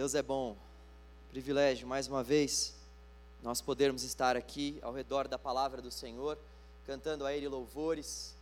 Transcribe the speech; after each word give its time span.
Deus 0.00 0.14
é 0.14 0.22
bom. 0.22 0.56
Privilégio, 1.28 1.86
mais 1.86 2.08
uma 2.08 2.22
vez, 2.22 2.74
nós 3.42 3.60
podermos 3.60 4.02
estar 4.02 4.34
aqui 4.34 4.78
ao 4.80 4.94
redor 4.94 5.28
da 5.28 5.38
palavra 5.38 5.82
do 5.82 5.90
Senhor, 5.90 6.38
cantando 6.86 7.26
a 7.26 7.34
Ele 7.34 7.46
louvores, 7.46 8.34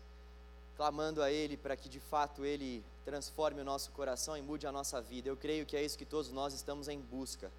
clamando 0.76 1.20
a 1.20 1.32
Ele 1.32 1.56
para 1.56 1.76
que 1.76 1.88
de 1.88 1.98
fato 1.98 2.44
Ele 2.44 2.84
transforme 3.04 3.60
o 3.60 3.64
nosso 3.64 3.90
coração 3.90 4.36
e 4.36 4.40
mude 4.40 4.68
a 4.68 4.70
nossa 4.70 5.00
vida. 5.00 5.28
Eu 5.28 5.36
creio 5.36 5.66
que 5.66 5.76
é 5.76 5.82
isso 5.82 5.98
que 5.98 6.04
todos 6.04 6.30
nós 6.30 6.54
estamos 6.54 6.86
em 6.86 7.00
busca. 7.00 7.50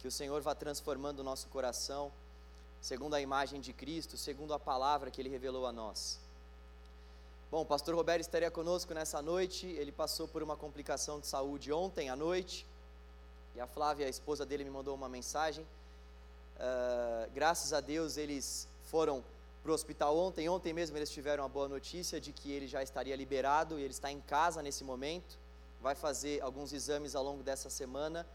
Que 0.00 0.08
o 0.08 0.10
Senhor 0.10 0.42
vá 0.42 0.52
transformando 0.52 1.20
o 1.20 1.22
nosso 1.22 1.46
coração, 1.46 2.10
segundo 2.80 3.14
a 3.14 3.20
imagem 3.20 3.60
de 3.60 3.72
Cristo, 3.72 4.16
segundo 4.16 4.52
a 4.52 4.58
palavra 4.58 5.12
que 5.12 5.20
Ele 5.20 5.28
revelou 5.28 5.64
a 5.64 5.70
nós. 5.70 6.18
Bom, 7.52 7.62
o 7.62 7.66
pastor 7.66 7.94
Roberto 7.94 8.22
estaria 8.22 8.50
conosco 8.50 8.92
nessa 8.92 9.22
noite. 9.22 9.64
Ele 9.64 9.92
passou 9.92 10.26
por 10.26 10.42
uma 10.42 10.56
complicação 10.56 11.20
de 11.20 11.28
saúde 11.28 11.72
ontem 11.72 12.10
à 12.10 12.16
noite. 12.16 12.66
E 13.54 13.60
a 13.60 13.66
Flávia, 13.66 14.06
a 14.06 14.08
esposa 14.08 14.46
dele, 14.46 14.64
me 14.64 14.70
mandou 14.70 14.94
uma 14.94 15.08
mensagem. 15.08 15.64
Uh, 16.56 17.30
graças 17.32 17.72
a 17.72 17.80
Deus 17.80 18.16
eles 18.16 18.68
foram 18.84 19.22
para 19.62 19.70
o 19.70 19.74
hospital 19.74 20.16
ontem. 20.16 20.48
Ontem 20.48 20.72
mesmo 20.72 20.96
eles 20.96 21.10
tiveram 21.10 21.44
a 21.44 21.48
boa 21.48 21.68
notícia 21.68 22.20
de 22.20 22.32
que 22.32 22.50
ele 22.50 22.66
já 22.66 22.82
estaria 22.82 23.14
liberado 23.14 23.78
e 23.78 23.82
ele 23.82 23.92
está 23.92 24.10
em 24.10 24.20
casa 24.20 24.62
nesse 24.62 24.84
momento. 24.84 25.38
Vai 25.80 25.94
fazer 25.94 26.40
alguns 26.42 26.72
exames 26.72 27.14
ao 27.14 27.22
longo 27.22 27.42
dessa 27.42 27.70
semana. 27.70 28.26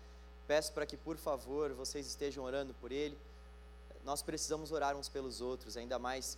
Peço 0.48 0.72
para 0.74 0.86
que, 0.86 0.98
por 0.98 1.18
favor, 1.18 1.74
vocês 1.74 2.06
estejam 2.06 2.44
orando 2.44 2.74
por 2.76 2.92
ele. 2.92 3.18
Nós 4.06 4.22
precisamos 4.22 4.72
orar 4.72 4.96
uns 4.96 5.08
pelos 5.10 5.40
outros, 5.42 5.78
ainda 5.78 5.98
mais 5.98 6.38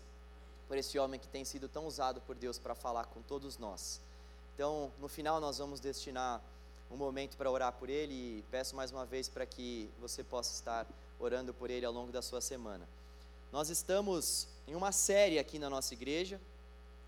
por 0.68 0.78
esse 0.78 0.98
homem 0.98 1.20
que 1.20 1.28
tem 1.28 1.44
sido 1.44 1.68
tão 1.68 1.86
usado 1.86 2.22
por 2.22 2.36
Deus 2.36 2.58
para 2.58 2.76
falar 2.76 3.06
com 3.06 3.22
todos 3.22 3.58
nós. 3.58 4.00
Então, 4.54 4.92
no 5.00 5.08
final, 5.08 5.40
nós 5.40 5.58
vamos 5.58 5.80
destinar 5.80 6.42
um 6.90 6.96
momento 6.96 7.36
para 7.38 7.50
orar 7.50 7.74
por 7.74 7.90
ele 7.90 8.14
e 8.14 8.44
peço 8.52 8.76
mais 8.76 8.92
uma 8.92 9.06
vez 9.06 9.28
para 9.28 9.46
que 9.46 9.90
você 10.00 10.24
possa 10.24 10.54
estar 10.54 10.88
orando 11.20 11.54
por 11.54 11.70
ele 11.70 11.86
ao 11.86 11.94
longo 11.94 12.12
da 12.12 12.22
sua 12.22 12.42
semana. 12.42 12.88
Nós 13.52 13.70
estamos 13.70 14.48
em 14.68 14.76
uma 14.76 14.92
série 14.92 15.40
aqui 15.40 15.58
na 15.58 15.70
nossa 15.70 15.94
igreja. 15.94 16.40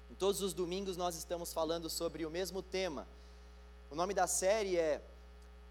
Em 0.10 0.16
todos 0.16 0.42
os 0.42 0.54
domingos 0.54 0.96
nós 0.96 1.16
estamos 1.16 1.54
falando 1.54 1.90
sobre 1.90 2.26
o 2.26 2.30
mesmo 2.30 2.62
tema. 2.62 3.08
O 3.92 3.96
nome 3.96 4.14
da 4.14 4.28
série 4.28 4.78
é 4.78 5.02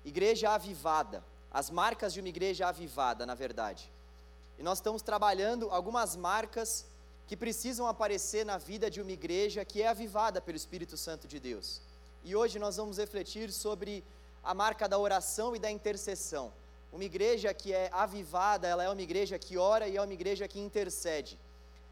Igreja 0.05 0.51
Avivada. 0.51 1.25
As 1.51 1.71
marcas 1.71 2.13
de 2.13 2.21
uma 2.21 2.29
igreja 2.29 2.69
avivada, 2.69 3.25
na 3.25 3.35
verdade. 3.35 3.91
E 4.59 4.63
nós 4.63 4.79
estamos 4.79 5.03
trabalhando 5.03 5.71
algumas 5.71 6.17
marcas 6.17 6.87
que 7.27 7.37
precisam 7.37 7.87
aparecer 7.87 8.45
na 8.45 8.57
vida 8.57 8.91
de 8.91 9.01
uma 9.01 9.11
igreja 9.11 9.65
que 9.65 9.83
é 9.83 9.89
avivada 9.89 10.41
pelo 10.41 10.57
Espírito 10.57 10.97
Santo 10.97 11.27
de 11.27 11.41
Deus. 11.41 11.81
E 12.27 12.35
hoje 12.35 12.59
nós 12.59 12.77
vamos 12.77 12.99
refletir 12.99 13.53
sobre 13.53 14.03
a 14.43 14.53
marca 14.53 14.89
da 14.89 14.99
oração 14.99 15.55
e 15.55 15.61
da 15.61 15.71
intercessão. 15.71 16.53
Uma 16.93 17.05
igreja 17.05 17.55
que 17.55 17.73
é 17.73 17.89
avivada, 17.93 18.67
ela 18.67 18.83
é 18.83 18.89
uma 18.89 19.01
igreja 19.01 19.39
que 19.39 19.57
ora 19.57 19.87
e 19.87 19.97
é 19.97 20.03
uma 20.03 20.13
igreja 20.13 20.49
que 20.49 20.59
intercede. 20.59 21.39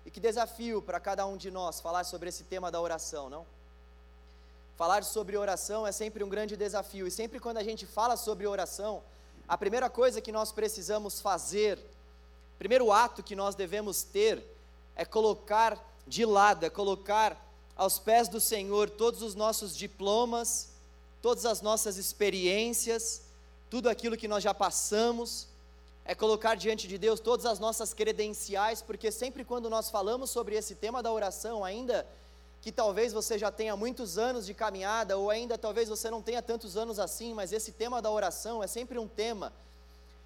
E 0.05 0.11
que 0.11 0.19
desafio 0.19 0.83
para 0.83 0.99
cada 0.99 1.25
um 1.25 1.37
de 1.37 1.53
nós 1.53 1.81
falar 1.81 2.03
sobre 2.03 2.31
esse 2.31 2.43
tema 2.43 2.69
da 2.69 2.81
oração, 2.81 3.31
não? 3.31 3.47
Falar 4.77 5.05
sobre 5.05 5.37
oração 5.37 5.87
é 5.87 5.93
sempre 5.93 6.25
um 6.25 6.29
grande 6.29 6.57
desafio, 6.57 7.07
e 7.07 7.13
sempre 7.13 7.39
quando 7.39 7.59
a 7.59 7.63
gente 7.63 7.87
fala 7.87 8.17
sobre 8.17 8.45
oração, 8.45 9.05
a 9.47 9.57
primeira 9.57 9.89
coisa 9.89 10.21
que 10.21 10.33
nós 10.33 10.51
precisamos 10.51 11.21
fazer, 11.21 11.79
primeiro 12.59 12.91
ato 12.91 13.23
que 13.23 13.37
nós 13.37 13.55
devemos 13.55 14.03
ter, 14.03 14.45
é 14.97 15.05
colocar 15.05 15.79
de 16.09 16.25
lado, 16.25 16.67
é 16.67 16.71
colocar 16.71 17.41
aos 17.77 17.99
pés 17.99 18.29
do 18.29 18.41
Senhor 18.41 18.89
todos 18.89 19.23
os 19.23 19.35
nossos 19.35 19.77
diplomas, 19.77 20.69
todas 21.21 21.45
as 21.47 21.61
nossas 21.61 21.97
experiências, 21.97 23.23
tudo 23.71 23.89
aquilo 23.89 24.17
que 24.17 24.29
nós 24.29 24.43
já 24.43 24.55
passamos, 24.55 25.49
é 26.05 26.15
colocar 26.15 26.55
diante 26.55 26.87
de 26.87 26.99
Deus 26.99 27.19
todas 27.19 27.47
as 27.47 27.59
nossas 27.59 27.95
credenciais, 27.95 28.83
porque 28.83 29.11
sempre 29.11 29.45
quando 29.45 29.71
nós 29.71 29.91
falamos 29.91 30.31
sobre 30.31 30.55
esse 30.55 30.75
tema 30.75 31.03
da 31.03 31.11
oração, 31.11 31.65
ainda 31.65 32.07
que 32.61 32.71
talvez 32.71 33.13
você 33.13 33.39
já 33.39 33.51
tenha 33.51 33.77
muitos 33.77 34.17
anos 34.17 34.47
de 34.47 34.55
caminhada, 34.55 35.17
ou 35.17 35.31
ainda 35.31 35.57
talvez 35.59 35.89
você 35.89 36.11
não 36.11 36.23
tenha 36.23 36.43
tantos 36.43 36.77
anos 36.77 36.99
assim, 36.99 37.35
mas 37.35 37.53
esse 37.53 37.73
tema 37.73 38.01
da 38.01 38.11
oração 38.11 38.63
é 38.63 38.67
sempre 38.67 38.99
um 38.99 39.09
tema 39.09 39.53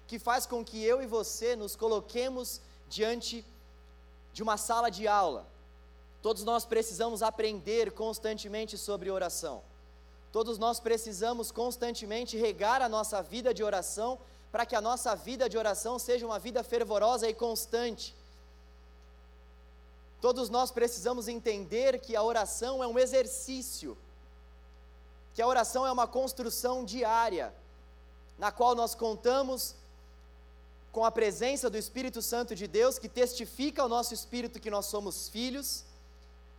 que 0.07 0.17
faz 0.17 0.45
com 0.45 0.63
que 0.63 0.83
eu 0.83 1.01
e 1.01 1.05
você 1.05 1.55
nos 1.55 1.75
coloquemos 1.75 2.61
diante 2.89 3.45
de 4.33 4.41
uma 4.41 4.57
sala 4.57 4.89
de 4.89 5.07
aula, 5.07 5.45
Todos 6.21 6.43
nós 6.43 6.65
precisamos 6.65 7.23
aprender 7.23 7.91
constantemente 7.91 8.77
sobre 8.77 9.09
oração. 9.09 9.61
Todos 10.31 10.57
nós 10.57 10.79
precisamos 10.79 11.51
constantemente 11.51 12.37
regar 12.37 12.81
a 12.81 12.89
nossa 12.89 13.21
vida 13.21 13.53
de 13.53 13.63
oração 13.63 14.19
para 14.51 14.65
que 14.65 14.75
a 14.75 14.81
nossa 14.81 15.15
vida 15.15 15.47
de 15.47 15.57
oração 15.57 15.97
seja 15.97 16.25
uma 16.25 16.37
vida 16.37 16.61
fervorosa 16.61 17.27
e 17.27 17.33
constante. 17.33 18.15
Todos 20.19 20.49
nós 20.49 20.71
precisamos 20.71 21.29
entender 21.29 21.99
que 22.01 22.15
a 22.15 22.21
oração 22.21 22.83
é 22.83 22.87
um 22.87 22.99
exercício, 22.99 23.97
que 25.33 25.41
a 25.41 25.47
oração 25.47 25.87
é 25.87 25.91
uma 25.91 26.07
construção 26.07 26.83
diária, 26.83 27.53
na 28.37 28.51
qual 28.51 28.75
nós 28.75 28.93
contamos 28.93 29.75
com 30.91 31.05
a 31.05 31.11
presença 31.11 31.69
do 31.69 31.77
Espírito 31.77 32.21
Santo 32.21 32.53
de 32.53 32.67
Deus, 32.67 32.99
que 32.99 33.07
testifica 33.07 33.81
ao 33.81 33.87
nosso 33.87 34.13
espírito 34.13 34.59
que 34.59 34.71
nós 34.71 34.87
somos 34.87 35.29
filhos 35.29 35.85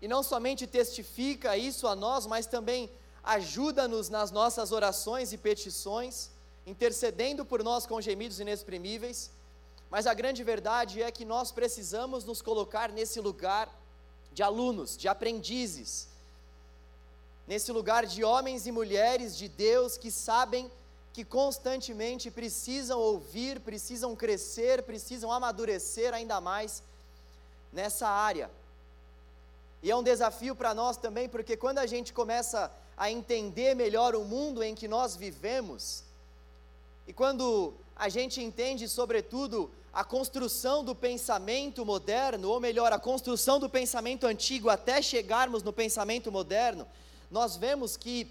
e 0.01 0.09
não 0.09 0.23
somente 0.23 0.67
testifica 0.67 1.57
isso 1.57 1.87
a 1.87 1.95
nós, 1.95 2.27
mas 2.27 2.47
também 2.47 2.91
ajuda-nos 3.23 4.09
nas 4.09 4.31
nossas 4.31 4.73
orações 4.73 5.33
e 5.33 5.39
petições, 5.39 6.31
intercedendo 6.67 7.45
por 7.45 7.63
nós 7.63 7.87
com 7.87 8.01
gemidos 8.01 8.41
inexprimíveis. 8.41 9.31
Mas 9.91 10.07
a 10.07 10.15
grande 10.15 10.43
verdade 10.43 11.03
é 11.03 11.11
que 11.11 11.25
nós 11.25 11.51
precisamos 11.51 12.25
nos 12.25 12.41
colocar 12.41 12.91
nesse 12.91 13.21
lugar 13.21 13.69
de 14.33 14.43
alunos, 14.43 14.97
de 14.97 15.09
aprendizes, 15.09 16.09
nesse 17.47 17.73
lugar 17.73 18.07
de 18.07 18.23
homens 18.23 18.67
e 18.67 18.73
mulheres 18.73 19.37
de 19.37 19.49
Deus 19.49 19.97
que 19.97 20.11
sabem 20.11 20.71
que 21.13 21.25
constantemente 21.25 22.31
precisam 22.31 22.99
ouvir, 22.99 23.59
precisam 23.61 24.15
crescer, 24.15 24.85
precisam 24.85 25.33
amadurecer 25.33 26.15
ainda 26.15 26.41
mais 26.41 26.83
nessa 27.73 28.09
área. 28.09 28.49
E 29.83 29.91
é 29.91 29.97
um 29.97 30.03
desafio 30.03 30.55
para 30.55 30.75
nós 30.75 30.97
também, 30.97 31.29
porque 31.29 31.57
quando 31.57 31.79
a 31.79 31.87
gente 31.87 32.13
começa 32.13 32.71
a 32.97 33.11
entender 33.11 33.75
melhor 33.75 34.15
o 34.15 34.25
mundo 34.25 34.63
em 34.63 34.75
que 34.75 34.87
nós 34.87 35.17
vivemos, 35.17 36.05
e 37.07 37.13
quando 37.13 37.73
a 37.97 38.09
gente 38.09 38.43
entende, 38.43 38.89
sobretudo, 38.89 39.71
a 39.93 40.05
construção 40.05 40.85
do 40.85 40.95
pensamento 40.95 41.85
moderno, 41.85 42.49
ou 42.49 42.61
melhor, 42.61 42.93
a 42.93 42.99
construção 42.99 43.59
do 43.59 43.69
pensamento 43.69 44.27
antigo 44.27 44.69
até 44.69 45.03
chegarmos 45.03 45.63
no 45.63 45.73
pensamento 45.73 46.31
moderno, 46.31 46.87
nós 47.31 47.57
vemos 47.57 47.97
que 47.97 48.31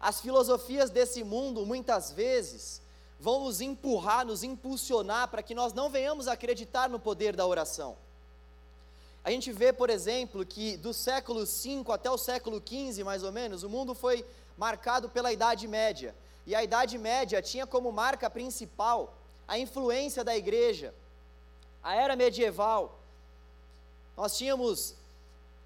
as 0.00 0.20
filosofias 0.20 0.90
desse 0.90 1.22
mundo, 1.22 1.66
muitas 1.66 2.10
vezes, 2.10 2.80
vão 3.20 3.44
nos 3.44 3.60
empurrar, 3.60 4.24
nos 4.24 4.42
impulsionar 4.42 5.28
para 5.28 5.42
que 5.42 5.54
nós 5.54 5.72
não 5.72 5.90
venhamos 5.90 6.28
acreditar 6.28 6.88
no 6.88 6.98
poder 6.98 7.34
da 7.34 7.46
oração. 7.46 7.96
A 9.28 9.30
gente 9.30 9.52
vê, 9.52 9.74
por 9.74 9.90
exemplo, 9.90 10.42
que 10.46 10.78
do 10.78 10.94
século 10.94 11.44
V 11.44 11.84
até 11.92 12.10
o 12.10 12.16
século 12.16 12.62
XV, 12.66 13.04
mais 13.04 13.22
ou 13.22 13.30
menos, 13.30 13.62
o 13.62 13.68
mundo 13.68 13.94
foi 13.94 14.24
marcado 14.56 15.06
pela 15.10 15.30
Idade 15.30 15.68
Média. 15.68 16.16
E 16.46 16.54
a 16.54 16.64
Idade 16.64 16.96
Média 16.96 17.42
tinha 17.42 17.66
como 17.66 17.92
marca 17.92 18.30
principal 18.30 19.18
a 19.46 19.58
influência 19.58 20.24
da 20.24 20.34
igreja. 20.34 20.94
A 21.82 21.94
era 21.94 22.16
medieval, 22.16 22.98
nós 24.16 24.34
tínhamos 24.34 24.94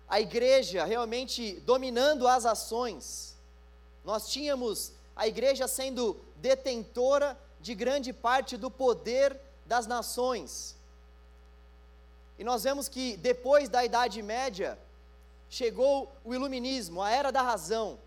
a 0.08 0.20
igreja 0.20 0.84
realmente 0.84 1.60
dominando 1.60 2.26
as 2.26 2.44
ações. 2.44 3.36
Nós 4.04 4.28
tínhamos 4.28 4.90
a 5.14 5.28
igreja 5.28 5.68
sendo 5.68 6.16
detentora 6.34 7.38
de 7.60 7.76
grande 7.76 8.12
parte 8.12 8.56
do 8.56 8.68
poder 8.68 9.40
das 9.66 9.86
nações. 9.86 10.81
E 12.42 12.44
nós 12.44 12.64
vemos 12.64 12.88
que 12.88 13.16
depois 13.18 13.68
da 13.68 13.84
Idade 13.84 14.20
Média, 14.20 14.76
chegou 15.48 16.10
o 16.24 16.34
Iluminismo, 16.34 17.00
a 17.00 17.08
era 17.08 17.30
da 17.30 17.40
razão. 17.40 18.00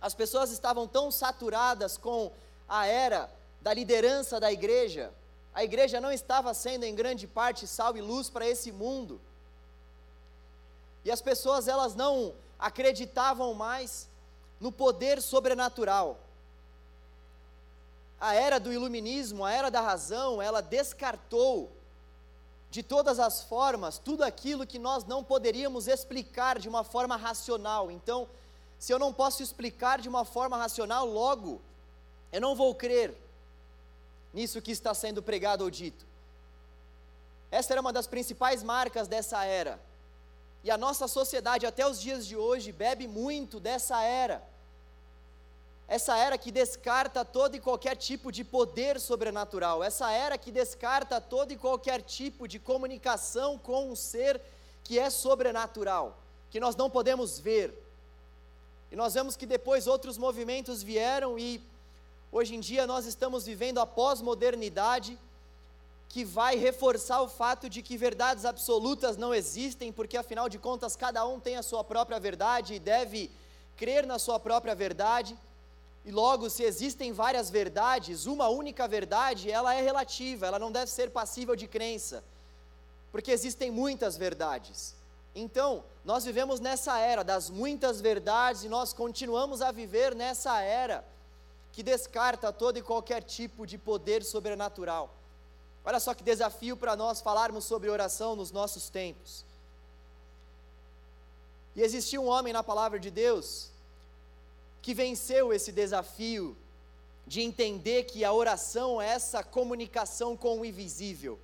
As 0.00 0.14
pessoas 0.14 0.50
estavam 0.50 0.88
tão 0.88 1.10
saturadas 1.10 1.98
com 1.98 2.32
a 2.66 2.86
era 2.86 3.28
da 3.60 3.74
liderança 3.74 4.40
da 4.40 4.50
igreja, 4.50 5.12
a 5.52 5.62
igreja 5.62 6.00
não 6.00 6.10
estava 6.10 6.54
sendo 6.54 6.84
em 6.84 6.94
grande 6.94 7.26
parte 7.26 7.66
sal 7.66 7.94
e 7.94 8.00
luz 8.00 8.30
para 8.30 8.48
esse 8.48 8.72
mundo. 8.72 9.20
E 11.04 11.10
as 11.10 11.20
pessoas 11.20 11.68
elas 11.68 11.94
não 11.94 12.32
acreditavam 12.58 13.52
mais 13.52 14.08
no 14.58 14.72
poder 14.72 15.20
sobrenatural. 15.20 16.18
A 18.18 18.34
era 18.34 18.58
do 18.58 18.72
iluminismo, 18.72 19.44
a 19.44 19.52
era 19.52 19.70
da 19.70 19.82
razão, 19.82 20.40
ela 20.40 20.62
descartou 20.62 21.70
de 22.72 22.82
todas 22.82 23.18
as 23.18 23.42
formas, 23.42 23.98
tudo 23.98 24.24
aquilo 24.24 24.66
que 24.66 24.78
nós 24.78 25.04
não 25.04 25.22
poderíamos 25.22 25.86
explicar 25.86 26.58
de 26.58 26.70
uma 26.70 26.82
forma 26.82 27.16
racional. 27.16 27.90
Então, 27.90 28.26
se 28.78 28.90
eu 28.90 28.98
não 28.98 29.12
posso 29.12 29.42
explicar 29.42 30.00
de 30.00 30.08
uma 30.08 30.24
forma 30.24 30.56
racional, 30.56 31.06
logo, 31.06 31.60
Eu 32.32 32.40
não 32.40 32.56
vou 32.56 32.74
crer 32.74 33.14
nisso 34.32 34.62
que 34.62 34.70
está 34.70 34.94
sendo 34.94 35.22
pregado 35.22 35.64
ou 35.64 35.70
dito. 35.70 36.06
Essa 37.50 37.74
era 37.74 37.80
uma 37.82 37.92
das 37.92 38.06
principais 38.06 38.62
marcas 38.62 39.06
dessa 39.06 39.44
era. 39.44 39.78
E 40.64 40.70
a 40.70 40.78
nossa 40.78 41.06
sociedade, 41.06 41.66
até 41.66 41.86
os 41.86 42.00
dias 42.00 42.26
de 42.26 42.34
hoje, 42.34 42.72
bebe 42.72 43.06
muito 43.06 43.60
dessa 43.60 44.00
era. 44.02 44.42
Essa 45.88 46.16
era 46.16 46.38
que 46.38 46.50
descarta 46.50 47.24
todo 47.24 47.54
e 47.54 47.60
qualquer 47.60 47.96
tipo 47.96 48.32
de 48.32 48.44
poder 48.44 48.98
sobrenatural. 48.98 49.82
Essa 49.84 50.10
era 50.10 50.38
que 50.38 50.50
descarta 50.50 51.20
todo 51.20 51.52
e 51.52 51.56
qualquer 51.56 52.02
tipo 52.02 52.48
de 52.48 52.58
comunicação 52.58 53.58
com 53.58 53.90
um 53.90 53.96
ser 53.96 54.40
que 54.84 54.98
é 54.98 55.10
sobrenatural, 55.10 56.18
que 56.50 56.58
nós 56.58 56.76
não 56.76 56.88
podemos 56.88 57.38
ver. 57.38 57.74
E 58.90 58.96
nós 58.96 59.14
vemos 59.14 59.36
que 59.36 59.46
depois 59.46 59.86
outros 59.86 60.18
movimentos 60.18 60.82
vieram 60.82 61.38
e 61.38 61.62
hoje 62.30 62.54
em 62.54 62.60
dia 62.60 62.86
nós 62.86 63.06
estamos 63.06 63.46
vivendo 63.46 63.78
a 63.78 63.86
pós-modernidade 63.86 65.18
que 66.12 66.26
vai 66.26 66.56
reforçar 66.56 67.22
o 67.22 67.28
fato 67.28 67.70
de 67.70 67.80
que 67.80 67.96
verdades 67.96 68.44
absolutas 68.44 69.16
não 69.16 69.34
existem, 69.34 69.90
porque 69.90 70.14
afinal 70.14 70.46
de 70.46 70.58
contas 70.58 70.94
cada 70.94 71.26
um 71.26 71.40
tem 71.40 71.56
a 71.56 71.62
sua 71.62 71.82
própria 71.82 72.20
verdade 72.20 72.74
e 72.74 72.78
deve 72.78 73.30
crer 73.78 74.06
na 74.06 74.18
sua 74.18 74.38
própria 74.38 74.74
verdade. 74.74 75.38
E 76.04 76.10
logo, 76.10 76.50
se 76.50 76.64
existem 76.64 77.12
várias 77.12 77.48
verdades, 77.48 78.26
uma 78.26 78.48
única 78.48 78.88
verdade, 78.88 79.50
ela 79.50 79.74
é 79.74 79.80
relativa, 79.80 80.46
ela 80.46 80.58
não 80.58 80.72
deve 80.72 80.90
ser 80.90 81.10
passível 81.10 81.54
de 81.54 81.68
crença, 81.68 82.24
porque 83.12 83.30
existem 83.30 83.70
muitas 83.70 84.16
verdades. 84.16 84.96
Então, 85.34 85.84
nós 86.04 86.24
vivemos 86.24 86.60
nessa 86.60 86.98
era 86.98 87.22
das 87.22 87.48
muitas 87.48 88.00
verdades 88.00 88.64
e 88.64 88.68
nós 88.68 88.92
continuamos 88.92 89.62
a 89.62 89.70
viver 89.70 90.14
nessa 90.14 90.60
era 90.60 91.04
que 91.72 91.82
descarta 91.82 92.52
todo 92.52 92.78
e 92.78 92.82
qualquer 92.82 93.22
tipo 93.22 93.66
de 93.66 93.78
poder 93.78 94.22
sobrenatural. 94.24 95.14
Olha 95.84 95.98
só 95.98 96.12
que 96.12 96.22
desafio 96.22 96.76
para 96.76 96.94
nós 96.94 97.20
falarmos 97.20 97.64
sobre 97.64 97.88
oração 97.88 98.36
nos 98.36 98.50
nossos 98.50 98.90
tempos. 98.90 99.44
E 101.74 101.80
existia 101.80 102.20
um 102.20 102.28
homem 102.28 102.52
na 102.52 102.62
palavra 102.62 103.00
de 103.00 103.10
Deus 103.10 103.71
que 104.82 104.92
venceu 104.92 105.52
esse 105.52 105.72
desafio 105.72 106.56
de 107.26 107.40
entender 107.40 108.04
que 108.04 108.24
a 108.24 108.32
oração 108.32 109.00
é 109.00 109.08
essa 109.08 109.42
comunicação 109.42 110.36
com 110.36 110.60
o 110.60 110.64
invisível. 110.64 111.38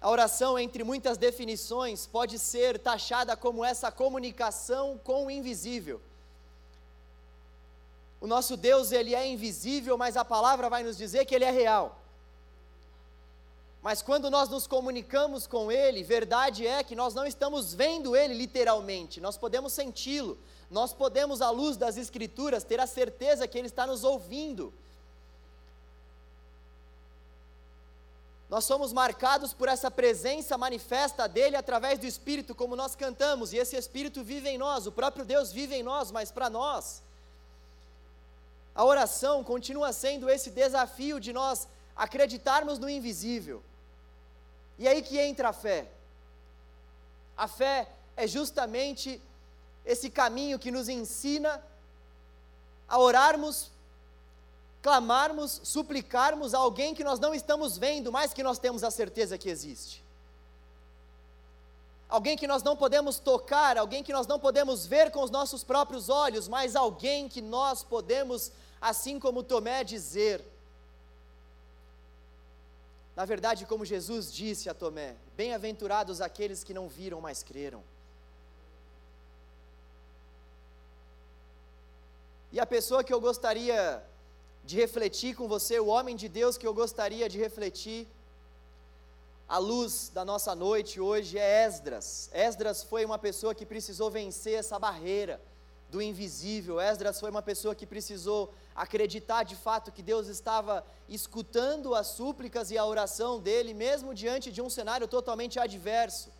A 0.00 0.08
oração, 0.08 0.58
entre 0.58 0.82
muitas 0.82 1.18
definições, 1.18 2.06
pode 2.06 2.38
ser 2.38 2.78
taxada 2.78 3.36
como 3.36 3.64
essa 3.64 3.90
comunicação 3.90 4.98
com 5.04 5.26
o 5.26 5.30
invisível. 5.30 6.00
O 8.20 8.26
nosso 8.26 8.56
Deus, 8.56 8.92
ele 8.92 9.14
é 9.14 9.26
invisível, 9.26 9.98
mas 9.98 10.16
a 10.16 10.24
palavra 10.24 10.70
vai 10.70 10.82
nos 10.82 10.96
dizer 10.96 11.26
que 11.26 11.34
ele 11.34 11.44
é 11.44 11.50
real. 11.50 12.00
Mas 13.82 14.02
quando 14.02 14.30
nós 14.30 14.48
nos 14.48 14.66
comunicamos 14.66 15.46
com 15.46 15.72
Ele, 15.72 16.02
verdade 16.02 16.66
é 16.66 16.84
que 16.84 16.94
nós 16.94 17.14
não 17.14 17.26
estamos 17.26 17.72
vendo 17.72 18.14
Ele 18.14 18.34
literalmente, 18.34 19.20
nós 19.20 19.38
podemos 19.38 19.72
senti-lo, 19.72 20.38
nós 20.70 20.92
podemos, 20.92 21.42
à 21.42 21.50
luz 21.50 21.76
das 21.76 21.96
Escrituras, 21.96 22.62
ter 22.62 22.78
a 22.78 22.86
certeza 22.86 23.48
que 23.48 23.58
Ele 23.58 23.66
está 23.66 23.86
nos 23.86 24.04
ouvindo. 24.04 24.72
Nós 28.48 28.64
somos 28.64 28.92
marcados 28.92 29.52
por 29.52 29.68
essa 29.68 29.90
presença 29.90 30.56
manifesta 30.56 31.28
dele 31.28 31.56
através 31.56 31.98
do 31.98 32.06
Espírito, 32.06 32.54
como 32.54 32.76
nós 32.76 32.94
cantamos, 32.94 33.52
e 33.52 33.56
esse 33.56 33.76
Espírito 33.76 34.22
vive 34.22 34.48
em 34.48 34.58
nós, 34.58 34.86
o 34.86 34.92
próprio 34.92 35.24
Deus 35.24 35.52
vive 35.52 35.74
em 35.74 35.82
nós, 35.82 36.10
mas 36.10 36.30
para 36.30 36.48
nós, 36.48 37.02
a 38.74 38.84
oração 38.84 39.42
continua 39.42 39.92
sendo 39.92 40.30
esse 40.30 40.50
desafio 40.50 41.18
de 41.20 41.32
nós 41.32 41.68
acreditarmos 41.96 42.78
no 42.78 42.88
invisível. 42.88 43.62
E 44.78 44.88
aí 44.88 45.02
que 45.02 45.18
entra 45.18 45.50
a 45.50 45.52
fé. 45.52 45.88
A 47.36 47.46
fé 47.46 47.88
é 48.16 48.26
justamente 48.26 49.20
esse 49.84 50.10
caminho 50.10 50.58
que 50.58 50.70
nos 50.70 50.88
ensina 50.88 51.62
a 52.88 52.98
orarmos, 52.98 53.70
clamarmos, 54.82 55.60
suplicarmos 55.64 56.54
a 56.54 56.58
alguém 56.58 56.94
que 56.94 57.04
nós 57.04 57.18
não 57.18 57.34
estamos 57.34 57.78
vendo, 57.78 58.10
mas 58.10 58.32
que 58.32 58.42
nós 58.42 58.58
temos 58.58 58.82
a 58.82 58.90
certeza 58.90 59.38
que 59.38 59.48
existe. 59.48 60.04
Alguém 62.08 62.36
que 62.36 62.46
nós 62.46 62.62
não 62.62 62.76
podemos 62.76 63.18
tocar, 63.18 63.78
alguém 63.78 64.02
que 64.02 64.12
nós 64.12 64.26
não 64.26 64.38
podemos 64.38 64.84
ver 64.84 65.12
com 65.12 65.22
os 65.22 65.30
nossos 65.30 65.62
próprios 65.62 66.08
olhos, 66.08 66.48
mas 66.48 66.74
alguém 66.74 67.28
que 67.28 67.40
nós 67.40 67.84
podemos, 67.84 68.50
assim 68.80 69.20
como 69.20 69.44
Tomé, 69.44 69.84
dizer: 69.84 70.44
na 73.14 73.24
verdade, 73.26 73.66
como 73.66 73.84
Jesus 73.84 74.32
disse 74.32 74.68
a 74.70 74.74
Tomé: 74.74 75.14
Bem-aventurados 75.36 76.20
aqueles 76.20 76.64
que 76.64 76.72
não 76.72 76.88
viram, 76.88 77.20
mas 77.20 77.42
creram. 77.42 77.82
E 82.52 82.58
a 82.58 82.66
pessoa 82.66 83.04
que 83.04 83.14
eu 83.14 83.20
gostaria 83.20 84.02
de 84.64 84.76
refletir 84.76 85.36
com 85.36 85.46
você, 85.46 85.78
o 85.78 85.86
homem 85.86 86.16
de 86.16 86.28
Deus 86.28 86.58
que 86.58 86.66
eu 86.66 86.74
gostaria 86.74 87.28
de 87.28 87.38
refletir, 87.38 88.08
à 89.48 89.58
luz 89.58 90.10
da 90.12 90.24
nossa 90.24 90.52
noite 90.54 91.00
hoje, 91.00 91.38
é 91.38 91.64
Esdras. 91.64 92.28
Esdras 92.32 92.82
foi 92.82 93.04
uma 93.04 93.18
pessoa 93.18 93.54
que 93.54 93.64
precisou 93.64 94.10
vencer 94.10 94.54
essa 94.58 94.80
barreira 94.80 95.40
do 95.90 96.02
invisível. 96.02 96.80
Esdras 96.80 97.20
foi 97.20 97.30
uma 97.30 97.42
pessoa 97.42 97.74
que 97.74 97.86
precisou 97.86 98.52
acreditar 98.74 99.44
de 99.44 99.54
fato 99.54 99.92
que 99.92 100.02
Deus 100.02 100.26
estava 100.26 100.84
escutando 101.08 101.94
as 101.94 102.08
súplicas 102.08 102.72
e 102.72 102.78
a 102.78 102.84
oração 102.84 103.38
dele, 103.38 103.74
mesmo 103.74 104.12
diante 104.12 104.50
de 104.50 104.60
um 104.60 104.70
cenário 104.70 105.06
totalmente 105.06 105.58
adverso. 105.58 106.30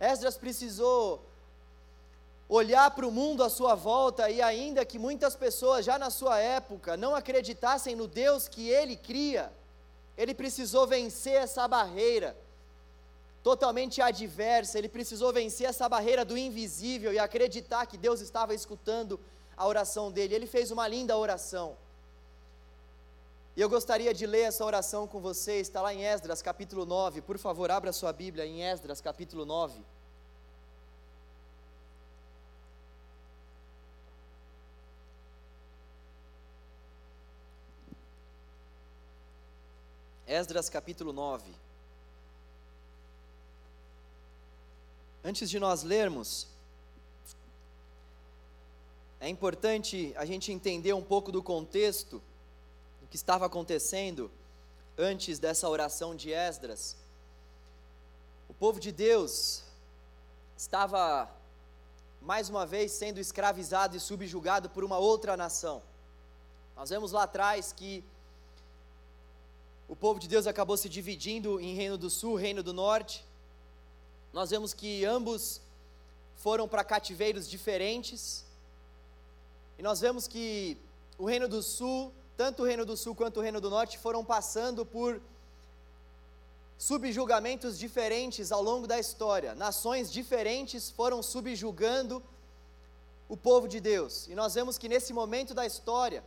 Esdras 0.00 0.36
precisou 0.38 1.22
olhar 2.48 2.90
para 2.90 3.06
o 3.06 3.10
mundo 3.10 3.42
à 3.42 3.48
sua 3.48 3.74
volta 3.74 4.28
e, 4.30 4.42
ainda 4.42 4.84
que 4.84 4.98
muitas 4.98 5.34
pessoas 5.34 5.84
já 5.84 5.98
na 5.98 6.10
sua 6.10 6.38
época 6.38 6.96
não 6.96 7.14
acreditassem 7.14 7.96
no 7.96 8.06
Deus 8.06 8.48
que 8.48 8.68
ele 8.68 8.96
cria, 8.96 9.52
ele 10.16 10.34
precisou 10.34 10.86
vencer 10.86 11.34
essa 11.34 11.66
barreira 11.66 12.36
totalmente 13.42 14.00
adversa, 14.00 14.78
ele 14.78 14.88
precisou 14.88 15.32
vencer 15.32 15.68
essa 15.68 15.86
barreira 15.88 16.24
do 16.24 16.36
invisível 16.36 17.12
e 17.12 17.18
acreditar 17.18 17.84
que 17.86 17.98
Deus 17.98 18.20
estava 18.20 18.54
escutando 18.54 19.20
a 19.56 19.66
oração 19.66 20.10
dele. 20.10 20.34
Ele 20.34 20.46
fez 20.46 20.70
uma 20.70 20.88
linda 20.88 21.16
oração. 21.16 21.76
E 23.56 23.60
eu 23.60 23.68
gostaria 23.68 24.12
de 24.14 24.26
ler 24.26 24.42
essa 24.42 24.64
oração 24.64 25.06
com 25.06 25.20
você, 25.20 25.60
está 25.60 25.80
lá 25.82 25.92
em 25.92 26.04
Esdras 26.04 26.42
capítulo 26.42 26.86
9. 26.86 27.20
Por 27.20 27.38
favor, 27.38 27.70
abra 27.70 27.92
sua 27.92 28.12
Bíblia 28.12 28.46
em 28.46 28.62
Esdras 28.62 29.00
capítulo 29.00 29.44
9. 29.44 29.93
Esdras 40.34 40.68
capítulo 40.68 41.12
9. 41.12 41.48
Antes 45.22 45.48
de 45.48 45.60
nós 45.60 45.84
lermos, 45.84 46.48
é 49.20 49.28
importante 49.28 50.12
a 50.16 50.24
gente 50.24 50.50
entender 50.50 50.92
um 50.92 51.04
pouco 51.04 51.30
do 51.30 51.40
contexto 51.40 52.20
do 53.00 53.06
que 53.06 53.14
estava 53.14 53.46
acontecendo 53.46 54.28
antes 54.98 55.38
dessa 55.38 55.68
oração 55.68 56.16
de 56.16 56.32
Esdras. 56.32 56.96
O 58.48 58.54
povo 58.54 58.80
de 58.80 58.90
Deus 58.90 59.62
estava 60.56 61.30
mais 62.20 62.48
uma 62.48 62.66
vez 62.66 62.90
sendo 62.90 63.20
escravizado 63.20 63.96
e 63.96 64.00
subjugado 64.00 64.68
por 64.68 64.82
uma 64.82 64.98
outra 64.98 65.36
nação. 65.36 65.80
Nós 66.74 66.90
vemos 66.90 67.12
lá 67.12 67.22
atrás 67.22 67.72
que 67.72 68.02
o 69.88 69.96
povo 69.96 70.18
de 70.18 70.28
Deus 70.28 70.46
acabou 70.46 70.76
se 70.76 70.88
dividindo 70.88 71.60
em 71.60 71.74
Reino 71.74 71.96
do 71.96 72.08
Sul, 72.08 72.34
Reino 72.34 72.62
do 72.62 72.72
Norte 72.72 73.24
nós 74.34 74.50
vemos 74.50 74.74
que 74.74 75.04
ambos 75.04 75.60
foram 76.34 76.66
para 76.66 76.82
cativeiros 76.82 77.48
diferentes. 77.48 78.44
E 79.78 79.82
nós 79.82 80.00
vemos 80.00 80.26
que 80.26 80.76
o 81.16 81.24
Reino 81.24 81.46
do 81.46 81.62
Sul, 81.62 82.12
tanto 82.36 82.62
o 82.62 82.66
Reino 82.66 82.84
do 82.84 82.96
Sul 82.96 83.14
quanto 83.14 83.38
o 83.38 83.40
Reino 83.40 83.60
do 83.60 83.70
Norte, 83.70 83.96
foram 83.96 84.24
passando 84.24 84.84
por 84.84 85.22
subjugamentos 86.76 87.78
diferentes 87.78 88.50
ao 88.50 88.60
longo 88.60 88.88
da 88.88 88.98
história. 88.98 89.54
Nações 89.54 90.10
diferentes 90.10 90.90
foram 90.90 91.22
subjugando 91.22 92.20
o 93.28 93.36
povo 93.36 93.68
de 93.68 93.78
Deus. 93.78 94.26
E 94.26 94.34
nós 94.34 94.54
vemos 94.54 94.76
que 94.76 94.88
nesse 94.88 95.12
momento 95.12 95.54
da 95.54 95.64
história, 95.64 96.24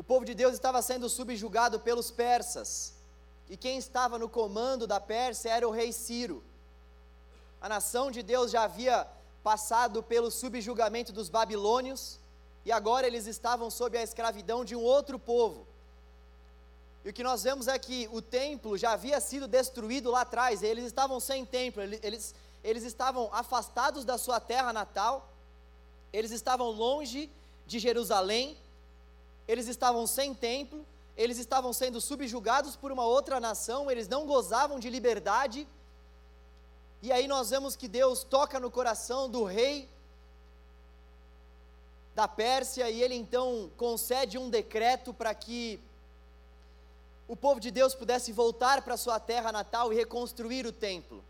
o 0.00 0.02
povo 0.02 0.24
de 0.24 0.32
Deus 0.32 0.54
estava 0.54 0.80
sendo 0.80 1.10
subjugado 1.10 1.78
pelos 1.78 2.10
persas 2.10 2.94
e 3.50 3.54
quem 3.54 3.76
estava 3.76 4.18
no 4.18 4.30
comando 4.30 4.86
da 4.86 4.98
Pérsia 4.98 5.50
era 5.50 5.68
o 5.68 5.70
rei 5.70 5.92
Ciro. 5.92 6.42
A 7.60 7.68
nação 7.68 8.10
de 8.10 8.22
Deus 8.22 8.50
já 8.50 8.62
havia 8.62 9.06
passado 9.42 10.02
pelo 10.02 10.30
subjugamento 10.30 11.12
dos 11.12 11.28
babilônios, 11.28 12.18
e 12.64 12.72
agora 12.72 13.06
eles 13.06 13.26
estavam 13.26 13.68
sob 13.70 13.98
a 13.98 14.02
escravidão 14.02 14.64
de 14.64 14.74
um 14.74 14.80
outro 14.80 15.18
povo. 15.18 15.66
E 17.04 17.10
o 17.10 17.12
que 17.12 17.22
nós 17.22 17.42
vemos 17.42 17.68
é 17.68 17.78
que 17.78 18.08
o 18.10 18.22
templo 18.22 18.78
já 18.78 18.92
havia 18.92 19.20
sido 19.20 19.46
destruído 19.46 20.10
lá 20.10 20.22
atrás, 20.22 20.62
eles 20.62 20.86
estavam 20.86 21.20
sem 21.20 21.44
templo, 21.44 21.82
eles, 21.82 22.34
eles 22.64 22.84
estavam 22.84 23.28
afastados 23.32 24.02
da 24.02 24.16
sua 24.16 24.40
terra 24.40 24.72
natal, 24.72 25.30
eles 26.10 26.30
estavam 26.30 26.70
longe 26.70 27.30
de 27.66 27.78
Jerusalém, 27.78 28.56
eles 29.46 29.66
estavam 29.66 30.06
sem 30.06 30.34
templo, 30.34 30.84
eles 31.16 31.38
estavam 31.38 31.72
sendo 31.72 32.00
subjugados 32.00 32.76
por 32.76 32.90
uma 32.92 33.04
outra 33.04 33.38
nação, 33.38 33.90
eles 33.90 34.08
não 34.08 34.26
gozavam 34.26 34.78
de 34.78 34.88
liberdade. 34.88 35.66
E 37.02 37.10
aí 37.12 37.26
nós 37.26 37.50
vemos 37.50 37.76
que 37.76 37.88
Deus 37.88 38.22
toca 38.24 38.60
no 38.60 38.70
coração 38.70 39.28
do 39.28 39.44
rei 39.44 39.88
da 42.14 42.26
Pérsia 42.28 42.90
e 42.90 43.02
ele 43.02 43.14
então 43.14 43.70
concede 43.76 44.36
um 44.36 44.50
decreto 44.50 45.12
para 45.14 45.34
que 45.34 45.80
o 47.26 47.36
povo 47.36 47.60
de 47.60 47.70
Deus 47.70 47.94
pudesse 47.94 48.32
voltar 48.32 48.82
para 48.82 48.96
sua 48.96 49.20
terra 49.20 49.52
natal 49.52 49.92
e 49.92 49.96
reconstruir 49.96 50.66
o 50.66 50.72
templo. 50.72 51.22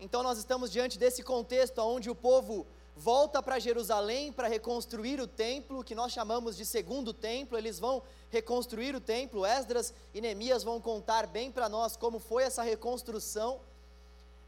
Então 0.00 0.22
nós 0.22 0.38
estamos 0.38 0.70
diante 0.70 0.98
desse 0.98 1.22
contexto 1.22 1.78
onde 1.80 2.08
o 2.10 2.14
povo 2.14 2.66
volta 2.96 3.42
para 3.42 3.58
Jerusalém 3.58 4.32
para 4.32 4.48
reconstruir 4.48 5.20
o 5.20 5.26
templo, 5.26 5.84
que 5.84 5.94
nós 5.94 6.12
chamamos 6.12 6.56
de 6.56 6.64
segundo 6.64 7.12
templo. 7.12 7.58
Eles 7.58 7.78
vão 7.78 8.02
reconstruir 8.30 8.96
o 8.96 9.00
templo. 9.00 9.44
Esdras 9.44 9.92
e 10.14 10.20
Neemias 10.20 10.64
vão 10.64 10.80
contar 10.80 11.26
bem 11.26 11.52
para 11.52 11.68
nós 11.68 11.96
como 11.96 12.18
foi 12.18 12.44
essa 12.44 12.62
reconstrução. 12.62 13.60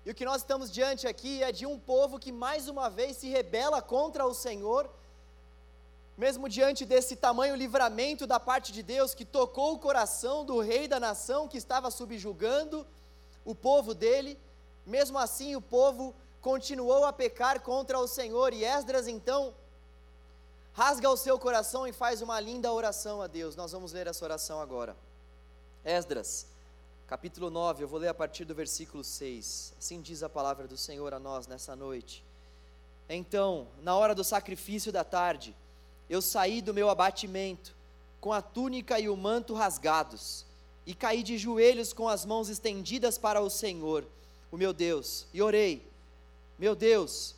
E 0.06 0.10
o 0.10 0.14
que 0.14 0.24
nós 0.24 0.40
estamos 0.40 0.70
diante 0.70 1.06
aqui 1.06 1.42
é 1.42 1.52
de 1.52 1.66
um 1.66 1.78
povo 1.78 2.18
que 2.18 2.32
mais 2.32 2.68
uma 2.68 2.88
vez 2.88 3.18
se 3.18 3.28
rebela 3.28 3.82
contra 3.82 4.24
o 4.24 4.32
Senhor 4.32 4.88
mesmo 6.18 6.48
diante 6.48 6.84
desse 6.84 7.14
tamanho 7.14 7.54
livramento 7.54 8.26
da 8.26 8.40
parte 8.40 8.72
de 8.72 8.82
Deus 8.82 9.14
que 9.14 9.24
tocou 9.24 9.74
o 9.74 9.78
coração 9.78 10.44
do 10.44 10.58
rei 10.58 10.88
da 10.88 10.98
nação 10.98 11.46
que 11.46 11.56
estava 11.56 11.92
subjugando 11.92 12.84
o 13.44 13.54
povo 13.54 13.94
dele, 13.94 14.36
mesmo 14.84 15.16
assim 15.16 15.54
o 15.54 15.60
povo 15.60 16.12
continuou 16.40 17.04
a 17.04 17.12
pecar 17.12 17.60
contra 17.60 17.98
o 17.98 18.06
Senhor 18.06 18.52
e 18.52 18.64
Esdras 18.64 19.08
então 19.08 19.54
rasga 20.72 21.10
o 21.10 21.16
seu 21.16 21.38
coração 21.38 21.86
e 21.88 21.92
faz 21.92 22.22
uma 22.22 22.38
linda 22.38 22.72
oração 22.72 23.20
a 23.20 23.26
Deus. 23.26 23.56
Nós 23.56 23.72
vamos 23.72 23.92
ler 23.92 24.06
essa 24.06 24.24
oração 24.24 24.60
agora. 24.60 24.96
Esdras, 25.84 26.46
capítulo 27.08 27.50
9, 27.50 27.82
eu 27.82 27.88
vou 27.88 27.98
ler 27.98 28.08
a 28.08 28.14
partir 28.14 28.44
do 28.44 28.54
versículo 28.54 29.02
6. 29.02 29.74
Assim 29.76 30.00
diz 30.00 30.22
a 30.22 30.28
palavra 30.28 30.68
do 30.68 30.76
Senhor 30.76 31.12
a 31.12 31.18
nós 31.18 31.48
nessa 31.48 31.74
noite. 31.74 32.24
Então, 33.08 33.66
na 33.82 33.96
hora 33.96 34.14
do 34.14 34.22
sacrifício 34.22 34.92
da 34.92 35.02
tarde, 35.02 35.56
eu 36.08 36.22
saí 36.22 36.62
do 36.62 36.74
meu 36.74 36.90
abatimento, 36.90 37.74
com 38.20 38.32
a 38.32 38.42
túnica 38.42 39.00
e 39.00 39.08
o 39.08 39.16
manto 39.16 39.54
rasgados, 39.54 40.44
e 40.86 40.94
caí 40.94 41.22
de 41.22 41.38
joelhos 41.38 41.92
com 41.92 42.08
as 42.08 42.24
mãos 42.24 42.48
estendidas 42.48 43.16
para 43.16 43.40
o 43.40 43.50
Senhor, 43.50 44.06
o 44.50 44.56
meu 44.56 44.72
Deus, 44.72 45.26
e 45.32 45.42
orei: 45.42 45.87
Meu 46.58 46.74
Deus, 46.74 47.36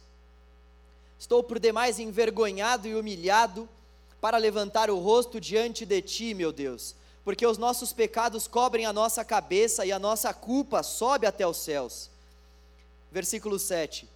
estou 1.18 1.42
por 1.42 1.58
demais 1.58 1.98
envergonhado 1.98 2.88
e 2.88 2.94
humilhado 2.94 3.68
para 4.18 4.38
levantar 4.38 4.88
o 4.88 4.98
rosto 4.98 5.38
diante 5.38 5.84
de 5.84 6.00
ti, 6.00 6.32
meu 6.32 6.50
Deus, 6.50 6.94
porque 7.22 7.46
os 7.46 7.58
nossos 7.58 7.92
pecados 7.92 8.48
cobrem 8.48 8.86
a 8.86 8.94
nossa 8.94 9.22
cabeça 9.22 9.84
e 9.84 9.92
a 9.92 9.98
nossa 9.98 10.32
culpa 10.32 10.82
sobe 10.82 11.26
até 11.26 11.46
os 11.46 11.58
céus. 11.58 12.08
Versículo 13.12 13.58
7. 13.58 14.08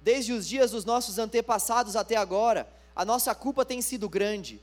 Desde 0.00 0.32
os 0.32 0.48
dias 0.48 0.72
dos 0.72 0.84
nossos 0.84 1.16
antepassados 1.18 1.94
até 1.94 2.16
agora, 2.16 2.68
a 2.96 3.04
nossa 3.04 3.32
culpa 3.36 3.64
tem 3.64 3.80
sido 3.80 4.08
grande. 4.08 4.60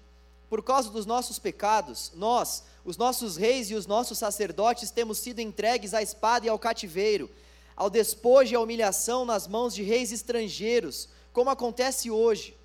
Por 0.50 0.62
causa 0.62 0.90
dos 0.90 1.06
nossos 1.06 1.40
pecados, 1.40 2.12
nós, 2.14 2.64
os 2.84 2.98
nossos 2.98 3.38
reis 3.38 3.70
e 3.70 3.76
os 3.76 3.86
nossos 3.86 4.18
sacerdotes, 4.18 4.92
temos 4.92 5.18
sido 5.18 5.40
entregues 5.40 5.94
à 5.94 6.02
espada 6.02 6.46
e 6.46 6.50
ao 6.50 6.60
cativeiro, 6.60 7.30
ao 7.78 7.92
despojo 7.92 8.52
e 8.52 8.56
à 8.56 8.60
humilhação 8.60 9.24
nas 9.24 9.48
mãos 9.48 9.76
de 9.76 9.84
reis 9.84 10.12
estrangeiros, 10.12 11.08
como 11.32 11.52
acontece 11.52 12.10
hoje. 12.10 12.58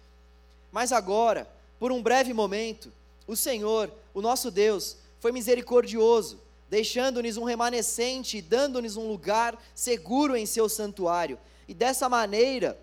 Mas 0.73 0.91
agora, 0.91 1.47
por 1.79 1.93
um 1.93 2.03
breve 2.03 2.33
momento, 2.33 2.91
o 3.27 3.37
Senhor, 3.37 3.93
o 4.15 4.23
nosso 4.23 4.51
Deus, 4.51 4.97
foi 5.21 5.31
misericordioso, 5.31 6.41
deixando-nos 6.71 7.37
um 7.37 7.45
remanescente 7.45 8.39
e 8.39 8.43
dando-nos 8.43 8.97
um 8.97 9.07
lugar 9.07 9.63
seguro 9.75 10.35
em 10.35 10.47
seu 10.47 10.67
santuário. 10.67 11.39
E 11.69 11.75
dessa 11.75 12.09
maneira, 12.09 12.79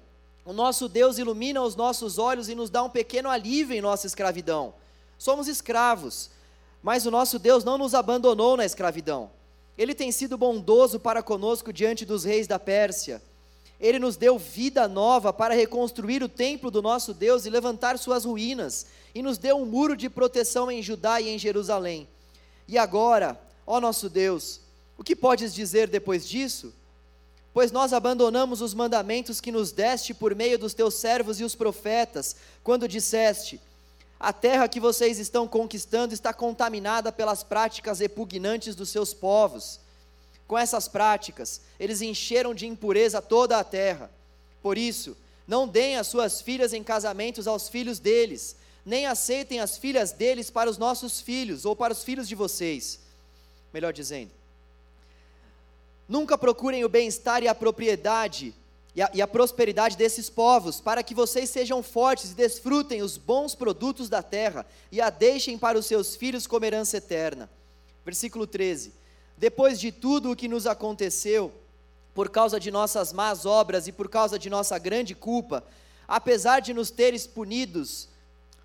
o 0.46 0.54
nosso 0.54 0.88
Deus 0.88 1.18
ilumina 1.18 1.64
os 1.64 1.76
nossos 1.76 2.20
olhos 2.20 2.48
e 2.48 2.54
nos 2.54 2.70
dá 2.70 2.84
um 2.84 2.90
pequeno 2.90 3.28
alívio 3.28 3.76
em 3.76 3.82
nossa 3.82 4.06
escravidão. 4.06 4.76
Somos 5.18 5.48
escravos, 5.48 6.30
mas 6.84 7.08
o 7.08 7.12
nosso 7.12 7.40
Deus 7.40 7.64
não 7.64 7.78
nos 7.78 7.96
abandonou 7.96 8.56
na 8.56 8.66
escravidão. 8.66 9.32
Ele 9.80 9.96
tem 9.96 10.12
sido 10.12 10.38
bondoso 10.38 11.00
para 11.00 11.24
conosco 11.24 11.72
diante 11.72 12.04
dos 12.04 12.26
reis 12.26 12.46
da 12.46 12.60
Pérsia. 12.60 13.22
Ele 13.80 13.98
nos 13.98 14.18
deu 14.18 14.38
vida 14.38 14.90
nova 14.90 15.32
para 15.32 15.54
reconstruir 15.54 16.22
o 16.22 16.28
templo 16.28 16.70
do 16.70 16.82
nosso 16.82 17.14
Deus 17.14 17.46
e 17.46 17.50
levantar 17.50 17.98
suas 17.98 18.26
ruínas, 18.26 18.88
e 19.16 19.22
nos 19.22 19.38
deu 19.38 19.56
um 19.56 19.66
muro 19.66 19.96
de 19.96 20.10
proteção 20.10 20.70
em 20.70 20.84
Judá 20.84 21.22
e 21.22 21.30
em 21.30 21.40
Jerusalém. 21.40 22.10
E 22.68 22.78
agora, 22.78 23.40
ó 23.66 23.80
nosso 23.80 24.10
Deus, 24.10 24.60
o 24.98 25.04
que 25.04 25.16
podes 25.16 25.54
dizer 25.54 25.88
depois 25.88 26.28
disso? 26.28 26.74
Pois 27.54 27.72
nós 27.72 27.94
abandonamos 27.94 28.62
os 28.62 28.74
mandamentos 28.74 29.40
que 29.40 29.50
nos 29.50 29.72
deste 29.72 30.14
por 30.14 30.36
meio 30.36 30.60
dos 30.60 30.74
teus 30.74 30.96
servos 30.96 31.40
e 31.40 31.46
os 31.46 31.56
profetas, 31.56 32.36
quando 32.66 32.86
disseste: 32.86 33.62
A 34.20 34.34
terra 34.34 34.68
que 34.68 34.80
vocês 34.80 35.18
estão 35.18 35.48
conquistando 35.48 36.14
está 36.14 36.34
contaminada 36.34 37.12
pelas 37.12 37.42
práticas 37.42 38.00
repugnantes 38.00 38.76
dos 38.76 38.90
seus 38.90 39.14
povos. 39.14 39.80
Com 40.46 40.58
essas 40.58 40.88
práticas, 40.88 41.62
eles 41.80 42.02
encheram 42.02 42.54
de 42.54 42.68
impureza 42.68 43.22
toda 43.22 43.58
a 43.58 43.64
terra. 43.64 44.12
Por 44.62 44.78
isso, 44.78 45.16
não 45.48 45.68
deem 45.68 45.96
as 45.96 46.08
suas 46.08 46.42
filhas 46.42 46.74
em 46.74 46.84
casamentos 46.84 47.48
aos 47.48 47.70
filhos 47.70 47.98
deles, 47.98 48.56
nem 48.86 49.06
aceitem 49.06 49.60
as 49.60 49.78
filhas 49.78 50.12
deles 50.12 50.50
para 50.50 50.70
os 50.70 50.78
nossos 50.78 51.22
filhos 51.22 51.64
ou 51.64 51.76
para 51.76 51.94
os 51.94 52.04
filhos 52.04 52.28
de 52.28 52.36
vocês. 52.36 53.00
Melhor 53.72 53.94
dizendo, 53.94 54.32
Nunca 56.10 56.36
procurem 56.40 56.84
o 56.84 56.90
bem-estar 56.90 57.44
e 57.44 57.48
a 57.48 57.54
propriedade 57.54 58.56
e 59.00 59.02
a, 59.02 59.10
e 59.14 59.22
a, 59.22 59.28
prosperidade 59.28 59.96
desses 59.96 60.30
povos, 60.30 60.82
para 60.82 61.02
que 61.02 61.16
vocês 61.16 61.50
sejam 61.50 61.82
fortes 61.82 62.32
e 62.32 62.36
desfrutem 62.36 63.02
os 63.02 63.16
bons 63.16 63.56
produtos 63.56 64.10
da 64.10 64.22
terra 64.22 64.66
e 64.92 65.00
a 65.00 65.10
deixem 65.10 65.58
para 65.58 65.80
os 65.80 65.86
seus 65.86 66.18
filhos 66.18 66.46
como 66.46 66.66
herança 66.66 66.98
eterna. 66.98 67.50
Versículo 68.04 68.46
13: 68.46 68.92
Depois 69.38 69.80
de 69.80 69.90
tudo 69.90 70.30
o 70.30 70.36
que 70.36 70.50
nos 70.50 70.68
aconteceu, 70.68 71.50
por 72.14 72.30
causa 72.30 72.60
de 72.60 72.70
nossas 72.70 73.14
más 73.14 73.46
obras 73.46 73.88
e 73.88 73.94
por 73.94 74.10
causa 74.10 74.38
de 74.38 74.50
nossa 74.50 74.78
grande 74.78 75.16
culpa, 75.16 75.64
apesar 76.06 76.60
de 76.60 76.74
nos 76.74 76.92
teres 76.92 77.26
punidos, 77.26 78.10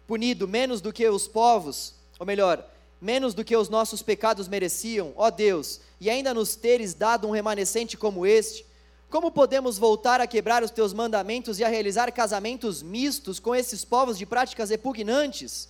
punido 0.04 0.48
menos 0.48 0.80
do 0.80 0.92
que 0.92 1.08
os 1.08 1.28
povos, 1.28 1.94
ou 2.18 2.26
melhor, 2.26 2.68
menos 3.00 3.34
do 3.34 3.44
que 3.44 3.56
os 3.56 3.68
nossos 3.68 4.02
pecados 4.02 4.48
mereciam, 4.48 5.12
ó 5.14 5.30
Deus, 5.30 5.80
e 6.00 6.10
ainda 6.10 6.34
nos 6.34 6.56
teres 6.56 6.92
dado 6.92 7.28
um 7.28 7.30
remanescente 7.30 7.96
como 7.96 8.26
este, 8.26 8.66
como 9.14 9.30
podemos 9.30 9.78
voltar 9.78 10.20
a 10.20 10.26
quebrar 10.26 10.64
os 10.64 10.72
teus 10.72 10.92
mandamentos 10.92 11.60
e 11.60 11.64
a 11.64 11.68
realizar 11.68 12.10
casamentos 12.10 12.82
mistos 12.82 13.38
com 13.38 13.54
esses 13.54 13.84
povos 13.84 14.18
de 14.18 14.26
práticas 14.26 14.70
repugnantes? 14.70 15.68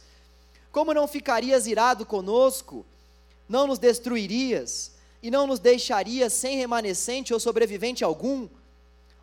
Como 0.73 0.95
não 0.95 1.07
ficarias 1.07 1.67
irado 1.67 2.07
conosco? 2.07 2.87
Não 3.47 3.67
nos 3.67 3.79
destruirias 3.79 4.93
e 5.23 5.31
não 5.31 5.47
nos 5.47 5.59
deixarias 5.59 6.33
sem 6.33 6.57
remanescente 6.57 7.35
ou 7.35 7.39
sobrevivente 7.39 8.03
algum? 8.03 8.49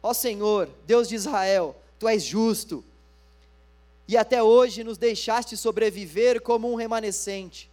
Ó 0.03 0.13
Senhor, 0.13 0.69
Deus 0.85 1.09
de 1.09 1.15
Israel, 1.15 1.75
tu 1.97 2.07
és 2.07 2.23
justo. 2.23 2.85
E 4.07 4.15
até 4.15 4.43
hoje 4.43 4.83
nos 4.83 4.99
deixaste 4.99 5.57
sobreviver 5.57 6.43
como 6.43 6.71
um 6.71 6.75
remanescente 6.75 7.71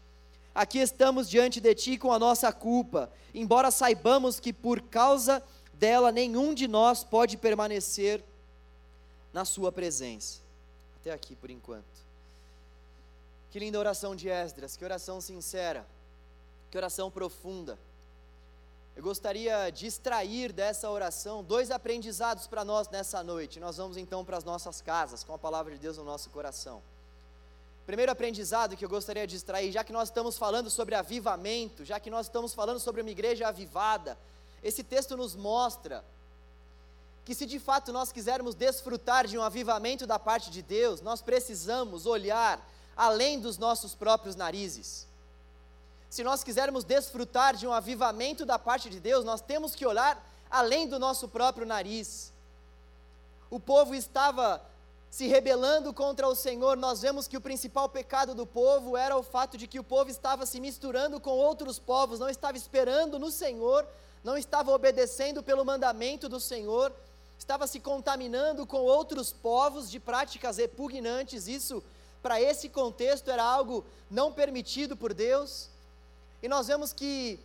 aqui 0.59 0.81
estamos 0.81 1.31
diante 1.31 1.61
de 1.61 1.73
Ti 1.73 1.97
com 1.97 2.13
a 2.13 2.19
nossa 2.19 2.51
culpa, 2.53 3.13
embora 3.33 3.71
saibamos 3.71 4.41
que 4.41 4.53
por 4.53 4.81
causa 4.81 5.41
dela 5.79 6.11
nenhum 6.11 6.53
de 6.53 6.67
nós 6.67 7.05
pode 7.05 7.37
permanecer 7.37 8.23
na 9.33 9.45
Sua 9.45 9.71
presença. 9.71 10.41
Até 11.01 11.13
aqui 11.13 11.37
por 11.37 11.51
enquanto. 11.51 11.85
Que 13.51 13.59
linda 13.59 13.79
oração 13.79 14.15
de 14.15 14.29
Esdras, 14.29 14.77
que 14.77 14.85
oração 14.85 15.21
sincera, 15.21 15.87
que 16.71 16.77
oração 16.77 17.11
profunda. 17.11 17.79
Eu 18.95 19.03
gostaria 19.03 19.71
de 19.71 19.87
extrair 19.87 20.53
dessa 20.53 20.91
oração 20.91 21.43
dois 21.43 21.71
aprendizados 21.71 22.49
para 22.49 22.65
nós 22.65 22.89
nessa 22.89 23.23
noite. 23.23 23.61
Nós 23.61 23.77
vamos 23.77 23.97
então 23.97 24.25
para 24.25 24.37
as 24.37 24.45
nossas 24.45 24.81
casas 24.81 25.23
com 25.23 25.33
a 25.33 25.39
palavra 25.39 25.73
de 25.73 25.79
Deus 25.79 25.97
no 25.97 26.05
nosso 26.05 26.29
coração. 26.31 26.83
Primeiro 27.87 28.13
aprendizado 28.13 28.77
que 28.77 28.85
eu 28.85 28.89
gostaria 28.89 29.27
de 29.27 29.37
extrair, 29.37 29.71
já 29.73 29.83
que 29.83 29.93
nós 29.93 30.09
estamos 30.09 30.37
falando 30.37 30.69
sobre 30.69 30.95
avivamento, 30.95 31.85
já 31.85 31.99
que 31.99 32.11
nós 32.11 32.27
estamos 32.27 32.53
falando 32.53 32.81
sobre 32.81 33.01
uma 33.01 33.11
igreja 33.11 33.49
avivada, 33.49 34.19
esse 34.63 34.83
texto 34.83 35.17
nos 35.17 35.35
mostra 35.35 36.05
que 37.25 37.35
se 37.35 37.45
de 37.45 37.59
fato 37.59 37.93
nós 37.93 38.11
quisermos 38.11 38.55
desfrutar 38.55 39.27
de 39.27 39.37
um 39.37 39.43
avivamento 39.43 40.07
da 40.07 40.19
parte 40.19 40.51
de 40.51 40.63
Deus, 40.63 41.03
nós 41.03 41.21
precisamos 41.21 42.07
olhar 42.07 42.67
além 42.97 43.39
dos 43.39 43.59
nossos 43.59 43.95
próprios 43.95 44.35
narizes. 44.35 45.07
Se 46.09 46.25
nós 46.25 46.43
quisermos 46.43 46.85
desfrutar 46.85 47.55
de 47.55 47.67
um 47.67 47.73
avivamento 47.73 48.47
da 48.47 48.59
parte 48.59 48.89
de 48.89 48.99
Deus, 48.99 49.25
nós 49.25 49.43
temos 49.43 49.75
que 49.75 49.87
olhar 49.87 50.27
além 50.51 50.89
do 50.89 50.99
nosso 50.99 51.29
próprio 51.29 51.67
nariz. 51.67 52.33
O 53.51 53.61
povo 53.61 53.95
estava 53.95 54.63
se 55.11 55.27
rebelando 55.27 55.93
contra 55.93 56.29
o 56.29 56.35
Senhor, 56.35 56.77
nós 56.77 57.01
vemos 57.01 57.27
que 57.27 57.37
o 57.37 57.41
principal 57.41 57.89
pecado 57.89 58.35
do 58.35 58.47
povo 58.47 58.97
era 58.97 59.17
o 59.17 59.23
fato 59.23 59.57
de 59.57 59.67
que 59.67 59.79
o 59.79 59.85
povo 59.85 60.11
estava 60.11 60.45
se 60.45 60.61
misturando 60.61 61.21
com 61.21 61.31
outros 61.31 61.79
povos, 61.79 62.19
não 62.19 62.29
estava 62.29 62.57
esperando 62.59 63.19
no 63.19 63.31
Senhor, 63.31 63.87
não 64.23 64.37
estava 64.37 64.73
obedecendo 64.73 65.43
pelo 65.43 65.65
mandamento 65.65 66.29
do 66.29 66.41
Senhor, 66.41 66.93
estava 67.39 67.67
se 67.67 67.81
contaminando 67.81 68.67
com 68.67 68.79
outros 68.79 69.33
povos 69.33 69.91
de 69.91 70.01
práticas 70.01 70.57
repugnantes. 70.57 71.47
Isso, 71.47 71.83
para 72.23 72.41
esse 72.41 72.69
contexto, 72.69 73.31
era 73.31 73.43
algo 73.43 73.85
não 74.11 74.33
permitido 74.33 74.97
por 74.97 75.15
Deus. 75.15 75.71
E 76.43 76.49
nós 76.49 76.67
vemos 76.67 76.93
que 76.93 77.39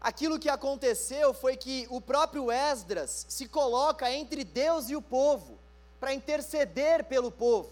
aquilo 0.00 0.38
que 0.38 0.48
aconteceu 0.48 1.34
foi 1.34 1.56
que 1.56 1.86
o 1.90 2.00
próprio 2.00 2.50
Esdras 2.50 3.26
se 3.28 3.48
coloca 3.48 4.10
entre 4.10 4.44
Deus 4.44 4.88
e 4.88 4.96
o 4.96 5.02
povo 5.02 5.58
para 6.00 6.14
interceder 6.14 7.04
pelo 7.04 7.30
povo. 7.30 7.70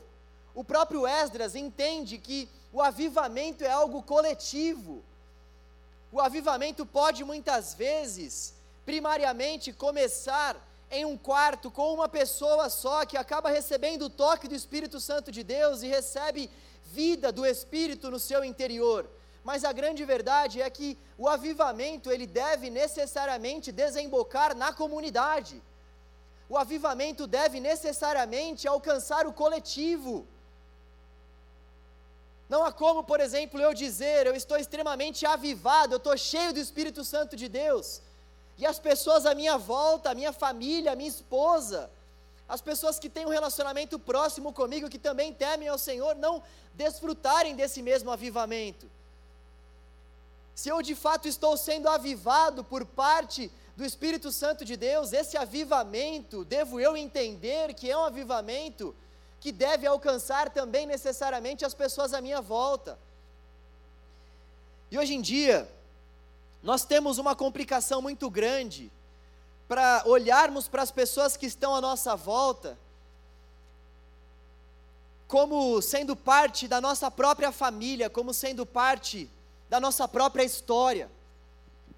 O 0.54 0.64
próprio 0.64 1.06
Esdras 1.06 1.54
entende 1.54 2.18
que 2.18 2.48
o 2.72 2.80
avivamento 2.80 3.64
é 3.64 3.70
algo 3.70 4.02
coletivo. 4.02 5.02
O 6.12 6.20
avivamento 6.20 6.84
pode 6.84 7.24
muitas 7.24 7.74
vezes, 7.74 8.54
primariamente, 8.84 9.72
começar 9.72 10.56
em 10.90 11.04
um 11.04 11.16
quarto 11.16 11.70
com 11.70 11.94
uma 11.94 12.08
pessoa 12.08 12.68
só 12.68 13.06
que 13.06 13.16
acaba 13.16 13.48
recebendo 13.50 14.06
o 14.06 14.10
toque 14.10 14.48
do 14.48 14.54
Espírito 14.54 14.98
Santo 14.98 15.30
de 15.30 15.42
Deus 15.42 15.82
e 15.82 15.86
recebe 15.86 16.50
vida 16.86 17.30
do 17.30 17.46
Espírito 17.46 18.10
no 18.10 18.18
seu 18.18 18.44
interior. 18.44 19.08
Mas 19.44 19.64
a 19.64 19.72
grande 19.72 20.04
verdade 20.04 20.60
é 20.60 20.68
que 20.68 20.98
o 21.16 21.28
avivamento 21.28 22.10
ele 22.10 22.26
deve 22.26 22.68
necessariamente 22.68 23.70
desembocar 23.70 24.54
na 24.56 24.72
comunidade 24.72 25.62
o 26.50 26.58
avivamento 26.58 27.28
deve 27.28 27.60
necessariamente 27.60 28.66
alcançar 28.66 29.24
o 29.24 29.32
coletivo. 29.32 30.26
Não 32.52 32.64
há 32.64 32.72
como, 32.72 33.04
por 33.04 33.20
exemplo, 33.20 33.60
eu 33.60 33.72
dizer, 33.72 34.26
eu 34.26 34.34
estou 34.34 34.56
extremamente 34.56 35.24
avivado, 35.24 35.94
eu 35.94 35.98
estou 35.98 36.16
cheio 36.18 36.52
do 36.52 36.58
Espírito 36.58 37.04
Santo 37.04 37.36
de 37.36 37.48
Deus, 37.48 38.02
e 38.58 38.66
as 38.66 38.76
pessoas 38.76 39.24
à 39.24 39.36
minha 39.36 39.56
volta, 39.56 40.10
a 40.10 40.14
minha 40.16 40.32
família, 40.32 40.90
a 40.90 40.96
minha 40.96 41.08
esposa, 41.08 41.88
as 42.48 42.60
pessoas 42.60 42.98
que 42.98 43.08
têm 43.08 43.24
um 43.24 43.36
relacionamento 43.38 44.00
próximo 44.00 44.52
comigo, 44.52 44.90
que 44.90 44.98
também 44.98 45.32
temem 45.32 45.68
ao 45.68 45.78
Senhor, 45.78 46.16
não 46.16 46.42
desfrutarem 46.74 47.54
desse 47.54 47.80
mesmo 47.82 48.10
avivamento. 48.10 48.90
Se 50.52 50.68
eu 50.70 50.82
de 50.82 50.96
fato 50.96 51.28
estou 51.28 51.56
sendo 51.56 51.88
avivado 51.88 52.64
por 52.64 52.84
parte 52.84 53.48
do 53.76 53.84
Espírito 53.84 54.32
Santo 54.32 54.64
de 54.64 54.76
Deus, 54.76 55.12
esse 55.12 55.36
avivamento, 55.36 56.44
devo 56.44 56.80
eu 56.80 56.96
entender 56.96 57.74
que 57.74 57.88
é 57.88 57.96
um 57.96 58.04
avivamento 58.04 58.92
que 59.40 59.50
deve 59.50 59.86
alcançar 59.86 60.50
também 60.50 60.86
necessariamente 60.86 61.64
as 61.64 61.74
pessoas 61.74 62.12
à 62.12 62.20
minha 62.20 62.40
volta. 62.40 62.98
E 64.90 64.98
hoje 64.98 65.14
em 65.14 65.20
dia, 65.20 65.68
nós 66.62 66.84
temos 66.84 67.18
uma 67.18 67.34
complicação 67.34 68.02
muito 68.02 68.28
grande 68.28 68.92
para 69.66 70.02
olharmos 70.04 70.68
para 70.68 70.82
as 70.82 70.90
pessoas 70.90 71.36
que 71.36 71.46
estão 71.46 71.74
à 71.74 71.80
nossa 71.80 72.14
volta 72.14 72.76
como 75.30 75.80
sendo 75.80 76.16
parte 76.16 76.66
da 76.66 76.80
nossa 76.80 77.08
própria 77.08 77.52
família, 77.52 78.10
como 78.10 78.34
sendo 78.34 78.66
parte 78.66 79.30
da 79.68 79.78
nossa 79.78 80.08
própria 80.08 80.42
história. 80.42 81.08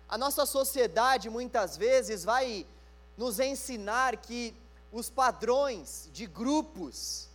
A 0.06 0.18
nossa 0.18 0.44
sociedade 0.44 1.30
muitas 1.30 1.74
vezes 1.74 2.24
vai 2.24 2.66
nos 3.16 3.40
ensinar 3.40 4.18
que 4.18 4.54
os 4.92 5.08
padrões 5.08 6.10
de 6.12 6.26
grupos, 6.26 7.26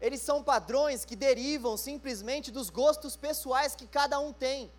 eles 0.00 0.20
são 0.20 0.42
padrões 0.42 1.04
que 1.04 1.16
derivam 1.16 1.76
simplesmente 1.76 2.50
dos 2.50 2.68
gostos 2.70 3.16
pessoais 3.16 3.74
que 3.74 3.86
cada 3.86 4.18
um 4.18 4.32
tem. 4.32 4.70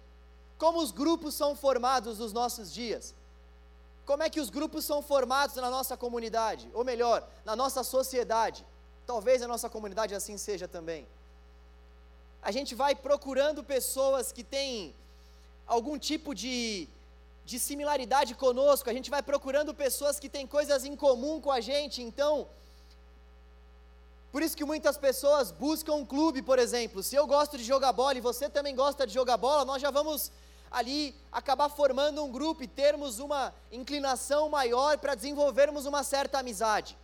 Como 0.58 0.80
os 0.80 0.92
grupos 0.92 1.34
são 1.34 1.56
formados 1.56 2.20
nos 2.20 2.34
nossos 2.34 2.72
dias? 2.72 3.16
Como 4.06 4.24
é 4.24 4.30
que 4.30 4.40
os 4.40 4.50
grupos 4.50 4.86
são 4.86 5.02
formados 5.02 5.56
na 5.56 5.70
nossa 5.70 5.98
comunidade? 5.98 6.70
Ou 6.74 6.84
melhor, 6.84 7.28
na 7.44 7.56
nossa 7.56 7.84
sociedade? 7.84 8.66
Talvez 9.06 9.42
a 9.42 9.48
nossa 9.48 9.70
comunidade 9.70 10.16
assim 10.16 10.38
seja 10.38 10.68
também. 10.68 11.08
A 12.42 12.52
gente 12.52 12.74
vai 12.76 12.96
procurando 12.96 13.64
pessoas 13.64 14.32
que 14.32 14.44
têm 14.44 14.96
algum 15.66 15.98
tipo 15.98 16.34
de, 16.34 16.88
de 17.44 17.60
similaridade 17.60 18.34
conosco, 18.36 18.90
a 18.90 18.94
gente 18.94 19.10
vai 19.10 19.22
procurando 19.22 19.74
pessoas 19.74 20.20
que 20.20 20.30
têm 20.30 20.48
coisas 20.48 20.86
em 20.86 20.96
comum 20.96 21.42
com 21.42 21.52
a 21.52 21.60
gente, 21.60 22.02
então. 22.02 22.48
Por 24.32 24.42
isso 24.44 24.58
que 24.58 24.66
muitas 24.66 24.98
pessoas 24.98 25.52
buscam 25.52 25.94
um 25.94 26.06
clube, 26.06 26.42
por 26.42 26.60
exemplo. 26.60 27.02
Se 27.02 27.16
eu 27.16 27.26
gosto 27.26 27.58
de 27.58 27.64
jogar 27.64 27.94
bola 27.94 28.18
e 28.18 28.22
você 28.22 28.50
também 28.50 28.76
gosta 28.76 29.08
de 29.08 29.14
jogar 29.14 29.38
bola, 29.38 29.64
nós 29.64 29.82
já 29.82 29.90
vamos 29.90 30.32
ali 30.70 31.16
acabar 31.32 31.70
formando 31.70 32.24
um 32.24 32.32
grupo 32.32 32.64
e 32.64 32.68
termos 32.68 33.20
uma 33.20 33.54
inclinação 33.72 34.50
maior 34.50 34.98
para 34.98 35.16
desenvolvermos 35.16 35.86
uma 35.86 36.04
certa 36.04 36.40
amizade. 36.40 36.98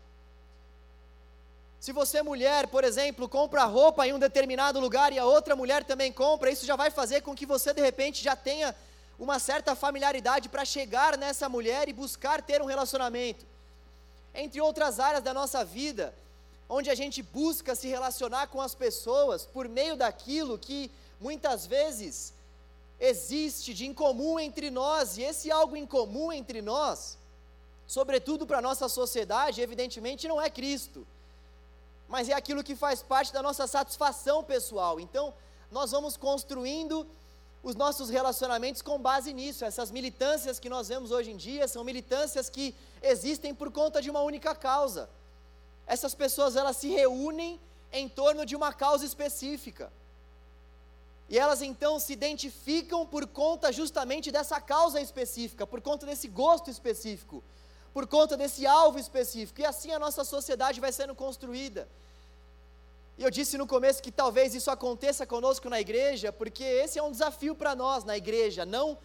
Se 1.80 1.92
você, 1.92 2.22
mulher, 2.22 2.68
por 2.68 2.84
exemplo, 2.84 3.28
compra 3.28 3.66
roupa 3.66 4.08
em 4.08 4.14
um 4.14 4.20
determinado 4.20 4.80
lugar 4.80 5.12
e 5.12 5.20
a 5.20 5.26
outra 5.26 5.56
mulher 5.56 5.84
também 5.84 6.14
compra, 6.14 6.50
isso 6.50 6.66
já 6.66 6.76
vai 6.76 6.90
fazer 6.90 7.22
com 7.22 7.36
que 7.36 7.46
você, 7.46 7.74
de 7.74 7.82
repente, 7.82 8.24
já 8.24 8.36
tenha 8.36 8.74
uma 9.20 9.38
certa 9.38 9.76
familiaridade 9.76 10.48
para 10.50 10.64
chegar 10.64 11.18
nessa 11.18 11.50
mulher 11.50 11.90
e 11.90 11.94
buscar 11.94 12.42
ter 12.42 12.62
um 12.62 12.66
relacionamento. 12.66 13.46
Entre 14.34 14.62
outras 14.62 15.00
áreas 15.00 15.22
da 15.22 15.34
nossa 15.34 15.64
vida, 15.64 16.14
onde 16.78 16.90
a 16.90 16.96
gente 17.02 17.20
busca 17.40 17.72
se 17.76 17.88
relacionar 17.96 18.46
com 18.48 18.60
as 18.68 18.76
pessoas 18.84 19.46
por 19.56 19.66
meio 19.80 19.96
daquilo 20.04 20.58
que 20.68 20.80
muitas 21.26 21.66
vezes 21.76 22.34
existe 23.00 23.74
de 23.74 23.86
incomum 23.92 24.40
entre 24.48 24.68
nós, 24.82 25.18
e 25.18 25.22
esse 25.24 25.48
algo 25.60 25.76
incomum 25.76 26.32
entre 26.32 26.62
nós, 26.62 27.18
sobretudo 27.98 28.46
para 28.48 28.60
a 28.60 28.68
nossa 28.70 28.88
sociedade, 29.00 29.62
evidentemente 29.62 30.28
não 30.28 30.42
é 30.42 30.50
Cristo 30.50 31.02
mas 32.14 32.30
é 32.30 32.34
aquilo 32.34 32.64
que 32.64 32.76
faz 32.76 33.02
parte 33.02 33.34
da 33.34 33.42
nossa 33.42 33.66
satisfação 33.66 34.44
pessoal. 34.44 35.00
Então, 35.00 35.34
nós 35.72 35.90
vamos 35.90 36.16
construindo 36.16 37.08
os 37.64 37.76
nossos 37.76 38.08
relacionamentos 38.08 38.84
com 38.84 39.00
base 39.00 39.34
nisso. 39.34 39.66
Essas 39.66 39.90
militâncias 39.90 40.60
que 40.60 40.70
nós 40.70 40.90
vemos 40.90 41.10
hoje 41.10 41.32
em 41.32 41.38
dia 41.38 41.68
são 41.68 41.84
militâncias 41.84 42.50
que 42.50 42.76
existem 43.02 43.52
por 43.56 43.72
conta 43.72 44.00
de 44.00 44.12
uma 44.12 44.22
única 44.22 44.54
causa. 44.54 45.10
Essas 45.86 46.16
pessoas 46.16 46.56
elas 46.56 46.78
se 46.78 46.88
reúnem 46.90 47.60
em 47.92 48.10
torno 48.10 48.46
de 48.46 48.56
uma 48.56 48.74
causa 48.74 49.06
específica. 49.06 49.92
E 51.30 51.38
elas 51.38 51.62
então 51.62 52.00
se 52.00 52.14
identificam 52.14 53.06
por 53.06 53.26
conta 53.28 53.72
justamente 53.72 54.32
dessa 54.32 54.60
causa 54.60 55.00
específica, 55.02 55.66
por 55.66 55.82
conta 55.82 56.06
desse 56.06 56.28
gosto 56.28 56.70
específico, 56.70 57.44
por 57.94 58.08
conta 58.08 58.36
desse 58.36 58.66
alvo 58.66 59.00
específico. 59.00 59.62
E 59.62 59.66
assim 59.66 59.92
a 59.92 60.00
nossa 60.00 60.24
sociedade 60.24 60.80
vai 60.80 60.92
sendo 60.92 61.16
construída. 61.16 61.88
E 63.18 63.24
eu 63.24 63.30
disse 63.30 63.58
no 63.58 63.68
começo 63.68 64.02
que 64.02 64.12
talvez 64.12 64.56
isso 64.56 64.72
aconteça 64.72 65.26
conosco 65.26 65.70
na 65.70 65.80
igreja, 65.80 66.32
porque 66.34 66.64
esse 66.64 66.98
é 66.98 67.04
um 67.04 67.12
desafio 67.12 67.54
para 67.54 67.76
nós 67.76 68.04
na 68.04 68.18
igreja, 68.18 68.66
não 68.66 68.98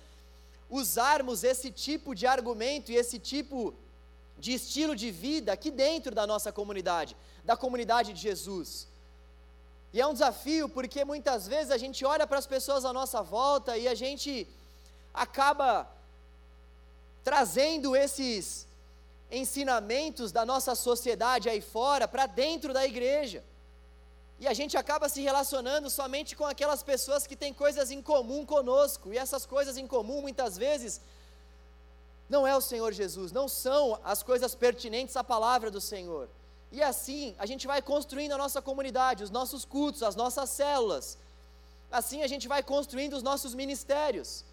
usarmos 0.71 1.45
esse 1.45 1.71
tipo 1.71 2.15
de 2.15 2.27
argumento 2.27 2.91
e 2.91 2.97
esse 2.97 3.19
tipo 3.19 3.75
de 4.39 4.53
estilo 4.53 4.95
de 4.95 5.11
vida 5.11 5.53
aqui 5.53 5.71
dentro 5.71 6.15
da 6.15 6.27
nossa 6.27 6.51
comunidade, 6.53 7.17
da 7.45 7.57
comunidade 7.57 8.13
de 8.13 8.21
Jesus. 8.21 8.89
E 9.93 10.01
é 10.01 10.07
um 10.07 10.13
desafio 10.13 10.69
porque 10.69 11.05
muitas 11.05 11.49
vezes 11.49 11.71
a 11.71 11.79
gente 11.79 12.05
olha 12.05 12.27
para 12.27 12.39
as 12.39 12.47
pessoas 12.47 12.85
à 12.85 12.93
nossa 12.93 13.23
volta 13.23 13.77
e 13.77 13.89
a 13.89 13.95
gente 13.95 14.47
acaba 15.13 15.89
trazendo 17.25 17.97
esses 17.97 18.67
ensinamentos 19.31 20.33
da 20.33 20.45
nossa 20.45 20.75
sociedade 20.75 21.49
aí 21.49 21.61
fora 21.61 22.07
para 22.07 22.27
dentro 22.27 22.73
da 22.73 22.85
igreja. 22.87 23.43
E 24.41 24.47
a 24.47 24.55
gente 24.55 24.77
acaba 24.77 25.09
se 25.09 25.21
relacionando 25.21 25.91
somente 25.91 26.37
com 26.37 26.47
aquelas 26.47 26.83
pessoas 26.83 27.27
que 27.27 27.35
têm 27.35 27.53
coisas 27.53 27.91
em 27.91 28.01
comum 28.01 28.47
conosco, 28.47 29.13
e 29.13 29.19
essas 29.19 29.45
coisas 29.45 29.77
em 29.77 29.87
comum 29.87 30.23
muitas 30.23 30.57
vezes 30.57 31.01
não 32.29 32.47
é 32.47 32.57
o 32.57 32.61
Senhor 32.61 32.93
Jesus, 32.93 33.33
não 33.33 33.49
são 33.49 33.99
as 34.05 34.23
coisas 34.23 34.55
pertinentes 34.55 35.17
à 35.17 35.25
palavra 35.25 35.71
do 35.71 35.81
Senhor. 35.81 36.29
E 36.71 36.83
assim 36.83 37.35
a 37.39 37.47
gente 37.47 37.67
vai 37.67 37.81
construindo 37.81 38.33
a 38.33 38.39
nossa 38.39 38.61
comunidade, 38.61 39.25
os 39.25 39.31
nossos 39.31 39.65
cultos, 39.65 40.03
as 40.03 40.15
nossas 40.15 40.51
células. 40.51 41.19
Assim 41.91 42.23
a 42.23 42.27
gente 42.27 42.47
vai 42.47 42.63
construindo 42.63 43.15
os 43.15 43.23
nossos 43.23 43.55
ministérios, 43.55 44.45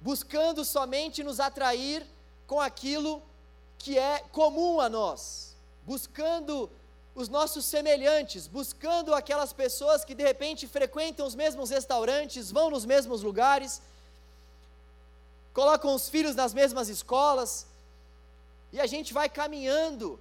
buscando 0.00 0.64
somente 0.64 1.24
nos 1.24 1.40
atrair 1.40 2.06
com 2.46 2.60
aquilo 2.60 3.20
que 3.78 3.98
é 3.98 4.20
comum 4.30 4.80
a 4.80 4.88
nós, 4.88 5.56
buscando 5.84 6.70
os 7.14 7.28
nossos 7.28 7.64
semelhantes, 7.64 8.46
buscando 8.46 9.14
aquelas 9.14 9.52
pessoas 9.52 10.04
que 10.04 10.14
de 10.14 10.22
repente 10.22 10.66
frequentam 10.66 11.26
os 11.26 11.34
mesmos 11.34 11.70
restaurantes, 11.70 12.50
vão 12.50 12.70
nos 12.70 12.84
mesmos 12.84 13.22
lugares, 13.22 13.80
colocam 15.54 15.94
os 15.94 16.08
filhos 16.10 16.34
nas 16.34 16.52
mesmas 16.52 16.88
escolas, 16.88 17.66
e 18.72 18.78
a 18.78 18.86
gente 18.86 19.14
vai 19.14 19.28
caminhando, 19.28 20.20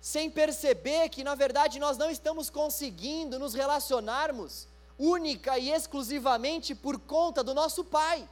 sem 0.00 0.30
perceber 0.30 1.10
que 1.10 1.22
na 1.22 1.34
verdade 1.34 1.78
nós 1.78 1.98
não 1.98 2.10
estamos 2.10 2.48
conseguindo 2.48 3.38
nos 3.38 3.52
relacionarmos 3.52 4.66
única 4.98 5.58
e 5.58 5.70
exclusivamente 5.70 6.74
por 6.74 6.98
conta 6.98 7.44
do 7.44 7.52
nosso 7.52 7.84
Pai, 7.84 8.26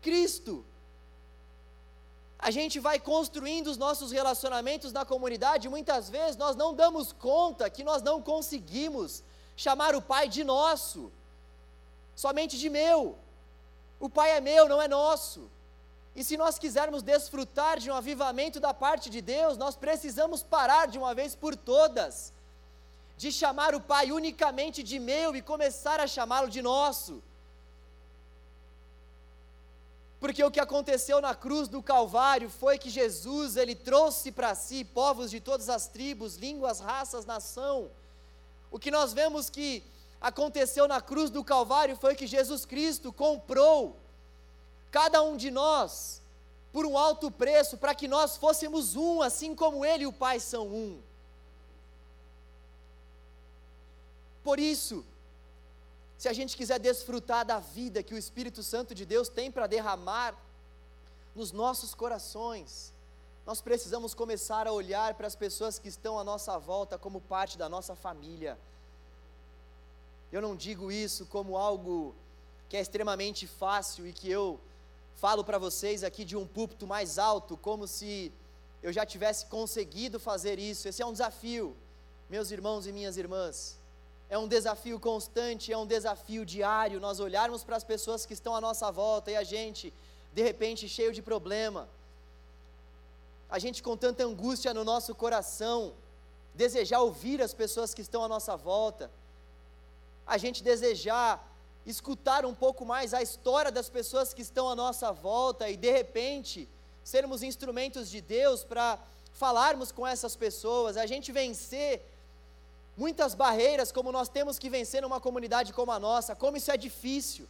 Cristo 0.00 0.64
a 2.42 2.50
gente 2.50 2.80
vai 2.80 2.98
construindo 2.98 3.68
os 3.68 3.76
nossos 3.76 4.10
relacionamentos 4.10 4.92
na 4.92 5.04
comunidade, 5.04 5.68
muitas 5.68 6.10
vezes 6.10 6.36
nós 6.36 6.56
não 6.56 6.74
damos 6.74 7.12
conta 7.12 7.70
que 7.70 7.84
nós 7.84 8.02
não 8.02 8.20
conseguimos 8.20 9.22
chamar 9.56 9.94
o 9.94 10.02
Pai 10.02 10.28
de 10.28 10.42
nosso, 10.42 11.12
somente 12.16 12.58
de 12.58 12.68
meu. 12.68 13.16
O 14.06 14.08
Pai 14.10 14.30
é 14.36 14.40
meu, 14.40 14.68
não 14.68 14.82
é 14.82 14.88
nosso. 14.88 15.40
E 16.18 16.24
se 16.28 16.36
nós 16.36 16.58
quisermos 16.58 17.04
desfrutar 17.04 17.78
de 17.78 17.88
um 17.88 17.94
avivamento 17.94 18.58
da 18.58 18.74
parte 18.74 19.08
de 19.08 19.20
Deus, 19.20 19.56
nós 19.56 19.76
precisamos 19.76 20.42
parar 20.42 20.86
de 20.88 20.98
uma 20.98 21.14
vez 21.14 21.36
por 21.36 21.54
todas, 21.54 22.32
de 23.16 23.30
chamar 23.30 23.76
o 23.76 23.80
Pai 23.92 24.10
unicamente 24.10 24.82
de 24.82 24.98
meu 24.98 25.36
e 25.36 25.40
começar 25.40 26.00
a 26.00 26.08
chamá-lo 26.08 26.50
de 26.50 26.60
nosso. 26.60 27.22
Porque 30.18 30.42
o 30.42 30.50
que 30.50 30.58
aconteceu 30.66 31.20
na 31.20 31.34
cruz 31.44 31.68
do 31.68 31.80
Calvário 31.80 32.50
foi 32.50 32.78
que 32.78 32.90
Jesus, 32.90 33.56
ele 33.56 33.76
trouxe 33.76 34.32
para 34.32 34.52
si 34.56 34.84
povos 34.84 35.30
de 35.30 35.38
todas 35.38 35.68
as 35.68 35.86
tribos, 35.86 36.34
línguas, 36.34 36.80
raças, 36.80 37.24
nação. 37.24 37.88
O 38.68 38.80
que 38.80 38.90
nós 38.90 39.12
vemos 39.12 39.48
que 39.48 39.84
aconteceu 40.22 40.86
na 40.86 41.00
cruz 41.00 41.28
do 41.30 41.42
Calvário 41.42 41.96
foi 41.96 42.14
que 42.14 42.28
Jesus 42.28 42.64
Cristo 42.64 43.12
comprou 43.12 43.98
cada 44.90 45.20
um 45.20 45.36
de 45.36 45.50
nós 45.50 46.22
por 46.72 46.86
um 46.86 46.96
alto 46.96 47.30
preço, 47.30 47.76
para 47.76 47.94
que 47.94 48.06
nós 48.06 48.36
fôssemos 48.36 48.94
um, 48.94 49.20
assim 49.20 49.54
como 49.54 49.84
Ele 49.84 50.04
e 50.04 50.06
o 50.06 50.12
Pai 50.12 50.38
são 50.38 50.68
um. 50.68 51.02
Por 54.42 54.58
isso, 54.58 55.04
se 56.16 56.28
a 56.28 56.32
gente 56.32 56.56
quiser 56.56 56.78
desfrutar 56.78 57.44
da 57.44 57.58
vida 57.58 58.02
que 58.02 58.14
o 58.14 58.18
Espírito 58.18 58.62
Santo 58.62 58.94
de 58.94 59.04
Deus 59.04 59.28
tem 59.28 59.50
para 59.50 59.66
derramar 59.66 60.34
nos 61.34 61.52
nossos 61.52 61.94
corações, 61.94 62.92
nós 63.44 63.60
precisamos 63.60 64.14
começar 64.14 64.66
a 64.66 64.72
olhar 64.72 65.14
para 65.14 65.26
as 65.26 65.34
pessoas 65.34 65.78
que 65.78 65.88
estão 65.88 66.18
à 66.18 66.24
nossa 66.24 66.58
volta 66.58 66.96
como 66.96 67.20
parte 67.20 67.58
da 67.58 67.68
nossa 67.68 67.94
família. 67.96 68.56
Eu 70.32 70.40
não 70.40 70.56
digo 70.56 70.90
isso 70.90 71.26
como 71.26 71.58
algo 71.58 72.14
que 72.66 72.76
é 72.78 72.80
extremamente 72.80 73.46
fácil 73.46 74.06
e 74.06 74.14
que 74.14 74.30
eu 74.30 74.58
falo 75.14 75.44
para 75.44 75.58
vocês 75.58 76.02
aqui 76.02 76.24
de 76.24 76.34
um 76.34 76.46
púlpito 76.46 76.86
mais 76.86 77.18
alto, 77.18 77.54
como 77.54 77.86
se 77.86 78.32
eu 78.82 78.90
já 78.90 79.04
tivesse 79.04 79.44
conseguido 79.46 80.18
fazer 80.18 80.58
isso. 80.58 80.88
Esse 80.88 81.02
é 81.02 81.06
um 81.06 81.12
desafio, 81.12 81.76
meus 82.30 82.50
irmãos 82.50 82.86
e 82.86 82.92
minhas 82.92 83.18
irmãs. 83.18 83.78
É 84.30 84.38
um 84.38 84.48
desafio 84.48 84.98
constante, 84.98 85.70
é 85.70 85.76
um 85.76 85.86
desafio 85.86 86.46
diário, 86.46 86.98
nós 86.98 87.20
olharmos 87.20 87.62
para 87.62 87.76
as 87.76 87.84
pessoas 87.84 88.24
que 88.24 88.32
estão 88.32 88.56
à 88.56 88.60
nossa 88.60 88.90
volta 88.90 89.30
e 89.30 89.36
a 89.36 89.44
gente, 89.44 89.92
de 90.32 90.42
repente, 90.42 90.88
cheio 90.88 91.12
de 91.12 91.20
problema, 91.20 91.86
a 93.50 93.58
gente 93.58 93.82
com 93.82 93.98
tanta 93.98 94.24
angústia 94.24 94.72
no 94.72 94.82
nosso 94.82 95.14
coração, 95.14 95.92
desejar 96.54 97.00
ouvir 97.00 97.42
as 97.42 97.52
pessoas 97.52 97.92
que 97.92 98.00
estão 98.00 98.24
à 98.24 98.28
nossa 98.28 98.56
volta, 98.56 99.10
a 100.26 100.38
gente 100.38 100.62
desejar 100.62 101.48
escutar 101.84 102.44
um 102.46 102.54
pouco 102.54 102.84
mais 102.84 103.12
a 103.12 103.22
história 103.22 103.70
das 103.70 103.88
pessoas 103.88 104.32
que 104.32 104.42
estão 104.42 104.68
à 104.68 104.74
nossa 104.74 105.10
volta 105.12 105.68
e, 105.68 105.76
de 105.76 105.90
repente, 105.90 106.68
sermos 107.02 107.42
instrumentos 107.42 108.08
de 108.08 108.20
Deus 108.20 108.62
para 108.62 108.98
falarmos 109.32 109.90
com 109.90 110.06
essas 110.06 110.36
pessoas, 110.36 110.96
a 110.96 111.06
gente 111.06 111.32
vencer 111.32 112.02
muitas 112.96 113.34
barreiras 113.34 113.90
como 113.90 114.12
nós 114.12 114.28
temos 114.28 114.58
que 114.58 114.68
vencer 114.68 115.02
numa 115.02 115.20
comunidade 115.20 115.72
como 115.72 115.90
a 115.90 115.98
nossa, 115.98 116.36
como 116.36 116.56
isso 116.56 116.70
é 116.70 116.76
difícil. 116.76 117.48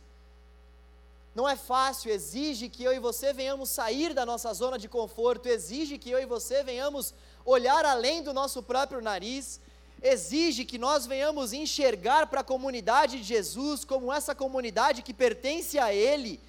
Não 1.35 1.49
é 1.49 1.57
fácil, 1.57 2.11
exige 2.11 2.69
que 2.69 2.85
eu 2.85 2.93
e 2.93 2.99
você 2.99 3.33
venhamos 3.33 3.71
sair 3.71 4.13
da 4.15 4.25
nossa 4.25 4.53
zona 4.53 4.79
de 4.79 4.89
conforto, 4.89 5.47
exige 5.47 5.99
que 5.99 6.11
eu 6.11 6.21
e 6.21 6.27
você 6.27 6.63
venhamos 6.63 7.15
olhar 7.45 7.85
além 7.85 8.23
do 8.23 8.33
nosso 8.33 8.63
próprio 8.63 9.01
nariz, 9.01 9.61
exige 10.03 10.65
que 10.65 10.79
nós 10.79 11.07
venhamos 11.07 11.53
enxergar 11.53 12.27
para 12.27 12.41
a 12.41 12.45
comunidade 12.45 13.19
de 13.19 13.23
Jesus 13.23 13.85
como 13.85 14.13
essa 14.13 14.35
comunidade 14.35 15.01
que 15.03 15.15
pertence 15.15 15.79
a 15.79 15.95
Ele, 15.95 16.41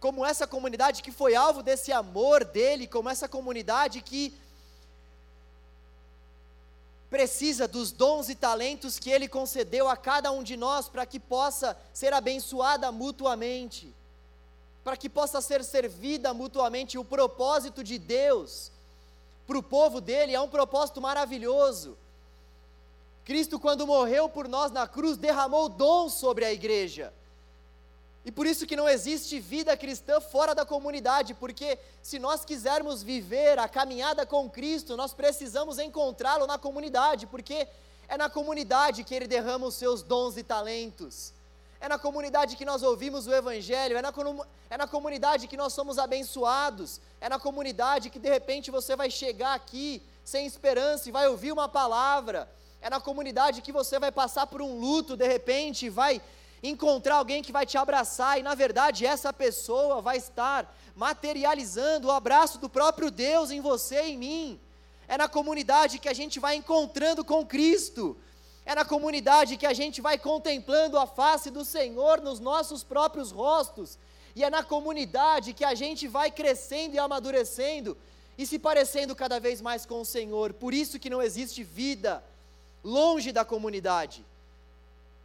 como 0.00 0.26
essa 0.26 0.46
comunidade 0.46 1.02
que 1.02 1.12
foi 1.12 1.36
alvo 1.36 1.62
desse 1.62 1.92
amor 1.92 2.44
dele, 2.44 2.88
como 2.88 3.08
essa 3.08 3.28
comunidade 3.28 4.02
que 4.02 4.34
precisa 7.08 7.68
dos 7.68 7.92
dons 7.92 8.28
e 8.28 8.34
talentos 8.34 8.98
que 8.98 9.10
Ele 9.10 9.28
concedeu 9.28 9.88
a 9.88 9.96
cada 9.96 10.32
um 10.32 10.42
de 10.42 10.56
nós 10.56 10.88
para 10.88 11.06
que 11.06 11.20
possa 11.20 11.76
ser 11.92 12.12
abençoada 12.12 12.90
mutuamente, 12.90 13.94
para 14.82 14.96
que 14.96 15.08
possa 15.08 15.40
ser 15.40 15.62
servida 15.62 16.34
mutuamente. 16.34 16.98
O 16.98 17.04
propósito 17.04 17.84
de 17.84 17.96
Deus 17.96 18.72
para 19.46 19.58
o 19.58 19.62
povo 19.62 20.00
dele 20.00 20.34
é 20.34 20.40
um 20.40 20.48
propósito 20.48 21.00
maravilhoso. 21.00 21.96
Cristo, 23.24 23.58
quando 23.58 23.86
morreu 23.86 24.28
por 24.28 24.48
nós 24.48 24.72
na 24.72 24.86
cruz, 24.86 25.16
derramou 25.16 25.68
dons 25.68 26.14
sobre 26.14 26.44
a 26.44 26.52
igreja. 26.52 27.12
E 28.24 28.30
por 28.30 28.46
isso 28.46 28.66
que 28.66 28.76
não 28.76 28.88
existe 28.88 29.40
vida 29.40 29.76
cristã 29.76 30.20
fora 30.20 30.54
da 30.54 30.64
comunidade, 30.64 31.34
porque 31.34 31.78
se 32.00 32.18
nós 32.18 32.44
quisermos 32.44 33.02
viver 33.02 33.58
a 33.58 33.68
caminhada 33.68 34.24
com 34.24 34.48
Cristo, 34.48 34.96
nós 34.96 35.12
precisamos 35.12 35.78
encontrá-lo 35.78 36.46
na 36.46 36.56
comunidade, 36.56 37.26
porque 37.26 37.66
é 38.08 38.16
na 38.16 38.30
comunidade 38.30 39.02
que 39.02 39.14
ele 39.14 39.26
derrama 39.26 39.66
os 39.66 39.74
seus 39.74 40.02
dons 40.02 40.36
e 40.36 40.44
talentos. 40.44 41.32
É 41.80 41.88
na 41.88 41.98
comunidade 41.98 42.54
que 42.54 42.64
nós 42.64 42.84
ouvimos 42.84 43.26
o 43.26 43.34
Evangelho, 43.34 43.96
é 43.96 44.02
na, 44.02 44.12
é 44.70 44.76
na 44.76 44.86
comunidade 44.86 45.48
que 45.48 45.56
nós 45.56 45.72
somos 45.72 45.98
abençoados, 45.98 47.00
é 47.20 47.28
na 47.28 47.40
comunidade 47.40 48.08
que 48.08 48.20
de 48.20 48.28
repente 48.28 48.70
você 48.70 48.94
vai 48.94 49.10
chegar 49.10 49.54
aqui 49.54 50.00
sem 50.24 50.46
esperança 50.46 51.08
e 51.08 51.12
vai 51.12 51.26
ouvir 51.26 51.50
uma 51.50 51.68
palavra, 51.68 52.48
é 52.82 52.90
na 52.90 53.00
comunidade 53.00 53.62
que 53.62 53.70
você 53.70 53.96
vai 53.98 54.10
passar 54.10 54.48
por 54.48 54.60
um 54.60 54.78
luto 54.80 55.16
de 55.16 55.26
repente 55.26 55.88
vai 55.88 56.20
encontrar 56.62 57.16
alguém 57.16 57.40
que 57.40 57.52
vai 57.52 57.64
te 57.64 57.78
abraçar, 57.78 58.38
e 58.38 58.42
na 58.42 58.54
verdade 58.54 59.06
essa 59.06 59.32
pessoa 59.32 60.02
vai 60.02 60.16
estar 60.16 60.60
materializando 60.96 62.08
o 62.08 62.10
abraço 62.10 62.58
do 62.58 62.68
próprio 62.68 63.10
Deus 63.10 63.52
em 63.52 63.60
você 63.60 64.02
e 64.02 64.12
em 64.12 64.18
mim. 64.18 64.60
É 65.06 65.16
na 65.16 65.28
comunidade 65.28 66.00
que 66.00 66.08
a 66.08 66.12
gente 66.12 66.40
vai 66.40 66.56
encontrando 66.56 67.24
com 67.24 67.46
Cristo. 67.46 68.16
É 68.64 68.74
na 68.74 68.84
comunidade 68.84 69.56
que 69.56 69.66
a 69.66 69.72
gente 69.72 70.00
vai 70.00 70.16
contemplando 70.18 70.98
a 70.98 71.06
face 71.06 71.50
do 71.50 71.64
Senhor 71.64 72.20
nos 72.20 72.38
nossos 72.40 72.84
próprios 72.84 73.30
rostos. 73.30 73.98
E 74.34 74.44
é 74.44 74.50
na 74.50 74.62
comunidade 74.62 75.52
que 75.52 75.64
a 75.64 75.74
gente 75.74 76.06
vai 76.06 76.30
crescendo 76.30 76.94
e 76.94 76.98
amadurecendo 76.98 77.96
e 78.38 78.46
se 78.46 78.58
parecendo 78.58 79.14
cada 79.16 79.38
vez 79.40 79.60
mais 79.60 79.84
com 79.84 80.00
o 80.00 80.04
Senhor. 80.04 80.52
Por 80.52 80.72
isso 80.72 80.98
que 80.98 81.10
não 81.10 81.20
existe 81.20 81.62
vida 81.64 82.22
longe 82.82 83.32
da 83.32 83.44
comunidade 83.44 84.24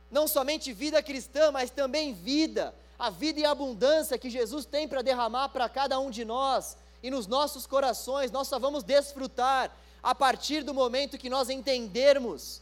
não 0.10 0.28
somente 0.28 0.72
vida 0.72 1.04
cristã, 1.04 1.52
mas 1.52 1.70
também 1.70 2.14
vida, 2.14 2.74
a 2.98 3.10
vida 3.10 3.40
em 3.40 3.46
abundância 3.46 4.18
que 4.18 4.30
Jesus 4.30 4.66
tem 4.66 4.88
para 4.88 5.02
derramar 5.02 5.50
para 5.50 5.68
cada 5.68 6.00
um 6.00 6.10
de 6.10 6.24
nós 6.24 6.78
e 7.04 7.12
nos 7.12 7.28
nossos 7.28 7.68
corações, 7.68 8.32
nós 8.32 8.48
só 8.48 8.58
vamos 8.58 8.84
desfrutar 8.84 9.76
a 10.02 10.16
partir 10.16 10.64
do 10.64 10.74
momento 10.74 11.18
que 11.18 11.30
nós 11.30 11.50
entendermos 11.50 12.62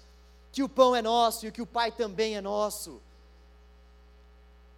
que 0.52 0.64
o 0.64 0.70
pão 0.70 0.96
é 0.96 1.02
nosso 1.02 1.46
e 1.46 1.52
que 1.52 1.62
o 1.62 1.66
Pai 1.66 1.92
também 1.92 2.36
é 2.36 2.42
nosso. 2.42 3.02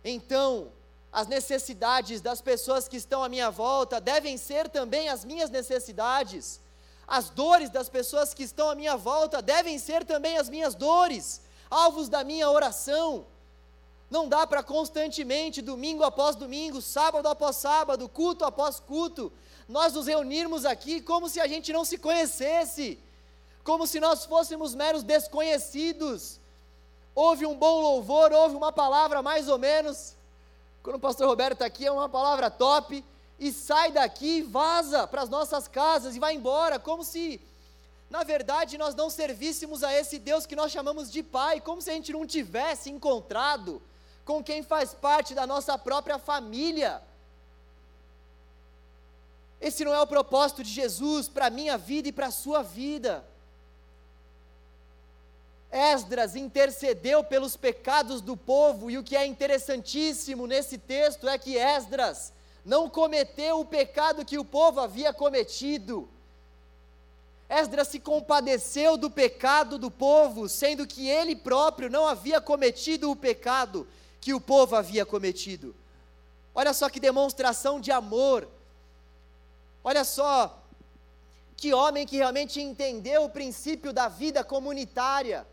Então, 0.04 0.70
as 1.12 1.28
necessidades 1.28 2.20
das 2.20 2.42
pessoas 2.42 2.88
que 2.88 2.98
estão 2.98 3.24
à 3.24 3.30
minha 3.30 3.50
volta 3.50 4.02
devem 4.02 4.38
ser 4.38 4.70
também 4.70 5.10
as 5.10 5.24
minhas 5.24 5.50
necessidades. 5.50 6.60
As 7.08 7.30
dores 7.30 7.70
das 7.70 7.88
pessoas 7.88 8.34
que 8.34 8.44
estão 8.44 8.70
à 8.70 8.76
minha 8.76 8.98
volta 8.98 9.42
devem 9.42 9.80
ser 9.80 10.04
também 10.04 10.38
as 10.38 10.50
minhas 10.50 10.76
dores 10.76 11.42
alvos 11.70 12.10
da 12.10 12.24
minha 12.24 12.50
oração. 12.50 13.26
Não 14.10 14.28
dá 14.28 14.48
para 14.48 14.64
constantemente, 14.64 15.62
domingo 15.62 16.04
após 16.04 16.36
domingo, 16.36 16.82
sábado 16.82 17.28
após 17.28 17.58
sábado, 17.58 18.08
culto 18.08 18.46
após 18.46 18.80
culto, 18.80 19.32
nós 19.68 19.94
nos 19.94 20.08
reunirmos 20.08 20.66
aqui 20.66 21.02
como 21.02 21.28
se 21.28 21.40
a 21.42 21.48
gente 21.48 21.74
não 21.74 21.84
se 21.84 21.98
conhecesse, 21.98 23.00
como 23.64 23.86
se 23.86 24.00
nós 24.00 24.26
fôssemos 24.26 24.74
meros 24.74 25.04
desconhecidos. 25.04 26.40
Houve 27.14 27.46
um 27.46 27.56
bom 27.56 27.82
louvor, 27.82 28.32
houve 28.32 28.56
uma 28.56 28.72
palavra 28.72 29.22
mais 29.22 29.50
ou 29.50 29.58
menos. 29.58 30.16
Quando 30.82 30.96
o 30.96 31.00
pastor 31.00 31.28
Roberto 31.28 31.54
está 31.54 31.66
aqui, 31.66 31.86
é 31.86 31.92
uma 31.92 32.08
palavra 32.08 32.50
top. 32.50 33.04
E 33.40 33.52
sai 33.52 33.92
daqui, 33.92 34.42
vaza 34.42 35.08
para 35.08 35.22
as 35.22 35.30
nossas 35.30 35.68
casas 35.68 36.16
e 36.16 36.20
vai 36.20 36.34
embora, 36.34 36.80
como 36.80 37.04
se, 37.04 37.40
na 38.10 38.24
verdade, 38.24 38.78
nós 38.78 38.96
não 38.96 39.10
servíssemos 39.10 39.84
a 39.84 39.94
esse 39.94 40.18
Deus 40.18 40.46
que 40.46 40.56
nós 40.56 40.72
chamamos 40.72 41.12
de 41.12 41.22
Pai, 41.22 41.62
como 41.62 41.82
se 41.82 41.90
a 41.90 41.94
gente 41.94 42.12
não 42.12 42.26
tivesse 42.26 42.90
encontrado 42.90 43.82
com 44.26 44.44
quem 44.44 44.64
faz 44.64 44.94
parte 44.94 45.34
da 45.34 45.46
nossa 45.46 45.78
própria 45.78 46.18
família. 46.18 47.02
Esse 49.62 49.86
não 49.86 49.94
é 49.94 50.02
o 50.02 50.08
propósito 50.08 50.64
de 50.64 50.72
Jesus 50.72 51.28
para 51.28 51.48
a 51.48 51.50
minha 51.50 51.78
vida 51.78 52.08
e 52.08 52.12
para 52.12 52.28
a 52.28 52.32
sua 52.32 52.62
vida. 52.64 53.24
Esdras 55.72 56.36
intercedeu 56.36 57.24
pelos 57.24 57.56
pecados 57.56 58.22
do 58.22 58.36
povo, 58.36 58.90
e 58.90 58.98
o 58.98 59.04
que 59.04 59.16
é 59.16 59.26
interessantíssimo 59.26 60.48
nesse 60.48 60.78
texto 60.78 61.28
é 61.28 61.38
que 61.38 61.58
Esdras 61.58 62.34
não 62.68 62.90
cometeu 62.90 63.62
o 63.62 63.66
pecado 63.66 64.26
que 64.26 64.38
o 64.38 64.44
povo 64.44 64.82
havia 64.82 65.14
cometido. 65.14 66.10
Esdras 67.48 67.88
se 67.88 67.98
compadeceu 67.98 68.98
do 68.98 69.10
pecado 69.10 69.78
do 69.78 69.90
povo, 69.90 70.50
sendo 70.50 70.86
que 70.86 71.08
ele 71.08 71.34
próprio 71.34 71.90
não 71.90 72.06
havia 72.06 72.42
cometido 72.42 73.10
o 73.10 73.16
pecado 73.16 73.88
que 74.20 74.34
o 74.34 74.42
povo 74.42 74.76
havia 74.76 75.06
cometido. 75.06 75.74
Olha 76.54 76.74
só 76.74 76.90
que 76.90 77.00
demonstração 77.00 77.80
de 77.80 77.90
amor. 77.90 78.46
Olha 79.82 80.04
só 80.04 80.62
que 81.56 81.74
homem 81.74 82.06
que 82.06 82.18
realmente 82.18 82.62
entendeu 82.62 83.24
o 83.24 83.30
princípio 83.30 83.94
da 83.94 84.10
vida 84.10 84.44
comunitária. 84.44 85.48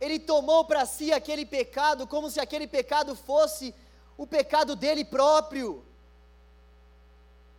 Ele 0.00 0.18
tomou 0.18 0.64
para 0.64 0.86
si 0.86 1.12
aquele 1.12 1.44
pecado 1.44 2.06
como 2.06 2.30
se 2.30 2.40
aquele 2.40 2.66
pecado 2.66 3.14
fosse 3.14 3.74
o 4.16 4.26
pecado 4.26 4.74
dele 4.74 5.04
próprio 5.04 5.84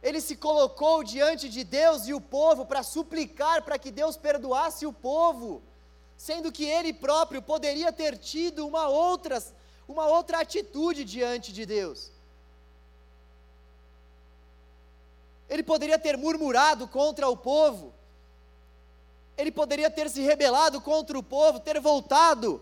ele 0.07 0.21
se 0.21 0.37
colocou 0.37 1.03
diante 1.03 1.49
de 1.49 1.63
Deus 1.65 2.07
e 2.07 2.13
o 2.13 2.21
povo 2.21 2.65
para 2.65 2.81
suplicar 2.81 3.61
para 3.61 3.77
que 3.77 3.91
Deus 3.91 4.15
perdoasse 4.15 4.85
o 4.85 4.93
povo, 4.93 5.61
sendo 6.15 6.49
que 6.49 6.63
ele 6.63 6.93
próprio 6.93 7.41
poderia 7.41 7.91
ter 7.91 8.17
tido 8.17 8.65
uma 8.65 8.87
outra, 8.87 9.43
uma 9.85 10.05
outra 10.05 10.39
atitude 10.39 11.03
diante 11.03 11.51
de 11.51 11.65
Deus. 11.65 12.09
Ele 15.49 15.63
poderia 15.63 15.99
ter 15.99 16.15
murmurado 16.15 16.87
contra 16.87 17.27
o 17.27 17.35
povo, 17.35 17.93
ele 19.37 19.51
poderia 19.51 19.91
ter 19.91 20.09
se 20.09 20.21
rebelado 20.21 20.79
contra 20.79 21.19
o 21.19 21.23
povo, 21.23 21.59
ter 21.59 21.81
voltado 21.81 22.61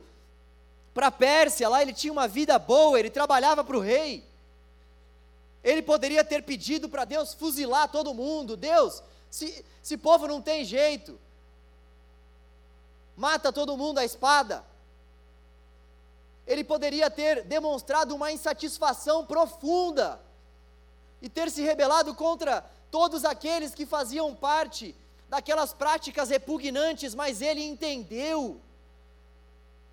para 0.96 1.08
a 1.08 1.12
Pérsia, 1.12 1.70
lá 1.70 1.80
ele 1.80 1.94
tinha 1.94 2.12
uma 2.12 2.28
vida 2.28 2.58
boa, 2.58 3.00
ele 3.00 3.12
trabalhava 3.12 3.64
para 3.64 3.78
o 3.78 3.82
rei. 3.82 4.26
Ele 5.66 5.82
poderia 5.82 6.24
ter 6.24 6.44
pedido 6.44 6.88
para 6.88 7.06
Deus 7.06 7.34
fuzilar 7.34 7.90
todo 7.90 8.14
mundo. 8.14 8.56
Deus, 8.56 9.02
se, 9.32 9.66
esse 9.84 9.98
povo 9.98 10.28
não 10.28 10.40
tem 10.40 10.64
jeito, 10.64 11.20
mata 13.18 13.52
todo 13.52 13.76
mundo 13.76 13.98
à 13.98 14.06
espada. 14.06 14.64
Ele 16.46 16.64
poderia 16.64 17.10
ter 17.10 17.44
demonstrado 17.44 18.14
uma 18.14 18.32
insatisfação 18.32 19.26
profunda 19.26 20.22
e 21.20 21.28
ter 21.28 21.50
se 21.50 21.64
rebelado 21.64 22.14
contra 22.14 22.64
todos 22.92 23.26
aqueles 23.26 23.74
que 23.74 23.88
faziam 23.88 24.36
parte 24.36 24.96
daquelas 25.28 25.74
práticas 25.74 26.30
repugnantes, 26.30 27.16
mas 27.16 27.42
ele 27.42 27.64
entendeu 27.64 28.62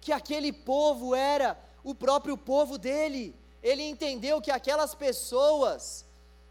que 0.03 0.13
aquele 0.13 0.53
povo 0.53 1.15
era 1.15 1.59
o 1.83 1.95
próprio 1.95 2.37
povo 2.37 2.77
dele 2.77 3.35
ele 3.63 3.83
entendeu 3.83 4.41
que 4.41 4.51
aquelas 4.51 4.95
pessoas 4.95 6.05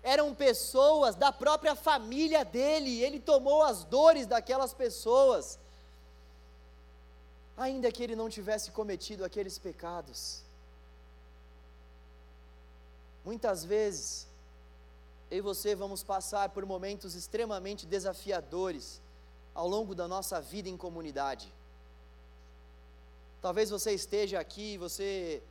eram 0.03 0.33
pessoas 0.33 1.15
da 1.15 1.31
própria 1.31 1.75
família 1.75 2.43
dele, 2.43 3.03
ele 3.03 3.19
tomou 3.19 3.61
as 3.63 3.83
dores 3.83 4.25
daquelas 4.25 4.73
pessoas, 4.73 5.59
ainda 7.55 7.91
que 7.91 8.01
ele 8.01 8.15
não 8.15 8.29
tivesse 8.29 8.71
cometido 8.71 9.23
aqueles 9.23 9.59
pecados. 9.59 10.41
Muitas 13.23 13.63
vezes, 13.63 14.27
eu 15.29 15.37
e 15.37 15.41
você 15.41 15.75
vamos 15.75 16.01
passar 16.01 16.49
por 16.49 16.65
momentos 16.65 17.13
extremamente 17.13 17.85
desafiadores 17.85 18.99
ao 19.53 19.67
longo 19.67 19.93
da 19.93 20.07
nossa 20.07 20.41
vida 20.41 20.67
em 20.67 20.75
comunidade. 20.75 21.53
Talvez 23.41 23.69
você 23.69 23.91
esteja 23.93 24.39
aqui, 24.39 24.77
você 24.77 25.43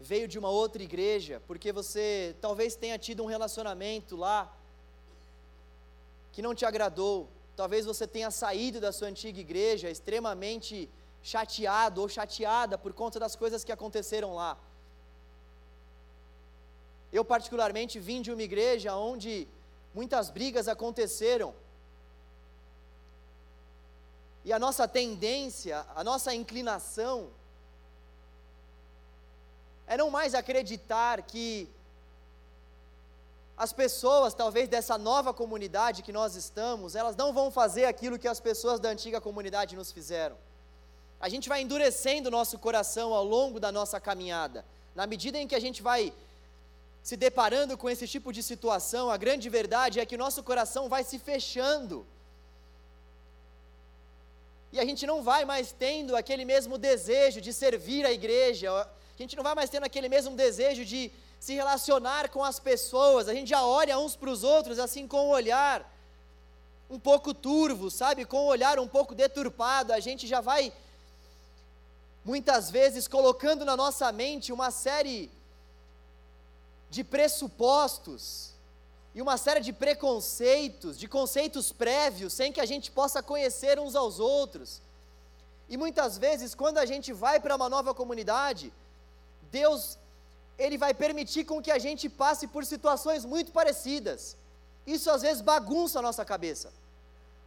veio 0.00 0.28
de 0.28 0.38
uma 0.38 0.50
outra 0.50 0.82
igreja, 0.82 1.42
porque 1.46 1.72
você 1.72 2.34
talvez 2.40 2.76
tenha 2.76 2.98
tido 2.98 3.22
um 3.22 3.26
relacionamento 3.26 4.16
lá 4.16 4.54
que 6.32 6.42
não 6.42 6.54
te 6.54 6.64
agradou, 6.64 7.28
talvez 7.56 7.86
você 7.86 8.06
tenha 8.06 8.30
saído 8.30 8.80
da 8.80 8.92
sua 8.92 9.08
antiga 9.08 9.40
igreja 9.40 9.88
extremamente 9.88 10.90
chateado 11.22 12.00
ou 12.00 12.08
chateada 12.08 12.76
por 12.76 12.92
conta 12.92 13.18
das 13.18 13.36
coisas 13.36 13.64
que 13.64 13.72
aconteceram 13.72 14.34
lá. 14.34 14.58
Eu, 17.12 17.24
particularmente, 17.24 18.00
vim 18.00 18.20
de 18.20 18.32
uma 18.32 18.42
igreja 18.42 18.96
onde 18.96 19.46
muitas 19.94 20.28
brigas 20.28 20.66
aconteceram. 20.66 21.54
E 24.44 24.52
a 24.52 24.58
nossa 24.58 24.86
tendência, 24.86 25.86
a 25.94 26.02
nossa 26.02 26.34
inclinação, 26.34 27.30
é 29.86 29.96
não 29.96 30.10
mais 30.10 30.34
acreditar 30.34 31.22
que 31.22 31.68
as 33.56 33.72
pessoas, 33.72 34.34
talvez 34.34 34.68
dessa 34.68 34.98
nova 34.98 35.32
comunidade 35.32 36.02
que 36.02 36.12
nós 36.12 36.34
estamos, 36.34 36.96
elas 36.96 37.14
não 37.14 37.32
vão 37.32 37.50
fazer 37.50 37.84
aquilo 37.84 38.18
que 38.18 38.26
as 38.26 38.40
pessoas 38.40 38.80
da 38.80 38.88
antiga 38.88 39.20
comunidade 39.20 39.76
nos 39.76 39.92
fizeram. 39.92 40.36
A 41.20 41.28
gente 41.28 41.48
vai 41.48 41.62
endurecendo 41.62 42.28
o 42.28 42.32
nosso 42.32 42.58
coração 42.58 43.14
ao 43.14 43.24
longo 43.24 43.60
da 43.60 43.70
nossa 43.70 44.00
caminhada. 44.00 44.64
Na 44.94 45.06
medida 45.06 45.38
em 45.38 45.46
que 45.46 45.54
a 45.54 45.60
gente 45.60 45.82
vai 45.82 46.12
se 47.02 47.16
deparando 47.16 47.78
com 47.78 47.88
esse 47.88 48.08
tipo 48.08 48.32
de 48.32 48.42
situação, 48.42 49.10
a 49.10 49.16
grande 49.16 49.48
verdade 49.48 50.00
é 50.00 50.06
que 50.06 50.16
o 50.16 50.18
nosso 50.18 50.42
coração 50.42 50.88
vai 50.88 51.04
se 51.04 51.18
fechando. 51.18 52.04
E 54.72 54.80
a 54.80 54.84
gente 54.84 55.06
não 55.06 55.22
vai 55.22 55.44
mais 55.44 55.70
tendo 55.70 56.16
aquele 56.16 56.44
mesmo 56.44 56.76
desejo 56.76 57.40
de 57.40 57.52
servir 57.52 58.04
a 58.04 58.10
igreja, 58.10 58.88
a 59.16 59.22
gente 59.22 59.36
não 59.36 59.42
vai 59.42 59.54
mais 59.54 59.70
tendo 59.70 59.84
aquele 59.84 60.08
mesmo 60.08 60.34
desejo 60.34 60.84
de 60.84 61.10
se 61.38 61.54
relacionar 61.54 62.30
com 62.30 62.42
as 62.42 62.58
pessoas, 62.58 63.28
a 63.28 63.34
gente 63.34 63.48
já 63.48 63.64
olha 63.64 63.98
uns 63.98 64.16
para 64.16 64.30
os 64.30 64.42
outros 64.42 64.78
assim 64.78 65.06
com 65.06 65.18
o 65.18 65.26
um 65.26 65.30
olhar 65.30 65.90
um 66.88 66.98
pouco 66.98 67.32
turvo, 67.32 67.90
sabe? 67.90 68.24
Com 68.24 68.38
o 68.38 68.44
um 68.44 68.46
olhar 68.46 68.78
um 68.78 68.88
pouco 68.88 69.14
deturpado, 69.14 69.92
a 69.92 70.00
gente 70.00 70.26
já 70.26 70.40
vai 70.40 70.72
muitas 72.24 72.70
vezes 72.70 73.06
colocando 73.06 73.64
na 73.64 73.76
nossa 73.76 74.10
mente 74.10 74.52
uma 74.52 74.70
série 74.70 75.30
de 76.88 77.04
pressupostos 77.04 78.54
e 79.14 79.22
uma 79.22 79.36
série 79.36 79.60
de 79.60 79.72
preconceitos, 79.72 80.98
de 80.98 81.06
conceitos 81.06 81.72
prévios, 81.72 82.32
sem 82.32 82.52
que 82.52 82.60
a 82.60 82.66
gente 82.66 82.90
possa 82.90 83.22
conhecer 83.22 83.78
uns 83.78 83.94
aos 83.94 84.18
outros. 84.18 84.80
E 85.68 85.76
muitas 85.76 86.18
vezes, 86.18 86.54
quando 86.54 86.78
a 86.78 86.86
gente 86.86 87.12
vai 87.12 87.38
para 87.38 87.56
uma 87.56 87.68
nova 87.68 87.94
comunidade, 87.94 88.72
Deus, 89.60 89.98
Ele 90.64 90.76
vai 90.84 90.92
permitir 90.92 91.44
com 91.50 91.62
que 91.64 91.72
a 91.76 91.80
gente 91.86 92.08
passe 92.22 92.46
por 92.54 92.62
situações 92.64 93.24
muito 93.24 93.50
parecidas. 93.58 94.36
Isso 94.94 95.10
às 95.10 95.22
vezes 95.26 95.42
bagunça 95.52 95.98
a 95.98 96.06
nossa 96.08 96.24
cabeça. 96.32 96.68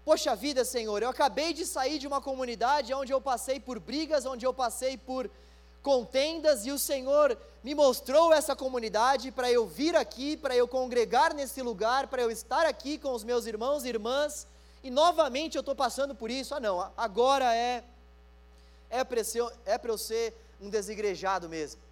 Poxa 0.06 0.34
vida, 0.36 0.64
Senhor, 0.64 1.00
eu 1.04 1.10
acabei 1.10 1.52
de 1.60 1.66
sair 1.66 1.98
de 2.00 2.08
uma 2.12 2.22
comunidade 2.22 2.94
onde 2.94 3.12
eu 3.12 3.20
passei 3.20 3.60
por 3.60 3.78
brigas, 3.90 4.26
onde 4.26 4.46
eu 4.46 4.54
passei 4.54 4.94
por 5.10 5.30
contendas, 5.84 6.66
e 6.66 6.72
o 6.72 6.80
Senhor 6.80 7.38
me 7.64 7.74
mostrou 7.76 8.34
essa 8.34 8.56
comunidade 8.56 9.32
para 9.32 9.50
eu 9.58 9.64
vir 9.80 9.96
aqui, 10.04 10.30
para 10.44 10.56
eu 10.56 10.68
congregar 10.68 11.34
nesse 11.34 11.62
lugar, 11.62 12.08
para 12.08 12.22
eu 12.22 12.32
estar 12.32 12.66
aqui 12.66 12.98
com 12.98 13.12
os 13.18 13.24
meus 13.24 13.46
irmãos 13.46 13.84
e 13.84 13.90
irmãs, 13.90 14.48
e 14.84 14.90
novamente 14.90 15.56
eu 15.56 15.62
estou 15.66 15.76
passando 15.76 16.16
por 16.16 16.30
isso. 16.32 16.56
Ah, 16.56 16.60
não, 16.60 16.78
agora 17.08 17.54
é, 17.54 17.84
é 18.90 19.04
para 19.04 19.22
é 19.22 19.92
eu 19.94 19.98
ser 19.98 20.34
um 20.62 20.70
desigrejado 20.70 21.48
mesmo 21.50 21.87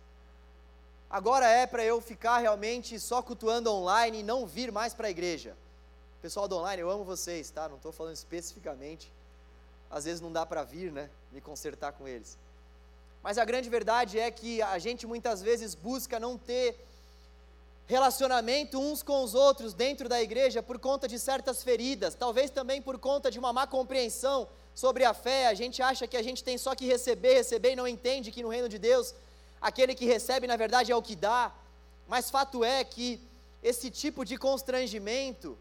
agora 1.09 1.47
é 1.47 1.65
para 1.65 1.83
eu 1.83 1.99
ficar 2.01 2.39
realmente 2.39 2.99
só 2.99 3.21
cultuando 3.21 3.71
online 3.71 4.19
e 4.19 4.23
não 4.23 4.45
vir 4.45 4.71
mais 4.71 4.93
para 4.93 5.07
a 5.07 5.09
igreja. 5.09 5.55
Pessoal 6.21 6.47
do 6.47 6.57
online, 6.57 6.81
eu 6.81 6.89
amo 6.89 7.03
vocês, 7.03 7.49
tá? 7.49 7.69
Não 7.69 7.77
estou 7.77 7.91
falando 7.91 8.15
especificamente. 8.15 9.11
Às 9.89 10.05
vezes 10.05 10.21
não 10.21 10.31
dá 10.31 10.45
para 10.45 10.63
vir, 10.63 10.91
né? 10.91 11.09
Me 11.31 11.39
consertar 11.39 11.93
com 11.93 12.07
eles. 12.07 12.37
Mas 13.21 13.37
a 13.37 13.45
grande 13.45 13.69
verdade 13.69 14.19
é 14.19 14.29
que 14.29 14.61
a 14.61 14.77
gente 14.77 15.07
muitas 15.07 15.41
vezes 15.41 15.75
busca 15.75 16.19
não 16.19 16.37
ter 16.37 16.79
relacionamento 17.87 18.79
uns 18.79 19.03
com 19.03 19.23
os 19.23 19.35
outros 19.35 19.73
dentro 19.73 20.09
da 20.09 20.21
igreja 20.21 20.63
por 20.63 20.79
conta 20.79 21.07
de 21.07 21.19
certas 21.19 21.63
feridas, 21.63 22.15
talvez 22.15 22.49
também 22.49 22.81
por 22.81 22.97
conta 22.97 23.29
de 23.29 23.37
uma 23.37 23.53
má 23.53 23.67
compreensão 23.67 24.47
sobre 24.73 25.05
a 25.05 25.13
fé. 25.13 25.47
A 25.47 25.53
gente 25.53 25.81
acha 25.81 26.07
que 26.07 26.17
a 26.17 26.23
gente 26.23 26.43
tem 26.43 26.57
só 26.57 26.73
que 26.75 26.85
receber, 26.85 27.35
receber 27.35 27.73
e 27.73 27.75
não 27.75 27.87
entende 27.87 28.31
que 28.31 28.43
no 28.43 28.49
reino 28.49 28.67
de 28.67 28.79
Deus 28.79 29.13
aquele 29.67 29.95
que 29.95 30.05
recebe, 30.05 30.45
na 30.45 30.55
verdade, 30.55 30.91
é 30.91 30.95
o 30.95 31.01
que 31.01 31.15
dá, 31.15 31.51
mas 32.07 32.29
fato 32.29 32.63
é 32.63 32.83
que 32.83 33.19
esse 33.63 33.89
tipo 33.89 34.23
de 34.23 34.37
constrangimento, 34.37 35.57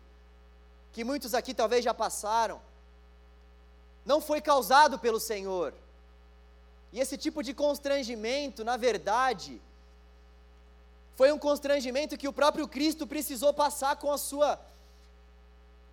que 0.92 1.02
muitos 1.02 1.32
aqui 1.32 1.54
talvez 1.54 1.82
já 1.82 1.94
passaram, 1.94 2.60
não 4.04 4.20
foi 4.20 4.42
causado 4.42 4.98
pelo 4.98 5.18
Senhor. 5.18 5.72
E 6.92 7.00
esse 7.00 7.16
tipo 7.16 7.42
de 7.42 7.54
constrangimento, 7.54 8.62
na 8.62 8.76
verdade, 8.76 9.58
foi 11.16 11.32
um 11.32 11.38
constrangimento 11.38 12.18
que 12.18 12.28
o 12.28 12.38
próprio 12.40 12.68
Cristo 12.68 13.06
precisou 13.06 13.54
passar 13.54 13.96
com 13.96 14.12
a 14.12 14.18
sua 14.18 14.60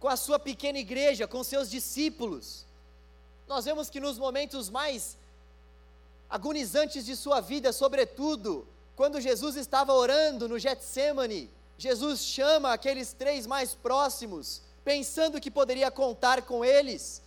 com 0.02 0.10
a 0.10 0.18
sua 0.18 0.40
pequena 0.40 0.80
igreja, 0.80 1.28
com 1.28 1.44
seus 1.44 1.70
discípulos. 1.70 2.66
Nós 3.48 3.66
vemos 3.66 3.88
que 3.88 4.00
nos 4.00 4.18
momentos 4.18 4.68
mais 4.68 5.16
agonizantes 6.32 7.06
de 7.06 7.16
sua 7.16 7.42
vida, 7.42 7.74
sobretudo 7.74 8.66
quando 8.96 9.20
Jesus 9.20 9.56
estava 9.58 9.94
orando 9.94 10.48
no 10.48 10.58
Getsemane, 10.58 11.52
Jesus 11.78 12.22
chama 12.22 12.72
aqueles 12.72 13.12
três 13.12 13.46
mais 13.46 13.76
próximos, 13.76 14.62
pensando 14.84 15.42
que 15.42 15.52
poderia 15.52 15.92
contar 15.92 16.44
com 16.44 16.64
eles. 16.64 17.22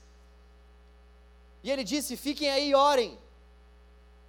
E 1.62 1.70
ele 1.70 1.84
disse: 1.84 2.16
Fiquem 2.16 2.50
aí 2.50 2.70
e 2.70 2.74
orem. 2.74 3.18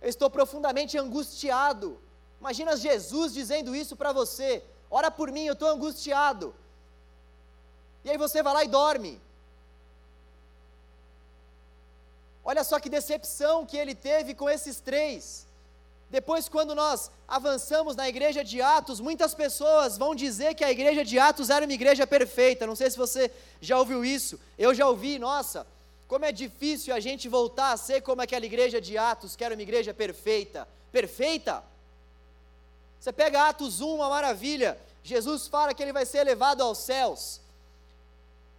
Eu 0.02 0.10
estou 0.10 0.30
profundamente 0.30 0.98
angustiado. 0.98 2.00
Imagina 2.40 2.76
Jesus 2.76 3.34
dizendo 3.34 3.76
isso 3.76 3.96
para 3.96 4.12
você: 4.12 4.64
Ora 4.90 5.10
por 5.10 5.32
mim, 5.32 5.46
eu 5.46 5.54
estou 5.54 5.70
angustiado. 5.70 6.54
E 8.04 8.10
aí 8.10 8.18
você 8.18 8.44
vai 8.44 8.54
lá 8.54 8.64
e 8.64 8.68
dorme. 8.68 9.22
Olha 12.46 12.64
só 12.64 12.80
que 12.80 12.88
decepção 12.88 13.66
que 13.66 13.76
ele 13.76 13.96
teve 13.96 14.36
com 14.36 14.48
esses 14.48 14.80
três. 14.80 15.48
Depois, 16.10 16.48
quando 16.48 16.76
nós 16.76 17.10
avançamos 17.28 17.96
na 17.96 18.08
igreja 18.08 18.44
de 18.44 18.62
Atos, 18.62 19.00
muitas 19.00 19.34
pessoas 19.34 19.98
vão 19.98 20.14
dizer 20.14 20.54
que 20.54 20.64
a 20.64 20.72
igreja 20.72 21.04
de 21.04 21.18
Atos 21.18 21.50
era 21.50 21.66
uma 21.66 21.74
igreja 21.74 22.06
perfeita. 22.06 22.68
Não 22.68 22.76
sei 22.76 22.92
se 22.92 22.98
você 22.98 23.32
já 23.60 23.80
ouviu 23.80 24.06
isso. 24.06 24.40
Eu 24.58 24.74
já 24.76 24.88
ouvi, 24.88 25.18
nossa, 25.18 25.66
como 26.08 26.24
é 26.24 26.32
difícil 26.32 26.94
a 26.94 27.00
gente 27.00 27.28
voltar 27.28 27.72
a 27.72 27.78
ser 27.78 28.02
como 28.02 28.22
aquela 28.22 28.46
igreja 28.46 28.80
de 28.80 28.96
Atos, 28.96 29.36
que 29.36 29.44
era 29.44 29.56
uma 29.56 29.64
igreja 29.64 29.94
perfeita. 29.94 30.68
Perfeita? 30.92 31.64
Você 33.00 33.12
pega 33.12 33.50
Atos 33.50 33.82
1, 33.82 33.96
uma 33.96 34.08
maravilha. 34.08 34.78
Jesus 35.04 35.48
fala 35.48 35.74
que 35.74 35.82
ele 35.82 35.92
vai 35.94 36.06
ser 36.06 36.20
elevado 36.20 36.62
aos 36.62 36.78
céus 36.78 37.42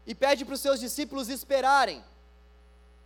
e 0.06 0.14
pede 0.14 0.44
para 0.44 0.54
os 0.54 0.60
seus 0.60 0.78
discípulos 0.78 1.28
esperarem, 1.28 2.04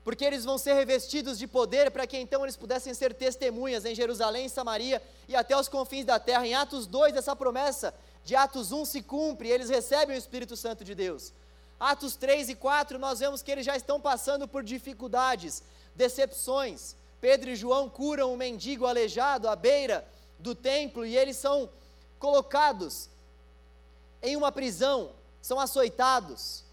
porque 0.04 0.24
eles 0.24 0.44
vão 0.44 0.56
ser 0.56 0.74
revestidos 0.74 1.38
de 1.38 1.46
poder 1.46 1.90
para 1.90 2.06
que 2.06 2.16
então 2.16 2.42
eles 2.42 2.56
pudessem 2.56 2.94
ser 2.94 3.14
testemunhas 3.14 3.84
em 3.84 3.94
Jerusalém, 3.94 4.48
Samaria 4.48 5.02
e 5.28 5.36
até 5.36 5.56
os 5.56 5.68
confins 5.68 6.04
da 6.04 6.18
terra. 6.18 6.46
Em 6.46 6.54
Atos 6.54 6.86
2, 6.86 7.16
essa 7.16 7.36
promessa 7.36 7.94
de 8.24 8.34
Atos 8.34 8.72
1 8.72 8.84
se 8.84 9.02
cumpre, 9.02 9.48
eles 9.48 9.68
recebem 9.68 10.16
o 10.16 10.18
Espírito 10.18 10.56
Santo 10.56 10.84
de 10.84 10.94
Deus. 10.94 11.32
Atos 11.78 12.16
3 12.16 12.50
e 12.50 12.54
4, 12.54 12.98
nós 12.98 13.20
vemos 13.20 13.42
que 13.42 13.50
eles 13.50 13.64
já 13.64 13.76
estão 13.76 14.00
passando 14.00 14.46
por 14.46 14.62
dificuldades, 14.62 15.62
decepções. 15.94 16.94
Pedro 17.20 17.50
e 17.50 17.56
João 17.56 17.88
curam 17.88 18.32
um 18.32 18.36
mendigo 18.36 18.86
aleijado 18.86 19.48
à 19.48 19.56
beira 19.56 20.06
do 20.38 20.54
templo 20.54 21.04
e 21.04 21.16
eles 21.16 21.36
são 21.36 21.68
colocados 22.18 23.08
em 24.22 24.36
uma 24.36 24.50
prisão, 24.50 25.12
são 25.40 25.58
açoitados. 25.58 26.64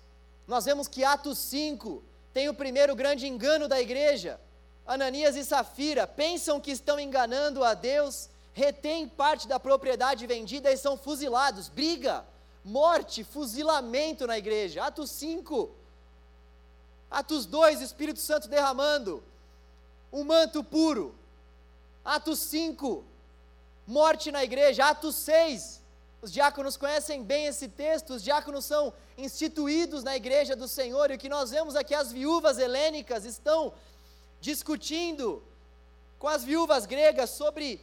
Nós 0.45 0.65
vemos 0.65 0.87
que 0.87 1.03
Atos 1.03 1.37
5 1.37 2.03
tem 2.37 2.49
o 2.49 2.53
primeiro 2.53 2.95
grande 2.95 3.25
engano 3.25 3.67
da 3.67 3.81
igreja. 3.81 4.39
Ananias 4.85 5.35
e 5.35 5.43
Safira 5.43 6.05
pensam 6.05 6.61
que 6.61 6.69
estão 6.69 6.99
enganando 6.99 7.63
a 7.63 7.73
Deus, 7.73 8.29
retêm 8.53 9.07
parte 9.07 9.47
da 9.47 9.59
propriedade 9.59 10.27
vendida 10.27 10.71
e 10.71 10.77
são 10.77 10.95
fuzilados. 10.95 11.67
Briga, 11.67 12.23
morte, 12.63 13.23
fuzilamento 13.23 14.27
na 14.27 14.37
igreja. 14.37 14.83
Atos 14.83 15.09
5. 15.09 15.71
Atos 17.09 17.47
2, 17.47 17.81
Espírito 17.81 18.19
Santo 18.19 18.47
derramando 18.47 19.23
um 20.13 20.23
manto 20.23 20.63
puro. 20.63 21.15
Atos 22.05 22.37
5, 22.41 23.03
morte 23.87 24.31
na 24.31 24.43
igreja. 24.43 24.85
Atos 24.85 25.15
6, 25.15 25.76
os 26.21 26.31
diáconos 26.31 26.75
conhecem 26.75 27.23
bem 27.23 27.45
esse 27.45 27.67
texto, 27.67 28.11
os 28.15 28.23
diáconos 28.23 28.65
são 28.65 28.91
instituídos 29.17 30.03
na 30.03 30.15
igreja 30.15 30.55
do 30.55 30.67
Senhor, 30.67 31.11
e 31.11 31.15
o 31.15 31.17
que 31.17 31.29
nós 31.29 31.51
vemos 31.51 31.75
aqui, 31.75 31.93
as 31.93 32.11
viúvas 32.11 32.57
helênicas 32.57 33.23
estão 33.23 33.73
discutindo 34.41 35.43
com 36.17 36.27
as 36.27 36.43
viúvas 36.43 36.85
gregas 36.85 37.29
sobre 37.29 37.79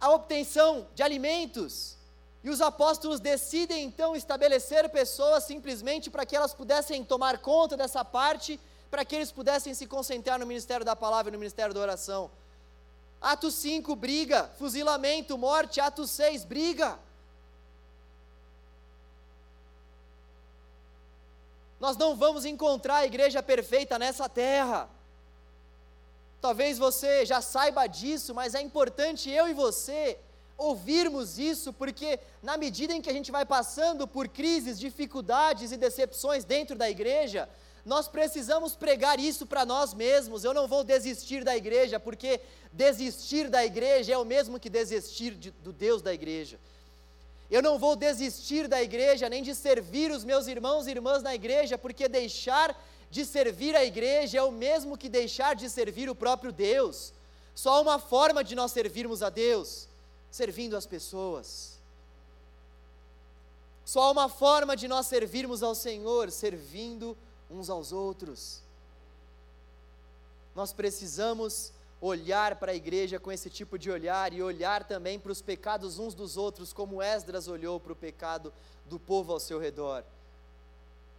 a 0.00 0.10
obtenção 0.10 0.88
de 0.94 1.02
alimentos, 1.02 1.96
e 2.42 2.50
os 2.50 2.60
apóstolos 2.60 3.20
decidem 3.20 3.84
então 3.84 4.16
estabelecer 4.16 4.88
pessoas 4.88 5.44
simplesmente 5.44 6.10
para 6.10 6.24
que 6.24 6.34
elas 6.34 6.54
pudessem 6.54 7.04
tomar 7.04 7.38
conta 7.38 7.76
dessa 7.76 8.04
parte, 8.04 8.58
para 8.90 9.04
que 9.04 9.14
eles 9.14 9.30
pudessem 9.30 9.74
se 9.74 9.86
concentrar 9.86 10.38
no 10.38 10.46
ministério 10.46 10.84
da 10.84 10.96
palavra 10.96 11.30
e 11.30 11.32
no 11.32 11.38
ministério 11.38 11.74
da 11.74 11.80
oração. 11.80 12.30
Atos 13.20 13.54
5, 13.56 13.94
briga, 13.94 14.50
fuzilamento, 14.58 15.36
morte. 15.36 15.80
Atos 15.80 16.10
6, 16.10 16.44
briga. 16.44 16.98
Nós 21.78 21.96
não 21.96 22.16
vamos 22.16 22.44
encontrar 22.44 22.96
a 22.96 23.06
igreja 23.06 23.42
perfeita 23.42 23.98
nessa 23.98 24.28
terra. 24.28 24.88
Talvez 26.40 26.78
você 26.78 27.26
já 27.26 27.42
saiba 27.42 27.86
disso, 27.86 28.34
mas 28.34 28.54
é 28.54 28.62
importante 28.62 29.30
eu 29.30 29.46
e 29.48 29.52
você 29.52 30.18
ouvirmos 30.56 31.38
isso, 31.38 31.72
porque 31.72 32.20
na 32.42 32.56
medida 32.56 32.92
em 32.94 33.00
que 33.00 33.08
a 33.08 33.12
gente 33.12 33.30
vai 33.30 33.46
passando 33.46 34.06
por 34.06 34.28
crises, 34.28 34.78
dificuldades 34.78 35.72
e 35.72 35.76
decepções 35.76 36.44
dentro 36.44 36.76
da 36.76 36.88
igreja, 36.88 37.48
nós 37.90 38.06
precisamos 38.06 38.76
pregar 38.76 39.18
isso 39.18 39.44
para 39.44 39.66
nós 39.66 39.92
mesmos. 39.92 40.44
Eu 40.44 40.54
não 40.54 40.68
vou 40.68 40.84
desistir 40.84 41.42
da 41.42 41.56
igreja, 41.56 41.98
porque 41.98 42.40
desistir 42.72 43.48
da 43.48 43.64
igreja 43.64 44.12
é 44.12 44.16
o 44.16 44.24
mesmo 44.24 44.60
que 44.60 44.70
desistir 44.70 45.32
de, 45.34 45.50
do 45.50 45.72
Deus 45.72 46.00
da 46.00 46.14
igreja. 46.14 46.56
Eu 47.50 47.60
não 47.60 47.80
vou 47.80 47.96
desistir 47.96 48.68
da 48.68 48.80
igreja, 48.80 49.28
nem 49.28 49.42
de 49.42 49.56
servir 49.56 50.12
os 50.12 50.22
meus 50.22 50.46
irmãos 50.46 50.86
e 50.86 50.92
irmãs 50.92 51.20
na 51.20 51.34
igreja, 51.34 51.76
porque 51.76 52.06
deixar 52.08 52.80
de 53.10 53.24
servir 53.26 53.74
a 53.74 53.84
igreja 53.84 54.38
é 54.38 54.42
o 54.44 54.52
mesmo 54.52 54.96
que 54.96 55.08
deixar 55.08 55.56
de 55.56 55.68
servir 55.68 56.08
o 56.08 56.14
próprio 56.14 56.52
Deus. 56.52 57.12
Só 57.56 57.82
uma 57.82 57.98
forma 57.98 58.44
de 58.44 58.54
nós 58.54 58.70
servirmos 58.70 59.20
a 59.20 59.30
Deus: 59.30 59.88
servindo 60.30 60.76
as 60.76 60.86
pessoas. 60.86 61.80
Só 63.84 64.12
uma 64.12 64.28
forma 64.28 64.76
de 64.76 64.86
nós 64.86 65.06
servirmos 65.08 65.60
ao 65.60 65.74
Senhor, 65.74 66.30
servindo 66.30 67.16
uns 67.50 67.68
aos 67.68 67.92
outros. 67.92 68.62
Nós 70.54 70.72
precisamos 70.72 71.72
olhar 72.00 72.56
para 72.56 72.72
a 72.72 72.74
igreja 72.74 73.18
com 73.20 73.30
esse 73.30 73.50
tipo 73.50 73.78
de 73.78 73.90
olhar 73.90 74.32
e 74.32 74.42
olhar 74.42 74.84
também 74.84 75.18
para 75.18 75.32
os 75.32 75.42
pecados 75.42 75.98
uns 75.98 76.14
dos 76.14 76.36
outros, 76.36 76.72
como 76.72 77.02
Esdras 77.02 77.46
olhou 77.46 77.78
para 77.78 77.92
o 77.92 77.96
pecado 77.96 78.52
do 78.86 78.98
povo 78.98 79.32
ao 79.32 79.40
seu 79.40 79.58
redor. 79.58 80.02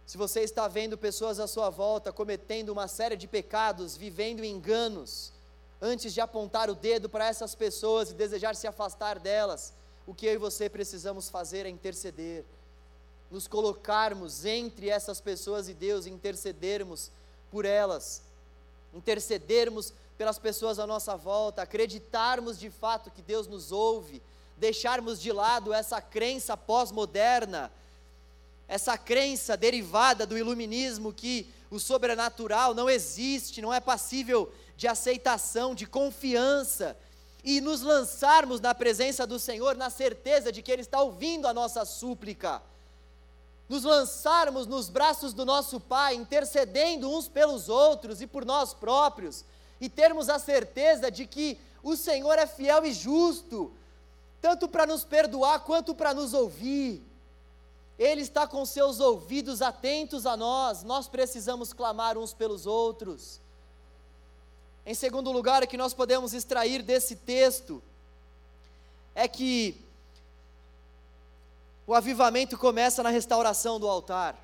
Se 0.04 0.18
você 0.18 0.40
está 0.40 0.66
vendo 0.66 0.98
pessoas 0.98 1.38
à 1.38 1.46
sua 1.46 1.70
volta 1.70 2.12
cometendo 2.12 2.70
uma 2.70 2.88
série 2.88 3.16
de 3.16 3.28
pecados, 3.28 3.96
vivendo 3.96 4.44
enganos, 4.44 5.32
antes 5.80 6.12
de 6.12 6.20
apontar 6.20 6.68
o 6.68 6.74
dedo 6.74 7.08
para 7.08 7.26
essas 7.26 7.54
pessoas 7.54 8.10
e 8.10 8.14
desejar 8.14 8.56
se 8.56 8.66
afastar 8.66 9.18
delas, 9.20 9.72
o 10.06 10.12
que 10.12 10.26
eu 10.26 10.34
e 10.34 10.38
você 10.38 10.68
precisamos 10.68 11.28
fazer 11.28 11.64
é 11.64 11.68
interceder 11.68 12.44
nos 13.32 13.48
colocarmos 13.48 14.44
entre 14.44 14.90
essas 14.90 15.18
pessoas 15.18 15.66
e 15.66 15.72
Deus, 15.72 16.04
intercedermos 16.04 17.10
por 17.50 17.64
elas, 17.64 18.22
intercedermos 18.92 19.94
pelas 20.18 20.38
pessoas 20.38 20.78
à 20.78 20.86
nossa 20.86 21.16
volta, 21.16 21.62
acreditarmos 21.62 22.58
de 22.58 22.68
fato 22.68 23.10
que 23.10 23.22
Deus 23.22 23.46
nos 23.46 23.72
ouve, 23.72 24.20
deixarmos 24.58 25.18
de 25.18 25.32
lado 25.32 25.72
essa 25.72 25.98
crença 25.98 26.58
pós-moderna, 26.58 27.72
essa 28.68 28.98
crença 28.98 29.56
derivada 29.56 30.26
do 30.26 30.36
iluminismo 30.36 31.10
que 31.10 31.50
o 31.70 31.80
sobrenatural 31.80 32.74
não 32.74 32.88
existe, 32.88 33.62
não 33.62 33.72
é 33.72 33.80
passível 33.80 34.52
de 34.76 34.86
aceitação, 34.86 35.74
de 35.74 35.86
confiança, 35.86 36.94
e 37.42 37.62
nos 37.62 37.80
lançarmos 37.80 38.60
na 38.60 38.74
presença 38.74 39.26
do 39.26 39.38
Senhor 39.38 39.74
na 39.74 39.88
certeza 39.88 40.52
de 40.52 40.60
que 40.60 40.70
Ele 40.70 40.82
está 40.82 41.00
ouvindo 41.00 41.48
a 41.48 41.54
nossa 41.54 41.84
súplica 41.86 42.62
nos 43.72 43.84
lançarmos 43.84 44.66
nos 44.66 44.90
braços 44.90 45.32
do 45.32 45.46
nosso 45.46 45.80
Pai, 45.80 46.14
intercedendo 46.14 47.10
uns 47.10 47.26
pelos 47.26 47.70
outros 47.70 48.20
e 48.20 48.26
por 48.26 48.44
nós 48.44 48.74
próprios, 48.74 49.46
e 49.80 49.88
termos 49.88 50.28
a 50.28 50.38
certeza 50.38 51.10
de 51.10 51.26
que 51.26 51.58
o 51.82 51.96
Senhor 51.96 52.38
é 52.38 52.46
fiel 52.46 52.84
e 52.84 52.92
justo, 52.92 53.72
tanto 54.42 54.68
para 54.68 54.84
nos 54.84 55.04
perdoar 55.04 55.60
quanto 55.60 55.94
para 55.94 56.12
nos 56.12 56.34
ouvir. 56.34 57.02
Ele 57.98 58.20
está 58.20 58.46
com 58.46 58.62
seus 58.66 59.00
ouvidos 59.00 59.62
atentos 59.62 60.26
a 60.26 60.36
nós, 60.36 60.82
nós 60.82 61.08
precisamos 61.08 61.72
clamar 61.72 62.18
uns 62.18 62.34
pelos 62.34 62.66
outros. 62.66 63.40
Em 64.84 64.92
segundo 64.92 65.32
lugar, 65.32 65.62
o 65.62 65.66
que 65.66 65.78
nós 65.78 65.94
podemos 65.94 66.34
extrair 66.34 66.82
desse 66.82 67.16
texto 67.16 67.82
é 69.14 69.26
que 69.26 69.82
O 71.86 71.94
avivamento 71.94 72.56
começa 72.56 73.02
na 73.02 73.10
restauração 73.10 73.80
do 73.80 73.88
altar. 73.88 74.38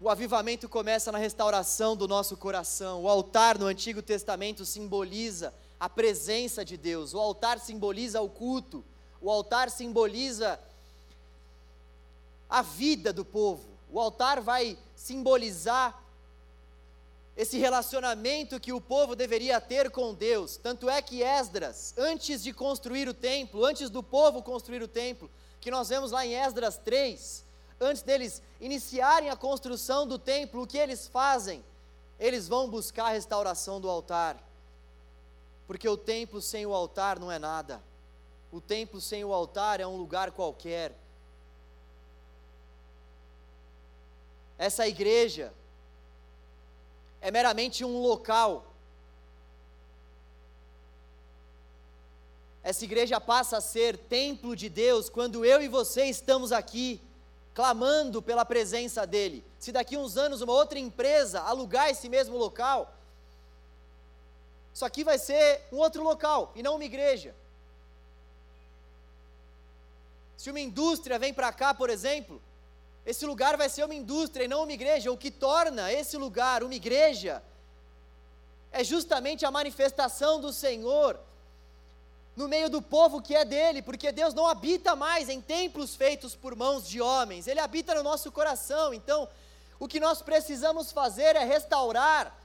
O 0.00 0.08
avivamento 0.08 0.68
começa 0.68 1.10
na 1.10 1.18
restauração 1.18 1.96
do 1.96 2.06
nosso 2.06 2.36
coração. 2.36 3.02
O 3.02 3.08
altar 3.08 3.58
no 3.58 3.66
Antigo 3.66 4.02
Testamento 4.02 4.64
simboliza 4.64 5.54
a 5.78 5.88
presença 5.88 6.64
de 6.64 6.76
Deus. 6.76 7.14
O 7.14 7.18
altar 7.18 7.58
simboliza 7.58 8.20
o 8.20 8.28
culto. 8.28 8.84
O 9.20 9.30
altar 9.30 9.70
simboliza 9.70 10.60
a 12.48 12.60
vida 12.60 13.12
do 13.12 13.24
povo. 13.24 13.64
O 13.90 13.98
altar 13.98 14.40
vai 14.40 14.76
simbolizar 14.94 15.98
esse 17.36 17.56
relacionamento 17.56 18.60
que 18.60 18.72
o 18.72 18.80
povo 18.82 19.16
deveria 19.16 19.58
ter 19.62 19.90
com 19.90 20.12
Deus. 20.12 20.58
Tanto 20.58 20.90
é 20.90 21.00
que 21.00 21.22
Esdras, 21.22 21.94
antes 21.96 22.42
de 22.42 22.52
construir 22.52 23.08
o 23.08 23.14
templo, 23.14 23.64
antes 23.64 23.88
do 23.88 24.02
povo 24.02 24.42
construir 24.42 24.82
o 24.82 24.88
templo, 24.88 25.30
que 25.60 25.70
nós 25.70 25.88
vemos 25.88 26.10
lá 26.10 26.24
em 26.24 26.34
Esdras 26.34 26.78
3, 26.78 27.44
antes 27.80 28.02
deles 28.02 28.42
iniciarem 28.60 29.30
a 29.30 29.36
construção 29.36 30.06
do 30.06 30.18
templo, 30.18 30.62
o 30.62 30.66
que 30.66 30.78
eles 30.78 31.06
fazem? 31.06 31.64
Eles 32.18 32.48
vão 32.48 32.68
buscar 32.68 33.06
a 33.06 33.10
restauração 33.10 33.80
do 33.80 33.88
altar. 33.88 34.42
Porque 35.66 35.88
o 35.88 35.96
templo 35.96 36.40
sem 36.42 36.66
o 36.66 36.74
altar 36.74 37.18
não 37.18 37.30
é 37.30 37.38
nada. 37.38 37.82
O 38.50 38.60
templo 38.60 39.00
sem 39.00 39.24
o 39.24 39.32
altar 39.32 39.80
é 39.80 39.86
um 39.86 39.96
lugar 39.96 40.32
qualquer. 40.32 40.94
Essa 44.58 44.86
igreja 44.88 45.52
é 47.20 47.30
meramente 47.30 47.84
um 47.84 48.02
local. 48.02 48.69
Essa 52.70 52.84
igreja 52.84 53.20
passa 53.20 53.56
a 53.56 53.60
ser 53.60 53.98
templo 53.98 54.54
de 54.54 54.68
Deus 54.68 55.08
quando 55.08 55.44
eu 55.44 55.60
e 55.60 55.66
você 55.66 56.04
estamos 56.04 56.52
aqui, 56.52 57.02
clamando 57.52 58.22
pela 58.22 58.44
presença 58.44 59.04
dEle. 59.04 59.44
Se 59.58 59.72
daqui 59.72 59.96
uns 59.96 60.16
anos 60.16 60.40
uma 60.40 60.52
outra 60.52 60.78
empresa 60.78 61.40
alugar 61.40 61.90
esse 61.90 62.08
mesmo 62.08 62.36
local, 62.36 62.94
isso 64.72 64.84
aqui 64.84 65.02
vai 65.02 65.18
ser 65.18 65.62
um 65.72 65.78
outro 65.78 66.04
local 66.04 66.52
e 66.54 66.62
não 66.62 66.76
uma 66.76 66.84
igreja. 66.84 67.34
Se 70.36 70.48
uma 70.48 70.60
indústria 70.60 71.18
vem 71.18 71.34
para 71.34 71.52
cá, 71.52 71.74
por 71.74 71.90
exemplo, 71.90 72.40
esse 73.04 73.26
lugar 73.26 73.56
vai 73.56 73.68
ser 73.68 73.82
uma 73.84 73.96
indústria 73.96 74.44
e 74.44 74.48
não 74.48 74.62
uma 74.62 74.72
igreja. 74.72 75.10
O 75.10 75.18
que 75.18 75.32
torna 75.32 75.92
esse 75.92 76.16
lugar 76.16 76.62
uma 76.62 76.76
igreja 76.76 77.42
é 78.70 78.84
justamente 78.84 79.44
a 79.44 79.50
manifestação 79.50 80.40
do 80.40 80.52
Senhor 80.52 81.18
no 82.36 82.48
meio 82.48 82.70
do 82.70 82.80
povo 82.80 83.20
que 83.20 83.34
é 83.34 83.44
dele, 83.44 83.82
porque 83.82 84.12
Deus 84.12 84.32
não 84.34 84.46
habita 84.46 84.96
mais 84.96 85.28
em 85.28 85.40
templos 85.40 85.94
feitos 85.94 86.34
por 86.34 86.54
mãos 86.54 86.88
de 86.88 87.00
homens, 87.00 87.46
ele 87.46 87.60
habita 87.60 87.94
no 87.94 88.02
nosso 88.02 88.30
coração. 88.30 88.94
Então, 88.94 89.28
o 89.78 89.88
que 89.88 90.00
nós 90.00 90.22
precisamos 90.22 90.92
fazer 90.92 91.36
é 91.36 91.44
restaurar 91.44 92.36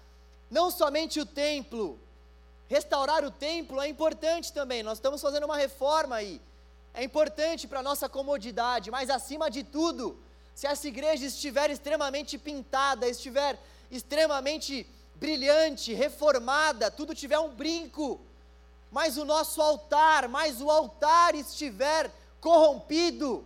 não 0.49 0.69
somente 0.69 1.19
o 1.19 1.25
templo, 1.25 1.99
restaurar 2.67 3.23
o 3.23 3.31
templo 3.31 3.81
é 3.81 3.87
importante 3.87 4.53
também. 4.53 4.83
Nós 4.83 4.97
estamos 4.97 5.21
fazendo 5.21 5.45
uma 5.45 5.57
reforma 5.57 6.15
aí. 6.15 6.41
É 6.93 7.03
importante 7.03 7.67
para 7.67 7.79
a 7.79 7.83
nossa 7.83 8.07
comodidade, 8.07 8.89
mas 8.89 9.09
acima 9.09 9.49
de 9.49 9.63
tudo, 9.63 10.17
se 10.53 10.65
essa 10.65 10.87
igreja 10.87 11.25
estiver 11.25 11.69
extremamente 11.69 12.37
pintada, 12.37 13.07
estiver 13.07 13.59
extremamente 13.91 14.87
brilhante, 15.15 15.93
reformada, 15.93 16.89
tudo 16.89 17.13
tiver 17.13 17.39
um 17.39 17.49
brinco, 17.49 18.21
mas 18.95 19.17
o 19.17 19.25
nosso 19.25 19.61
altar, 19.61 20.29
mas 20.29 20.61
o 20.61 20.71
altar 20.71 21.35
estiver 21.35 22.09
corrompido, 22.39 23.45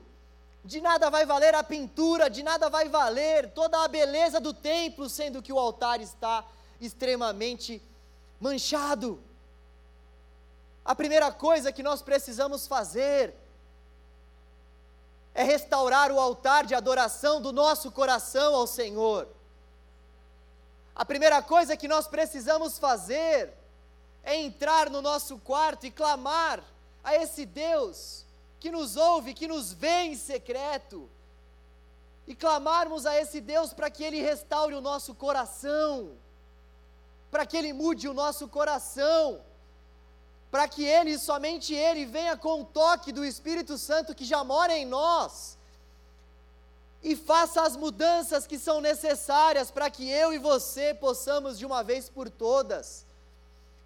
de 0.63 0.79
nada 0.79 1.09
vai 1.09 1.25
valer 1.25 1.55
a 1.55 1.63
pintura, 1.63 2.29
de 2.29 2.43
nada 2.43 2.69
vai 2.69 2.87
valer 2.87 3.49
toda 3.49 3.83
a 3.83 3.87
beleza 3.87 4.39
do 4.39 4.53
templo, 4.53 5.09
sendo 5.09 5.41
que 5.41 5.51
o 5.51 5.57
altar 5.57 6.01
está 6.01 6.45
extremamente 6.79 7.81
manchado. 8.39 9.19
A 10.85 10.93
primeira 10.93 11.31
coisa 11.31 11.71
que 11.71 11.81
nós 11.81 12.03
precisamos 12.03 12.67
fazer 12.67 13.33
é 15.33 15.41
restaurar 15.41 16.11
o 16.11 16.19
altar 16.19 16.63
de 16.63 16.75
adoração 16.75 17.41
do 17.41 17.51
nosso 17.51 17.91
coração 17.91 18.53
ao 18.53 18.67
Senhor. 18.67 19.27
A 20.93 21.03
primeira 21.03 21.41
coisa 21.41 21.75
que 21.75 21.87
nós 21.87 22.07
precisamos 22.07 22.77
fazer 22.77 23.57
é 24.23 24.35
entrar 24.35 24.89
no 24.89 25.01
nosso 25.01 25.37
quarto 25.37 25.85
e 25.85 25.91
clamar 25.91 26.63
a 27.03 27.15
esse 27.15 27.45
Deus 27.45 28.25
que 28.59 28.71
nos 28.71 28.95
ouve, 28.95 29.33
que 29.33 29.47
nos 29.47 29.71
vê 29.73 30.01
em 30.03 30.15
secreto, 30.15 31.09
e 32.27 32.35
clamarmos 32.35 33.05
a 33.05 33.19
esse 33.19 33.41
Deus 33.41 33.73
para 33.73 33.89
que 33.89 34.03
Ele 34.03 34.21
restaure 34.21 34.75
o 34.75 34.81
nosso 34.81 35.15
coração, 35.15 36.11
para 37.31 37.45
que 37.45 37.57
Ele 37.57 37.73
mude 37.73 38.07
o 38.07 38.13
nosso 38.13 38.47
coração, 38.47 39.41
para 40.51 40.67
que 40.67 40.83
Ele, 40.83 41.17
somente 41.17 41.73
Ele, 41.73 42.05
venha 42.05 42.35
com 42.37 42.61
o 42.61 42.65
toque 42.65 43.11
do 43.11 43.25
Espírito 43.25 43.77
Santo 43.77 44.13
que 44.13 44.25
já 44.25 44.43
mora 44.43 44.77
em 44.77 44.85
nós 44.85 45.57
e 47.01 47.15
faça 47.15 47.61
as 47.61 47.75
mudanças 47.75 48.45
que 48.45 48.59
são 48.59 48.81
necessárias 48.81 49.71
para 49.71 49.89
que 49.89 50.09
eu 50.09 50.33
e 50.33 50.37
você 50.37 50.93
possamos, 50.93 51.57
de 51.57 51.65
uma 51.65 51.83
vez 51.83 52.09
por 52.09 52.29
todas, 52.29 53.05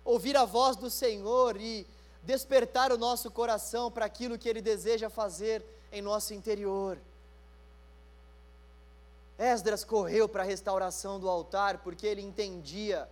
ouvir 0.04 0.36
a 0.36 0.46
voz 0.46 0.76
do 0.76 0.90
Senhor 0.90 1.56
e 1.60 1.88
despertar 2.22 2.92
o 2.92 2.98
nosso 2.98 3.30
coração 3.32 3.92
para 3.92 4.06
aquilo 4.06 4.38
que 4.38 4.48
Ele 4.48 4.62
deseja 4.62 5.10
fazer 5.10 5.64
em 5.92 6.02
nosso 6.02 6.34
interior. 6.34 6.98
Esdras 9.38 9.84
correu 9.84 10.30
para 10.30 10.44
a 10.44 10.46
restauração 10.46 11.20
do 11.20 11.30
altar 11.30 11.80
porque 11.80 12.06
ele 12.06 12.22
entendia 12.22 13.10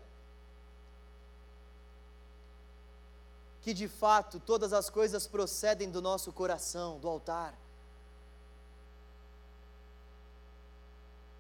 que 3.62 3.74
de 3.74 3.88
fato 3.88 4.40
todas 4.40 4.74
as 4.74 4.90
coisas 4.90 5.28
procedem 5.28 5.90
do 5.90 6.02
nosso 6.02 6.32
coração, 6.32 7.00
do 7.00 7.08
altar. 7.08 7.54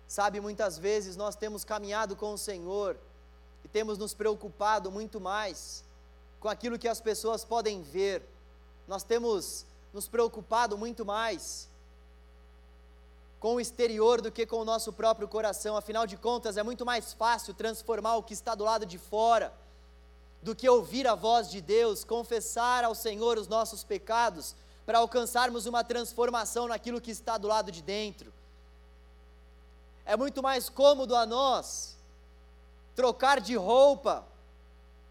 Sabe, 0.08 0.41
muitas 0.41 0.78
vezes 0.78 1.16
nós 1.16 1.36
temos 1.36 1.64
caminhado 1.64 2.16
com 2.16 2.34
o 2.34 2.38
Senhor 2.38 2.97
temos 3.72 3.97
nos 3.97 4.13
preocupado 4.13 4.91
muito 4.91 5.19
mais 5.19 5.84
com 6.39 6.49
aquilo 6.49 6.80
que 6.80 6.88
as 6.88 6.99
pessoas 6.99 7.45
podem 7.45 7.82
ver, 7.82 8.24
nós 8.88 9.03
temos 9.03 9.65
nos 9.93 10.07
preocupado 10.07 10.78
muito 10.78 11.05
mais 11.05 11.69
com 13.39 13.55
o 13.55 13.59
exterior 13.59 14.22
do 14.22 14.32
que 14.32 14.45
com 14.45 14.57
o 14.57 14.65
nosso 14.65 14.93
próprio 14.93 15.28
coração, 15.28 15.76
afinal 15.76 16.05
de 16.05 16.17
contas, 16.17 16.57
é 16.57 16.63
muito 16.63 16.86
mais 16.86 17.13
fácil 17.13 17.53
transformar 17.53 18.15
o 18.15 18.24
que 18.24 18.34
está 18.34 18.53
do 18.55 18.63
lado 18.63 18.86
de 18.86 18.97
fora 18.97 19.53
do 20.41 20.55
que 20.55 20.67
ouvir 20.67 21.07
a 21.07 21.15
voz 21.15 21.49
de 21.49 21.61
Deus, 21.61 22.03
confessar 22.03 22.84
ao 22.84 22.95
Senhor 22.95 23.38
os 23.38 23.47
nossos 23.47 23.84
pecados, 23.84 24.55
para 24.86 24.97
alcançarmos 24.97 25.65
uma 25.65 25.84
transformação 25.84 26.67
naquilo 26.67 26.99
que 26.99 27.11
está 27.11 27.38
do 27.38 27.47
lado 27.47 27.72
de 27.72 27.82
dentro. 27.82 28.34
É 30.03 30.17
muito 30.17 30.41
mais 30.41 30.67
cômodo 30.67 31.15
a 31.15 31.26
nós 31.26 31.90
trocar 32.95 33.39
de 33.39 33.55
roupa 33.55 34.25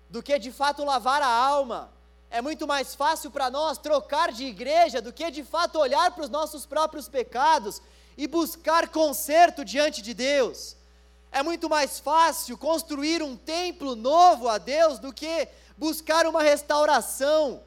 do 0.09 0.23
que 0.23 0.39
de 0.39 0.53
fato 0.53 0.85
lavar 0.85 1.23
a 1.23 1.27
alma. 1.27 1.91
É 2.31 2.41
muito 2.41 2.67
mais 2.67 2.95
fácil 2.95 3.31
para 3.31 3.51
nós 3.51 3.79
trocar 3.79 4.33
de 4.33 4.45
igreja 4.45 5.01
do 5.03 5.13
que 5.13 5.31
de 5.31 5.43
fato 5.43 5.79
olhar 5.79 6.13
para 6.13 6.25
os 6.25 6.31
nossos 6.31 6.65
próprios 6.65 7.09
pecados 7.09 7.83
e 8.17 8.27
buscar 8.27 8.89
conserto 8.89 9.65
diante 9.65 10.01
de 10.01 10.15
Deus. 10.15 10.77
É 11.33 11.43
muito 11.43 11.69
mais 11.69 11.99
fácil 11.99 12.59
construir 12.59 13.23
um 13.23 13.37
templo 13.37 13.95
novo 13.95 14.49
a 14.49 14.59
Deus 14.59 14.99
do 14.99 15.13
que 15.13 15.49
buscar 15.77 16.27
uma 16.27 16.43
restauração 16.43 17.63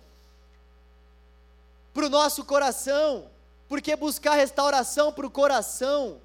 para 1.94 2.06
o 2.06 2.10
nosso 2.10 2.44
coração, 2.44 3.30
porque 3.70 3.96
buscar 3.96 4.36
restauração 4.36 5.14
para 5.14 5.26
o 5.28 5.32
coração 5.32 6.22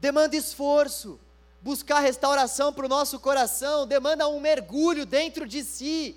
demanda 0.00 0.36
esforço, 0.36 1.18
buscar 1.64 2.00
restauração 2.00 2.74
para 2.74 2.84
o 2.84 2.88
nosso 2.90 3.18
coração 3.18 3.86
demanda 3.86 4.28
um 4.28 4.38
mergulho 4.38 5.06
dentro 5.06 5.48
de 5.48 5.64
si, 5.64 6.14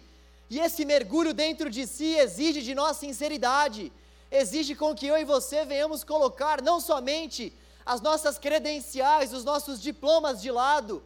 e 0.50 0.60
esse 0.60 0.84
mergulho 0.84 1.34
dentro 1.34 1.70
de 1.70 1.88
si 1.88 2.18
exige 2.18 2.62
de 2.62 2.76
nós 2.76 2.98
sinceridade, 2.98 3.89
exige 4.30 4.76
com 4.76 4.93
que 4.93 5.08
eu 5.08 5.18
e 5.18 5.24
você 5.24 5.64
venhamos 5.64 6.04
colocar 6.04 6.62
não 6.62 6.82
somente 6.82 7.54
as 7.86 8.02
nossas 8.02 8.38
credenciais, 8.38 9.32
os 9.32 9.45
nossos 9.45 9.82
diplomas 9.82 10.41
de 10.41 10.52
lado, 10.52 11.02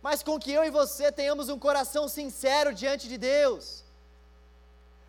mas 0.00 0.22
com 0.22 0.38
que 0.38 0.52
eu 0.52 0.64
e 0.64 0.70
você 0.70 1.10
tenhamos 1.10 1.48
um 1.48 1.58
coração 1.58 2.06
sincero 2.06 2.72
diante 2.72 3.08
de 3.08 3.18
Deus. 3.18 3.82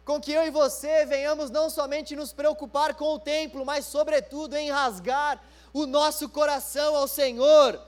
Com 0.04 0.20
que 0.20 0.32
eu 0.32 0.44
e 0.44 0.50
você 0.50 1.06
venhamos 1.06 1.52
não 1.52 1.70
somente 1.70 2.16
nos 2.16 2.34
preocupar 2.34 2.96
com 2.96 3.14
o 3.14 3.20
templo, 3.20 3.64
mas, 3.64 3.86
sobretudo, 3.86 4.56
em 4.56 4.72
rasgar 4.72 5.40
o 5.72 5.86
nosso 5.86 6.28
coração 6.28 6.96
ao 6.96 7.08
Senhor. 7.08 7.80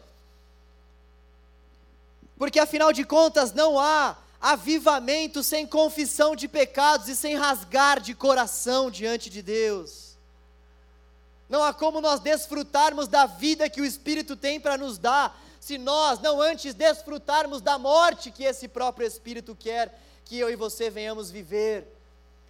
Porque 2.39 2.57
afinal 2.57 2.93
de 2.93 3.03
contas 3.03 3.51
não 3.51 3.77
há 3.77 4.17
avivamento 4.39 5.43
sem 5.43 5.67
confissão 5.67 6.37
de 6.37 6.47
pecados 6.47 7.09
e 7.09 7.15
sem 7.15 7.35
rasgar 7.35 7.99
de 7.99 8.15
coração 8.15 8.89
diante 8.89 9.29
de 9.29 9.41
Deus. 9.41 10.17
Não 11.49 11.61
há 11.61 11.73
como 11.73 11.99
nós 11.99 12.21
desfrutarmos 12.21 13.09
da 13.09 13.25
vida 13.25 13.69
que 13.69 13.81
o 13.81 13.85
Espírito 13.85 14.37
tem 14.37 14.57
para 14.57 14.77
nos 14.77 14.97
dar, 14.97 15.37
se 15.59 15.77
nós 15.77 16.19
não 16.19 16.39
antes 16.41 16.73
desfrutarmos 16.73 17.59
da 17.61 17.77
morte 17.77 18.31
que 18.31 18.45
esse 18.45 18.69
próprio 18.69 19.05
Espírito 19.05 19.53
quer 19.53 19.99
que 20.23 20.39
eu 20.39 20.49
e 20.49 20.55
você 20.55 20.89
venhamos 20.89 21.29
viver. 21.29 21.85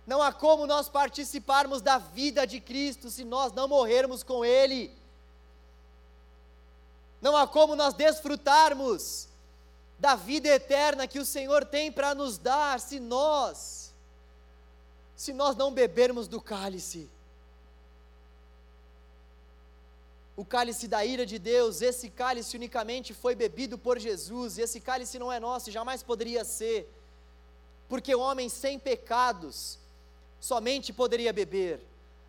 Não 0.05 0.21
há 0.21 0.31
como 0.31 0.67
nós 0.67 0.87
participarmos 0.87 1.81
da 1.81 1.97
vida 1.97 2.45
de 2.45 2.59
Cristo 2.61 3.09
se 3.09 3.23
nós 3.23 3.53
não 3.53 3.67
morrermos 3.67 4.21
com 4.21 4.45
Ele. 4.45 4.95
Não 7.19 7.35
há 7.35 7.47
como 7.47 7.75
nós 7.75 7.95
desfrutarmos 7.95 9.28
da 9.99 10.15
vida 10.15 10.47
eterna 10.47 11.07
que 11.07 11.19
o 11.19 11.25
Senhor 11.25 11.65
tem 11.65 11.91
para 11.91 12.15
nos 12.15 12.37
dar 12.37 12.79
se 12.79 12.99
nós 12.99 13.79
se 15.19 15.33
nós 15.33 15.53
não 15.53 15.73
bebermos 15.73 16.29
do 16.29 16.39
cálice. 16.39 17.09
O 20.37 20.45
cálice 20.45 20.87
da 20.87 21.03
ira 21.03 21.25
de 21.25 21.37
Deus, 21.37 21.81
esse 21.81 22.09
cálice 22.09 22.55
unicamente 22.55 23.13
foi 23.13 23.35
bebido 23.35 23.77
por 23.77 23.99
Jesus, 23.99 24.57
e 24.57 24.61
esse 24.61 24.79
cálice 24.79 25.19
não 25.19 25.29
é 25.29 25.37
nosso, 25.37 25.69
jamais 25.71 26.01
poderia 26.01 26.45
ser, 26.45 26.89
porque 27.89 28.15
o 28.15 28.21
homem 28.21 28.47
sem 28.47 28.79
pecados 28.79 29.77
somente 30.39 30.93
poderia 30.93 31.33
beber. 31.33 31.81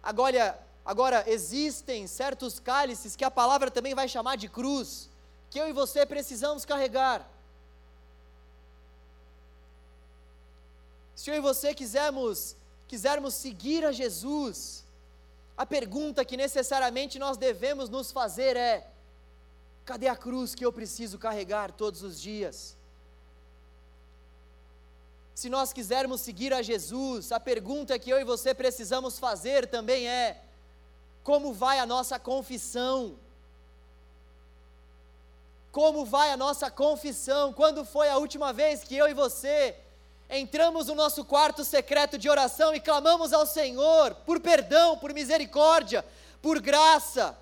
Agora, 0.03 0.61
agora 0.85 1.23
existem 1.29 2.09
certos 2.09 2.59
cálices 2.59 3.15
que 3.15 3.23
a 3.25 3.31
palavra 3.31 3.71
também 3.71 3.95
vai 3.95 4.09
chamar 4.09 4.35
de 4.35 4.49
cruz, 4.49 5.09
que 5.49 5.61
eu 5.61 5.69
e 5.69 5.73
você 5.73 6.05
precisamos 6.05 6.65
carregar. 6.65 7.25
Se 11.21 11.29
eu 11.31 11.35
e 11.35 11.41
você 11.41 11.75
quisermos, 11.75 12.57
quisermos 12.89 13.35
seguir 13.35 13.85
a 13.85 13.93
Jesus, 13.93 14.87
a 15.55 15.67
pergunta 15.67 16.25
que 16.25 16.35
necessariamente 16.35 17.19
nós 17.19 17.37
devemos 17.37 17.91
nos 17.91 18.11
fazer 18.11 18.57
é: 18.57 18.91
cadê 19.85 20.09
a 20.09 20.17
cruz 20.17 20.55
que 20.55 20.65
eu 20.65 20.73
preciso 20.73 21.19
carregar 21.19 21.73
todos 21.73 22.03
os 22.03 22.19
dias? 22.19 22.75
Se 25.35 25.51
nós 25.51 25.75
quisermos 25.75 26.23
seguir 26.23 26.55
a 26.55 26.63
Jesus, 26.63 27.33
a 27.33 27.39
pergunta 27.39 27.99
que 27.99 28.09
eu 28.09 28.19
e 28.19 28.25
você 28.25 28.55
precisamos 28.55 29.19
fazer 29.19 29.67
também 29.67 30.09
é: 30.09 30.43
como 31.23 31.53
vai 31.53 31.79
a 31.81 31.85
nossa 31.85 32.19
confissão? 32.19 33.19
Como 35.71 36.07
vai 36.07 36.33
a 36.33 36.37
nossa 36.39 36.71
confissão? 36.71 37.53
Quando 37.53 37.85
foi 37.85 38.09
a 38.09 38.17
última 38.17 38.55
vez 38.55 38.83
que 38.83 38.97
eu 38.97 39.07
e 39.07 39.13
você 39.13 39.77
entramos 40.31 40.87
no 40.87 40.95
nosso 40.95 41.25
quarto 41.25 41.65
secreto 41.65 42.17
de 42.17 42.29
oração 42.29 42.75
e 42.75 42.81
clamamos 42.81 43.33
ao 43.33 43.45
Senhor 43.45 44.15
por 44.27 44.39
perdão, 44.41 44.97
por 44.97 45.13
misericórdia, 45.13 46.05
por 46.41 46.61
graça, 46.61 47.37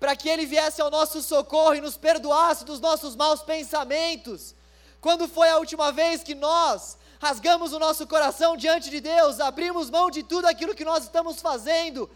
para 0.00 0.16
que 0.16 0.28
Ele 0.28 0.44
viesse 0.44 0.82
ao 0.82 0.90
nosso 0.90 1.22
socorro 1.22 1.76
e 1.76 1.80
nos 1.80 1.96
perdoasse 1.96 2.64
dos 2.64 2.80
nossos 2.80 3.14
maus 3.14 3.42
pensamentos. 3.42 4.54
Quando 5.00 5.28
foi 5.28 5.48
a 5.48 5.58
última 5.58 5.92
vez 5.92 6.22
que 6.22 6.34
nós 6.34 6.98
rasgamos 7.20 7.72
o 7.72 7.78
nosso 7.78 8.06
coração 8.06 8.56
diante 8.56 8.90
de 8.90 9.00
Deus, 9.00 9.38
abrimos 9.38 9.88
mão 9.88 10.10
de 10.10 10.22
tudo 10.22 10.46
aquilo 10.46 10.74
que 10.74 10.84
nós 10.84 11.04
estamos 11.04 11.40
fazendo, 11.40 12.10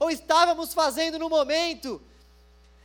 ou 0.00 0.10
estávamos 0.10 0.72
fazendo 0.72 1.18
no 1.18 1.28
momento, 1.28 2.00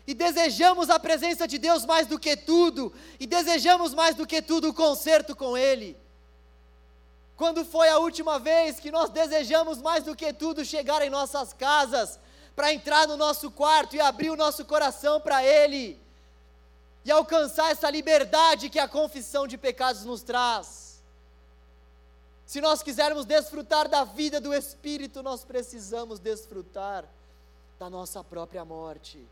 e 0.05 0.13
desejamos 0.13 0.89
a 0.89 0.99
presença 0.99 1.47
de 1.47 1.57
Deus 1.57 1.85
mais 1.85 2.07
do 2.07 2.19
que 2.19 2.35
tudo, 2.35 2.93
e 3.19 3.25
desejamos 3.25 3.93
mais 3.93 4.15
do 4.15 4.27
que 4.27 4.41
tudo 4.41 4.69
o 4.69 4.73
conserto 4.73 5.35
com 5.35 5.57
Ele. 5.57 6.02
Quando 7.35 7.65
foi 7.65 7.89
a 7.89 7.97
última 7.97 8.37
vez 8.39 8.79
que 8.79 8.91
nós 8.91 9.09
desejamos 9.09 9.81
mais 9.81 10.03
do 10.03 10.15
que 10.15 10.31
tudo 10.31 10.63
chegar 10.63 11.01
em 11.01 11.09
nossas 11.09 11.51
casas, 11.53 12.19
para 12.55 12.71
entrar 12.71 13.07
no 13.07 13.17
nosso 13.17 13.49
quarto 13.49 13.95
e 13.95 13.99
abrir 13.99 14.29
o 14.29 14.35
nosso 14.35 14.63
coração 14.65 15.19
para 15.19 15.43
Ele, 15.43 15.99
e 17.03 17.11
alcançar 17.11 17.71
essa 17.71 17.89
liberdade 17.89 18.69
que 18.69 18.79
a 18.79 18.87
confissão 18.87 19.47
de 19.47 19.57
pecados 19.57 20.05
nos 20.05 20.21
traz? 20.21 21.01
Se 22.45 22.61
nós 22.61 22.83
quisermos 22.83 23.25
desfrutar 23.25 23.89
da 23.89 24.03
vida 24.03 24.39
do 24.39 24.53
Espírito, 24.53 25.23
nós 25.23 25.43
precisamos 25.43 26.19
desfrutar 26.19 27.05
da 27.79 27.89
nossa 27.89 28.23
própria 28.23 28.63
morte. 28.63 29.25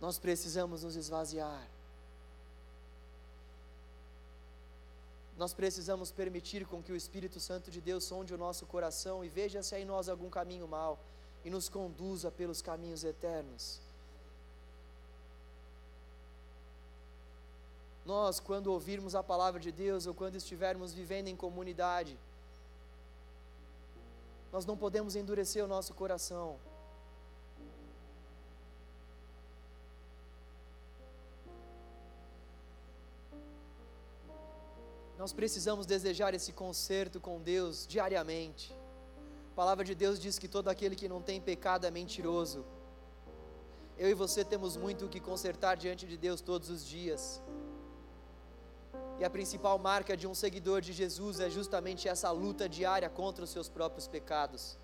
Nós 0.00 0.18
precisamos 0.18 0.82
nos 0.84 0.94
esvaziar. 0.94 1.66
Nós 5.38 5.54
precisamos 5.54 6.10
permitir 6.10 6.66
com 6.66 6.82
que 6.82 6.90
o 6.90 6.96
Espírito 6.96 7.38
Santo 7.38 7.70
de 7.70 7.80
Deus 7.80 8.02
sonde 8.02 8.34
o 8.34 8.38
nosso 8.38 8.66
coração 8.66 9.24
e 9.24 9.28
veja 9.28 9.62
se 9.62 9.72
há 9.72 9.80
em 9.80 9.84
nós 9.84 10.08
algum 10.08 10.28
caminho 10.28 10.66
mau 10.66 10.98
e 11.44 11.48
nos 11.48 11.68
conduza 11.68 12.28
pelos 12.28 12.60
caminhos 12.60 13.04
eternos. 13.04 13.80
Nós, 18.04 18.40
quando 18.40 18.72
ouvirmos 18.72 19.14
a 19.14 19.22
palavra 19.22 19.60
de 19.60 19.70
Deus 19.70 20.06
ou 20.06 20.14
quando 20.14 20.34
estivermos 20.34 20.92
vivendo 20.92 21.28
em 21.28 21.36
comunidade, 21.36 22.18
nós 24.50 24.66
não 24.66 24.76
podemos 24.76 25.14
endurecer 25.14 25.64
o 25.64 25.68
nosso 25.68 25.94
coração. 25.94 26.58
Nós 35.18 35.32
precisamos 35.32 35.84
desejar 35.84 36.32
esse 36.32 36.52
conserto 36.52 37.18
com 37.20 37.42
Deus 37.42 37.84
diariamente. 37.88 38.72
A 39.52 39.54
palavra 39.56 39.84
de 39.84 39.92
Deus 40.02 40.16
diz 40.24 40.38
que 40.38 40.46
todo 40.46 40.68
aquele 40.68 40.94
que 40.94 41.08
não 41.08 41.20
tem 41.20 41.40
pecado 41.40 41.84
é 41.88 41.90
mentiroso. 41.90 42.64
Eu 43.98 44.08
e 44.08 44.14
você 44.14 44.44
temos 44.44 44.76
muito 44.76 45.06
o 45.06 45.08
que 45.08 45.18
consertar 45.18 45.76
diante 45.76 46.06
de 46.06 46.16
Deus 46.16 46.40
todos 46.40 46.70
os 46.70 46.86
dias. 46.86 47.42
E 49.18 49.24
a 49.24 49.30
principal 49.36 49.76
marca 49.76 50.16
de 50.16 50.28
um 50.28 50.36
seguidor 50.36 50.80
de 50.80 50.92
Jesus 50.92 51.40
é 51.40 51.50
justamente 51.50 52.08
essa 52.08 52.30
luta 52.30 52.68
diária 52.68 53.10
contra 53.10 53.42
os 53.42 53.50
seus 53.50 53.68
próprios 53.68 54.06
pecados. 54.06 54.78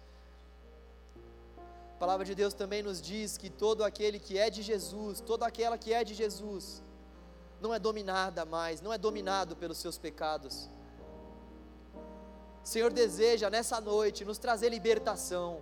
A 1.94 1.98
palavra 2.04 2.24
de 2.24 2.34
Deus 2.34 2.52
também 2.52 2.82
nos 2.82 3.00
diz 3.00 3.38
que 3.38 3.48
todo 3.48 3.84
aquele 3.84 4.18
que 4.18 4.36
é 4.36 4.50
de 4.50 4.62
Jesus, 4.62 5.20
toda 5.20 5.46
aquela 5.46 5.78
que 5.78 5.92
é 5.92 6.02
de 6.02 6.12
Jesus, 6.12 6.82
não 7.60 7.72
é 7.72 7.78
dominada 7.78 8.44
mais, 8.44 8.80
não 8.80 8.92
é 8.92 8.98
dominado 8.98 9.56
pelos 9.56 9.78
seus 9.78 9.98
pecados. 9.98 10.68
O 12.64 12.66
Senhor 12.66 12.92
deseja 12.92 13.50
nessa 13.50 13.80
noite 13.80 14.24
nos 14.24 14.38
trazer 14.38 14.68
libertação. 14.70 15.60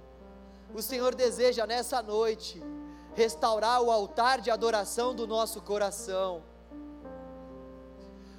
O 0.75 0.81
Senhor 0.81 1.15
deseja 1.15 1.67
nessa 1.67 2.03
noite 2.03 2.63
restaurar 3.15 3.83
o 3.83 3.91
altar 3.91 4.41
de 4.41 4.51
adoração 4.51 5.15
do 5.15 5.27
nosso 5.27 5.61
coração. 5.61 6.43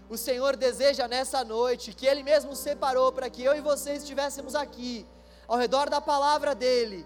O 0.10 0.18
Senhor 0.18 0.56
deseja 0.56 1.08
nessa 1.08 1.44
noite 1.44 1.94
que 1.94 2.06
Ele 2.06 2.24
mesmo 2.24 2.56
separou 2.56 3.12
para 3.12 3.30
que 3.30 3.44
eu 3.44 3.56
e 3.56 3.62
você 3.62 3.94
estivéssemos 3.94 4.56
aqui, 4.56 5.06
ao 5.48 5.58
redor 5.58 5.90
da 5.90 6.00
palavra 6.00 6.56
dEle, 6.56 7.06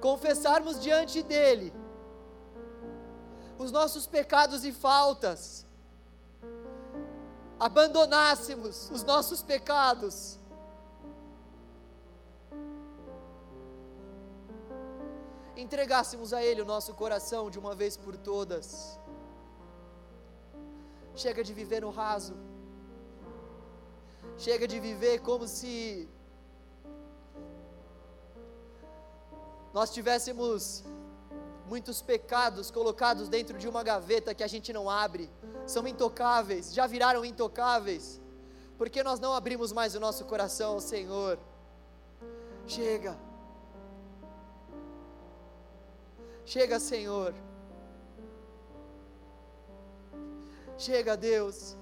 confessarmos 0.00 0.80
diante 0.80 1.22
dEle 1.22 1.72
os 3.64 3.72
nossos 3.72 4.06
pecados 4.06 4.64
e 4.64 4.72
faltas, 4.72 5.40
abandonássemos 7.58 8.90
os 8.96 9.02
nossos 9.02 9.40
pecados, 9.42 10.38
entregássemos 15.64 16.32
a 16.38 16.42
Ele 16.48 16.60
o 16.60 16.70
nosso 16.74 16.92
coração 17.02 17.42
de 17.50 17.58
uma 17.58 17.74
vez 17.74 17.96
por 17.96 18.16
todas. 18.30 18.98
Chega 21.22 21.42
de 21.48 21.54
viver 21.60 21.80
no 21.86 21.90
raso, 21.90 22.34
chega 24.36 24.66
de 24.72 24.78
viver 24.88 25.20
como 25.20 25.46
se 25.46 26.08
nós 29.72 29.90
tivéssemos 29.96 30.84
muitos 31.66 32.02
pecados 32.02 32.70
colocados 32.70 33.28
dentro 33.28 33.58
de 33.58 33.68
uma 33.68 33.82
gaveta 33.82 34.34
que 34.34 34.42
a 34.42 34.46
gente 34.46 34.72
não 34.72 34.88
abre, 34.88 35.30
são 35.66 35.86
intocáveis, 35.86 36.72
já 36.72 36.86
viraram 36.86 37.24
intocáveis, 37.24 38.20
porque 38.76 39.02
nós 39.02 39.20
não 39.20 39.34
abrimos 39.34 39.72
mais 39.72 39.94
o 39.94 40.00
nosso 40.00 40.24
coração 40.24 40.72
ao 40.72 40.80
Senhor. 40.80 41.38
Chega, 42.66 43.16
chega, 46.46 46.80
Senhor, 46.80 47.34
chega, 50.78 51.16
Deus. 51.16 51.76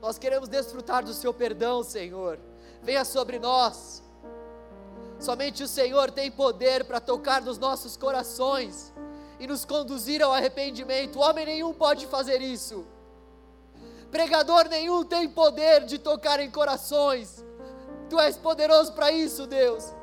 Nós 0.00 0.18
queremos 0.18 0.50
desfrutar 0.50 1.02
do 1.02 1.14
Seu 1.14 1.32
perdão, 1.32 1.82
Senhor. 1.82 2.38
Venha 2.82 3.06
sobre 3.06 3.38
nós. 3.38 4.03
Somente 5.24 5.62
o 5.62 5.68
Senhor 5.68 6.10
tem 6.10 6.30
poder 6.30 6.84
para 6.84 7.00
tocar 7.00 7.40
nos 7.40 7.56
nossos 7.56 7.96
corações 7.96 8.92
e 9.40 9.46
nos 9.46 9.64
conduzir 9.64 10.22
ao 10.22 10.34
arrependimento. 10.34 11.18
Homem 11.18 11.46
nenhum 11.46 11.72
pode 11.72 12.06
fazer 12.06 12.42
isso. 12.42 12.84
Pregador 14.10 14.68
nenhum 14.68 15.02
tem 15.02 15.26
poder 15.26 15.86
de 15.86 15.98
tocar 15.98 16.40
em 16.40 16.50
corações. 16.50 17.42
Tu 18.10 18.20
és 18.20 18.36
poderoso 18.36 18.92
para 18.92 19.10
isso, 19.10 19.46
Deus. 19.46 19.94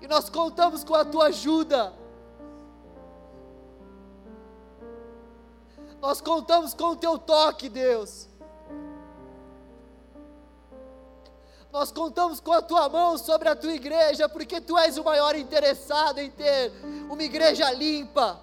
E 0.00 0.08
nós 0.08 0.30
contamos 0.30 0.82
com 0.82 0.94
a 0.94 1.04
tua 1.04 1.26
ajuda. 1.26 1.92
Nós 6.00 6.22
contamos 6.22 6.72
com 6.72 6.86
o 6.86 6.96
teu 6.96 7.18
toque, 7.18 7.68
Deus. 7.68 8.26
Nós 11.72 11.90
contamos 11.90 12.38
com 12.38 12.52
a 12.52 12.60
tua 12.60 12.86
mão 12.90 13.16
sobre 13.16 13.48
a 13.48 13.56
tua 13.56 13.72
igreja, 13.72 14.28
porque 14.28 14.60
tu 14.60 14.76
és 14.76 14.98
o 14.98 15.04
maior 15.04 15.34
interessado 15.34 16.18
em 16.18 16.30
ter 16.30 16.70
uma 17.08 17.22
igreja 17.22 17.72
limpa, 17.72 18.38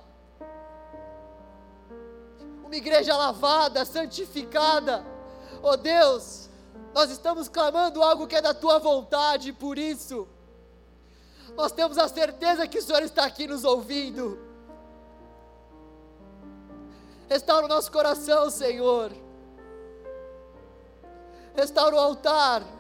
uma 2.66 2.76
igreja 2.76 3.16
lavada, 3.16 3.86
santificada. 3.86 5.06
Oh 5.62 5.78
Deus, 5.78 6.50
nós 6.92 7.12
estamos 7.12 7.48
clamando 7.48 8.02
algo 8.02 8.26
que 8.26 8.36
é 8.36 8.42
da 8.42 8.54
tua 8.54 8.80
vontade, 8.80 9.54
por 9.54 9.78
isso, 9.78 10.28
nós 11.56 11.72
temos 11.72 12.00
a 12.00 12.08
certeza 12.08 12.68
que 12.68 12.80
o 12.80 12.82
Senhor 12.82 13.04
está 13.04 13.26
aqui 13.26 13.46
nos 13.46 13.64
ouvindo. 13.64 14.40
Restaura 17.30 17.68
o 17.68 17.70
nosso 17.70 17.92
coração, 17.92 18.50
Senhor. 18.50 19.12
Restaura 21.56 21.96
o 21.96 22.00
altar 22.00 22.79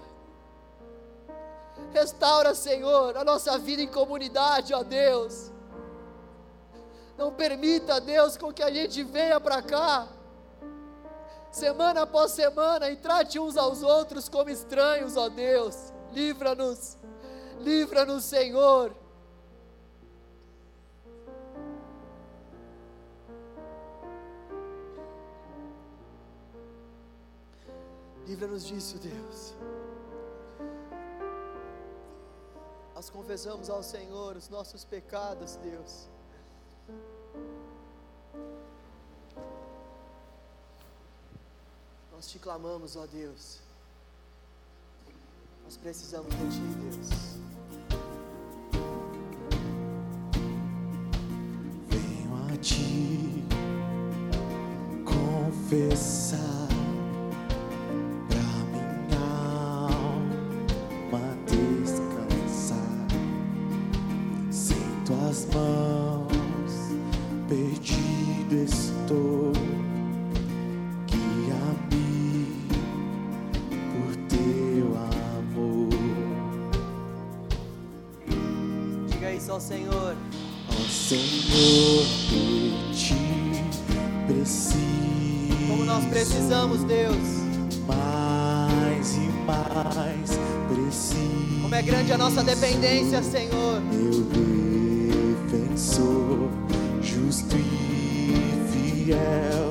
Restaura, 1.93 2.53
Senhor, 2.53 3.17
a 3.17 3.23
nossa 3.23 3.57
vida 3.57 3.81
em 3.81 3.87
comunidade, 3.87 4.73
ó 4.73 4.83
Deus. 4.83 5.51
Não 7.17 7.33
permita, 7.33 7.99
Deus, 7.99 8.37
com 8.37 8.53
que 8.53 8.63
a 8.63 8.71
gente 8.71 9.03
venha 9.03 9.39
para 9.39 9.61
cá, 9.61 10.07
semana 11.51 12.03
após 12.03 12.31
semana, 12.31 12.89
e 12.89 12.95
trate 12.95 13.39
uns 13.39 13.57
aos 13.57 13.81
outros 13.83 14.29
como 14.29 14.49
estranhos, 14.49 15.17
ó 15.17 15.27
Deus. 15.27 15.91
Livra-nos, 16.13 16.97
livra-nos, 17.59 18.23
Senhor. 18.23 18.95
Livra-nos 28.25 28.63
disso, 28.63 28.99
Deus. 28.99 29.55
Nós 32.99 33.09
confessamos 33.09 33.69
ao 33.69 33.81
Senhor 33.81 34.35
os 34.35 34.49
nossos 34.49 34.83
pecados, 34.83 35.55
Deus. 35.63 36.09
Nós 42.11 42.27
te 42.29 42.37
clamamos, 42.39 42.97
ó 42.97 43.05
Deus. 43.07 43.61
Nós 45.63 45.77
precisamos 45.77 46.29
de 46.35 46.49
Ti, 46.49 46.59
Deus. 46.83 47.09
Venho 51.87 52.53
a 52.53 52.57
Ti 52.57 53.45
confessar. 55.05 56.58
Mais 89.49 90.39
preciso. 90.67 91.61
Como 91.61 91.73
é 91.75 91.81
grande 91.81 92.13
a 92.13 92.17
nossa 92.17 92.43
dependência, 92.43 93.23
Senhor. 93.23 93.81
Meu 93.91 94.23
defensor, 95.49 96.49
justo 97.01 97.55
e 97.55 99.05
fiel, 99.05 99.68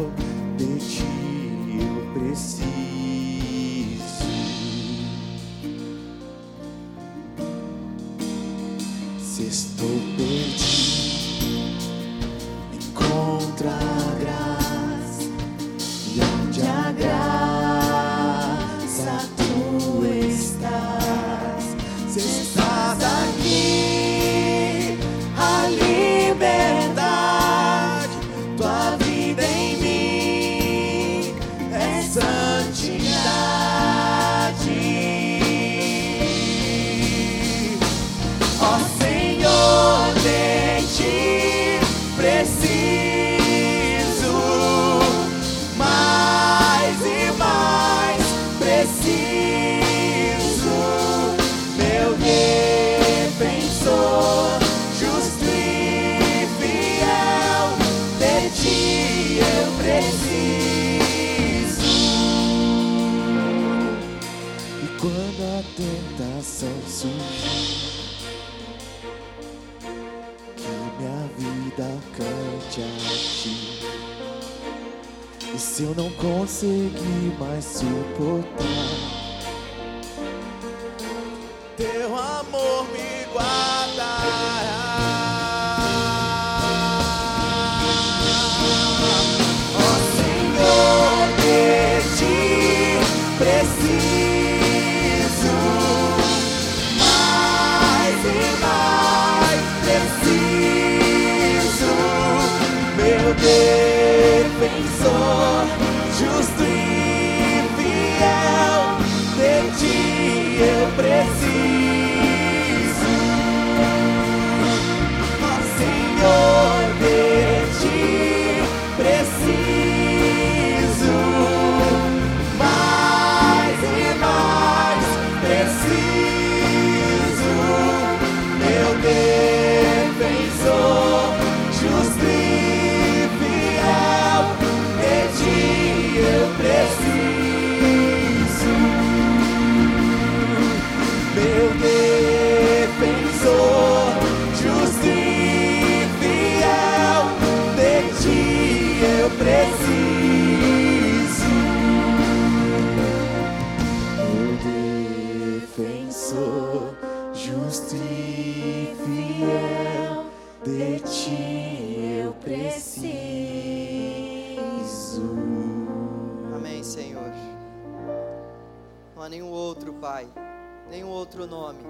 outro 171.39 171.47
nome 171.47 171.85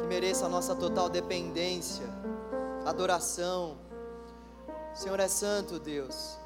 que 0.00 0.06
mereça 0.06 0.46
a 0.46 0.48
nossa 0.48 0.76
total 0.76 1.08
dependência, 1.08 2.06
adoração. 2.86 3.76
O 4.94 4.96
Senhor 4.96 5.18
é 5.18 5.26
santo, 5.26 5.80
Deus. 5.80 6.36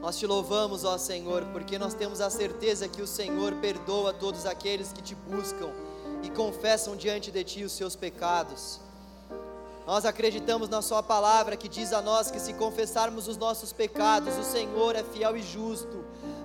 Nós 0.00 0.18
te 0.18 0.26
louvamos, 0.26 0.84
ó 0.84 0.98
Senhor, 0.98 1.44
porque 1.52 1.78
nós 1.78 1.94
temos 1.94 2.20
a 2.20 2.30
certeza 2.30 2.88
que 2.88 3.00
o 3.00 3.06
Senhor 3.06 3.54
perdoa 3.56 4.12
todos 4.12 4.44
aqueles 4.44 4.92
que 4.92 5.02
te 5.02 5.14
buscam 5.14 5.70
e 6.24 6.30
confessam 6.30 6.96
diante 6.96 7.30
de 7.30 7.44
ti 7.44 7.62
os 7.62 7.72
seus 7.72 7.94
pecados. 7.94 8.80
Nós 9.86 10.04
acreditamos 10.04 10.68
na 10.68 10.82
Sua 10.82 11.02
palavra 11.02 11.56
que 11.56 11.68
diz 11.68 11.92
a 11.92 12.02
nós 12.02 12.30
que 12.30 12.40
se 12.40 12.54
confessarmos 12.54 13.28
os 13.28 13.36
nossos 13.36 13.72
pecados, 13.72 14.36
o 14.36 14.42
Senhor 14.42 14.96
é 14.96 15.04
fiel 15.04 15.36
e 15.36 15.42
justo 15.42 16.02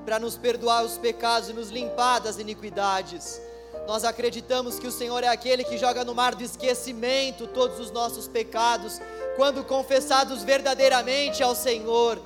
para 0.08 0.20
nos 0.20 0.38
perdoar 0.38 0.86
os 0.86 0.98
pecados 0.98 1.50
e 1.50 1.54
nos 1.54 1.70
limpar 1.70 2.20
das 2.20 2.38
iniquidades. 2.38 3.42
Nós 3.86 4.06
acreditamos 4.06 4.80
que 4.80 4.88
o 4.88 4.92
Senhor 4.92 5.22
é 5.22 5.28
aquele 5.28 5.66
que 5.66 5.78
joga 5.78 6.06
no 6.06 6.16
mar 6.16 6.34
do 6.34 6.42
esquecimento 6.42 7.46
todos 7.46 7.78
os 7.78 7.92
nossos 7.92 8.26
pecados, 8.26 9.02
quando 9.36 9.66
confessados 9.66 10.44
verdadeiramente 10.44 11.44
ao 11.44 11.54
Senhor. 11.54 12.22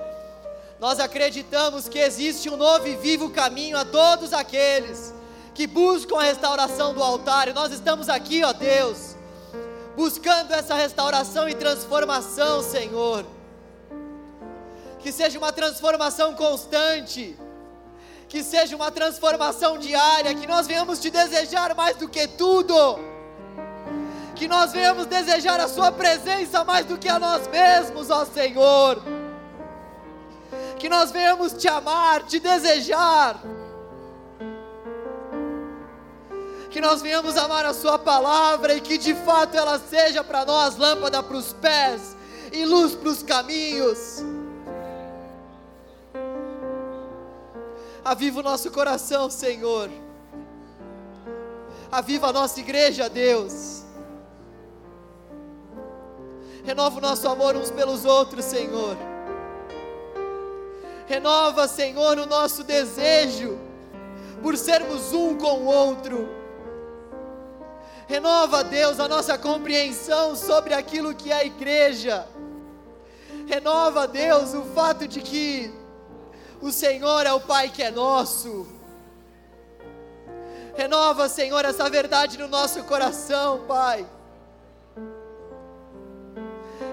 Nós 0.78 1.00
acreditamos 1.00 1.88
que 1.88 1.98
existe 1.98 2.48
um 2.48 2.56
novo 2.56 2.86
e 2.86 2.94
vivo 2.94 3.30
caminho 3.30 3.76
a 3.76 3.84
todos 3.84 4.32
aqueles 4.32 5.12
que 5.52 5.66
buscam 5.66 6.20
a 6.20 6.22
restauração 6.22 6.94
do 6.94 7.02
altar, 7.02 7.48
e 7.48 7.52
nós 7.52 7.72
estamos 7.72 8.08
aqui, 8.08 8.44
ó 8.44 8.52
Deus 8.52 9.16
buscando 9.96 10.52
essa 10.52 10.76
restauração 10.76 11.48
e 11.48 11.54
transformação, 11.54 12.62
Senhor. 12.62 13.26
Que 15.00 15.10
seja 15.10 15.36
uma 15.36 15.52
transformação 15.52 16.32
constante, 16.34 17.36
que 18.32 18.42
seja 18.42 18.74
uma 18.74 18.90
transformação 18.90 19.76
diária, 19.76 20.34
que 20.34 20.46
nós 20.46 20.66
venhamos 20.66 20.98
te 20.98 21.10
desejar 21.10 21.74
mais 21.74 21.98
do 21.98 22.08
que 22.08 22.26
tudo, 22.26 22.98
que 24.34 24.48
nós 24.48 24.72
venhamos 24.72 25.04
desejar 25.04 25.60
a 25.60 25.68
Sua 25.68 25.92
presença 25.92 26.64
mais 26.64 26.86
do 26.86 26.96
que 26.96 27.10
a 27.10 27.18
nós 27.18 27.46
mesmos, 27.48 28.08
ó 28.08 28.24
Senhor. 28.24 29.02
Que 30.78 30.88
nós 30.88 31.10
venhamos 31.10 31.52
te 31.52 31.68
amar, 31.68 32.22
te 32.22 32.40
desejar 32.40 33.38
que 36.70 36.80
nós 36.80 37.02
venhamos 37.02 37.36
amar 37.36 37.66
a 37.66 37.74
Sua 37.74 37.98
palavra 37.98 38.72
e 38.72 38.80
que 38.80 38.96
de 38.96 39.14
fato 39.14 39.54
ela 39.54 39.78
seja 39.78 40.24
para 40.24 40.46
nós 40.46 40.78
lâmpada 40.78 41.22
para 41.22 41.36
os 41.36 41.52
pés 41.52 42.16
e 42.50 42.64
luz 42.64 42.94
para 42.94 43.10
os 43.10 43.22
caminhos. 43.22 44.24
Aviva 48.04 48.40
o 48.40 48.42
nosso 48.42 48.70
coração, 48.70 49.30
Senhor. 49.30 49.90
Aviva 51.90 52.28
a 52.28 52.32
nossa 52.32 52.60
igreja, 52.60 53.08
Deus. 53.08 53.82
Renova 56.64 56.98
o 56.98 57.00
nosso 57.00 57.28
amor 57.28 57.56
uns 57.56 57.70
pelos 57.70 58.04
outros, 58.04 58.44
Senhor. 58.44 58.96
Renova, 61.06 61.68
Senhor, 61.68 62.18
o 62.18 62.26
nosso 62.26 62.64
desejo 62.64 63.58
por 64.42 64.56
sermos 64.56 65.12
um 65.12 65.36
com 65.36 65.60
o 65.60 65.66
outro 65.66 66.42
Renova, 68.12 68.62
Deus, 68.62 69.00
a 69.00 69.08
nossa 69.08 69.38
compreensão 69.38 70.36
sobre 70.36 70.74
aquilo 70.74 71.14
que 71.14 71.32
é 71.32 71.36
a 71.36 71.44
igreja. 71.46 72.26
Renova, 73.46 74.06
Deus, 74.06 74.52
o 74.52 74.64
fato 74.74 75.08
de 75.08 75.22
que 75.22 75.72
o 76.62 76.72
Senhor 76.72 77.26
é 77.26 77.32
o 77.32 77.40
Pai 77.40 77.68
que 77.68 77.82
é 77.82 77.90
nosso. 77.90 78.66
Renova, 80.74 81.28
Senhor, 81.28 81.64
essa 81.64 81.90
verdade 81.90 82.38
no 82.38 82.48
nosso 82.48 82.82
coração, 82.84 83.64
Pai. 83.68 84.06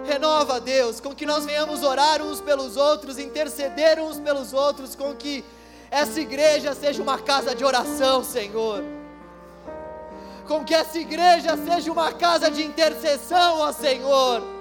Renova, 0.06 0.60
Deus, 0.60 1.00
com 1.00 1.16
que 1.16 1.26
nós 1.26 1.46
venhamos 1.46 1.84
orar 1.84 2.22
uns 2.22 2.42
pelos 2.42 2.76
outros, 2.76 3.18
interceder 3.18 4.00
uns 4.00 4.20
pelos 4.20 4.52
outros, 4.52 4.96
com 4.96 5.16
que 5.16 5.46
essa 5.90 6.20
igreja 6.20 6.74
seja 6.74 7.02
uma 7.02 7.20
casa 7.20 7.56
de 7.56 7.64
oração, 7.64 8.24
Senhor 8.24 8.84
com 10.50 10.66
que 10.66 10.74
essa 10.74 10.98
igreja 10.98 11.56
seja 11.56 11.92
uma 11.92 12.12
casa 12.12 12.50
de 12.50 12.64
intercessão, 12.64 13.60
ó 13.60 13.72
Senhor. 13.72 14.59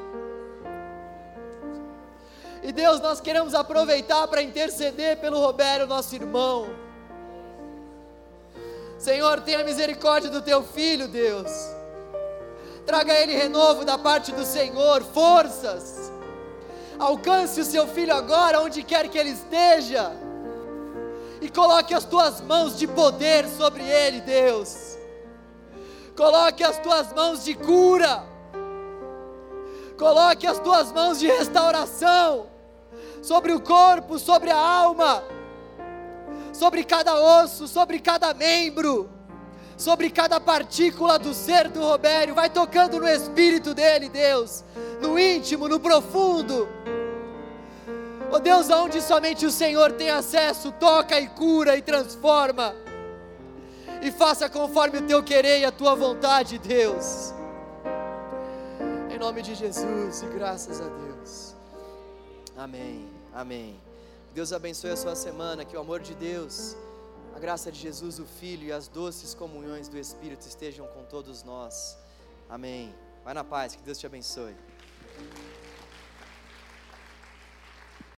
E 2.69 2.73
Deus, 2.73 3.01
nós 3.01 3.19
queremos 3.19 3.55
aproveitar 3.55 4.29
para 4.29 4.43
interceder 4.43 5.17
pelo 5.17 5.41
Roberto, 5.41 5.87
nosso 5.87 6.15
irmão. 6.15 6.69
Senhor, 8.99 9.41
tenha 9.41 9.65
misericórdia 9.65 10.29
do 10.29 10.43
teu 10.43 10.63
filho, 10.63 11.09
Deus. 11.09 11.51
Traga 12.85 13.15
ele 13.15 13.33
renovo 13.33 13.87
da 13.87 13.97
parte 13.97 14.33
do 14.33 14.45
Senhor, 14.45 15.03
forças. 15.03 16.13
Alcance 16.99 17.59
o 17.59 17.65
seu 17.65 17.87
filho 17.87 18.15
agora, 18.15 18.61
onde 18.61 18.83
quer 18.83 19.09
que 19.09 19.17
ele 19.17 19.31
esteja. 19.31 20.13
E 21.41 21.49
coloque 21.49 21.95
as 21.95 22.05
tuas 22.05 22.43
mãos 22.43 22.79
de 22.79 22.87
poder 22.87 23.49
sobre 23.49 23.83
ele, 23.83 24.21
Deus 24.21 24.99
Coloque 26.15 26.63
as 26.63 26.79
tuas 26.81 27.15
mãos 27.15 27.43
de 27.43 27.55
cura. 27.55 28.25
Coloque 29.97 30.47
as 30.47 30.59
tuas 30.59 30.93
mãos 30.93 31.19
de 31.19 31.29
restauração 31.29 32.58
sobre 33.23 33.53
o 33.53 33.61
corpo, 33.61 34.19
sobre 34.19 34.51
a 34.51 34.57
alma, 34.57 35.23
sobre 36.53 36.85
cada 36.85 37.15
osso, 37.43 37.69
sobre 37.69 37.99
cada 37.99 38.33
membro, 38.35 39.11
sobre 39.77 40.11
cada 40.11 40.41
partícula 40.41 41.19
do 41.19 41.33
ser 41.35 41.69
do 41.69 41.81
Robério. 41.81 42.35
Vai 42.35 42.51
tocando 42.51 42.99
no 42.99 43.09
espírito 43.09 43.75
dele, 43.75 44.09
Deus, 44.09 44.65
no 45.01 45.19
íntimo, 45.19 45.69
no 45.69 45.79
profundo. 45.79 46.69
Oh 48.31 48.39
Deus, 48.39 48.71
aonde 48.71 49.01
somente 49.01 49.47
o 49.47 49.51
Senhor 49.51 49.93
tem 49.93 50.11
acesso, 50.11 50.73
toca 50.73 51.19
e 51.19 51.29
cura 51.29 51.77
e 51.77 51.83
transforma 51.83 52.75
e 54.03 54.11
faça 54.11 54.49
conforme 54.49 54.99
o 54.99 55.03
teu 55.03 55.23
querer 55.23 55.61
e 55.61 55.65
a 55.65 55.73
tua 55.73 55.95
vontade, 55.95 56.59
Deus. 56.59 57.35
Em 59.11 59.19
nome 59.19 59.43
de 59.43 59.55
Jesus 59.55 60.23
e 60.23 60.27
graças 60.27 60.81
a 60.81 60.85
Deus. 60.85 61.55
Amém. 62.57 63.08
Amém. 63.39 63.81
Deus 64.35 64.53
abençoe 64.53 64.91
a 64.91 64.97
sua 64.97 65.15
semana, 65.15 65.65
que 65.65 65.77
o 65.77 65.81
amor 65.81 66.01
de 66.01 66.13
Deus, 66.13 66.77
a 67.37 67.39
graça 67.39 67.71
de 67.71 67.79
Jesus, 67.79 68.19
o 68.19 68.27
Filho 68.27 68.65
e 68.67 68.73
as 68.73 68.89
doces 68.89 69.33
comunhões 69.33 69.89
do 69.89 69.97
Espírito 69.97 70.45
estejam 70.45 70.89
com 70.89 71.05
todos 71.05 71.45
nós. 71.45 71.97
Amém. 72.51 72.93
Vai 73.23 73.35
na 73.35 73.45
paz, 73.45 73.77
que 73.77 73.83
Deus 73.83 73.97
te 73.97 74.07
abençoe. 74.07 74.57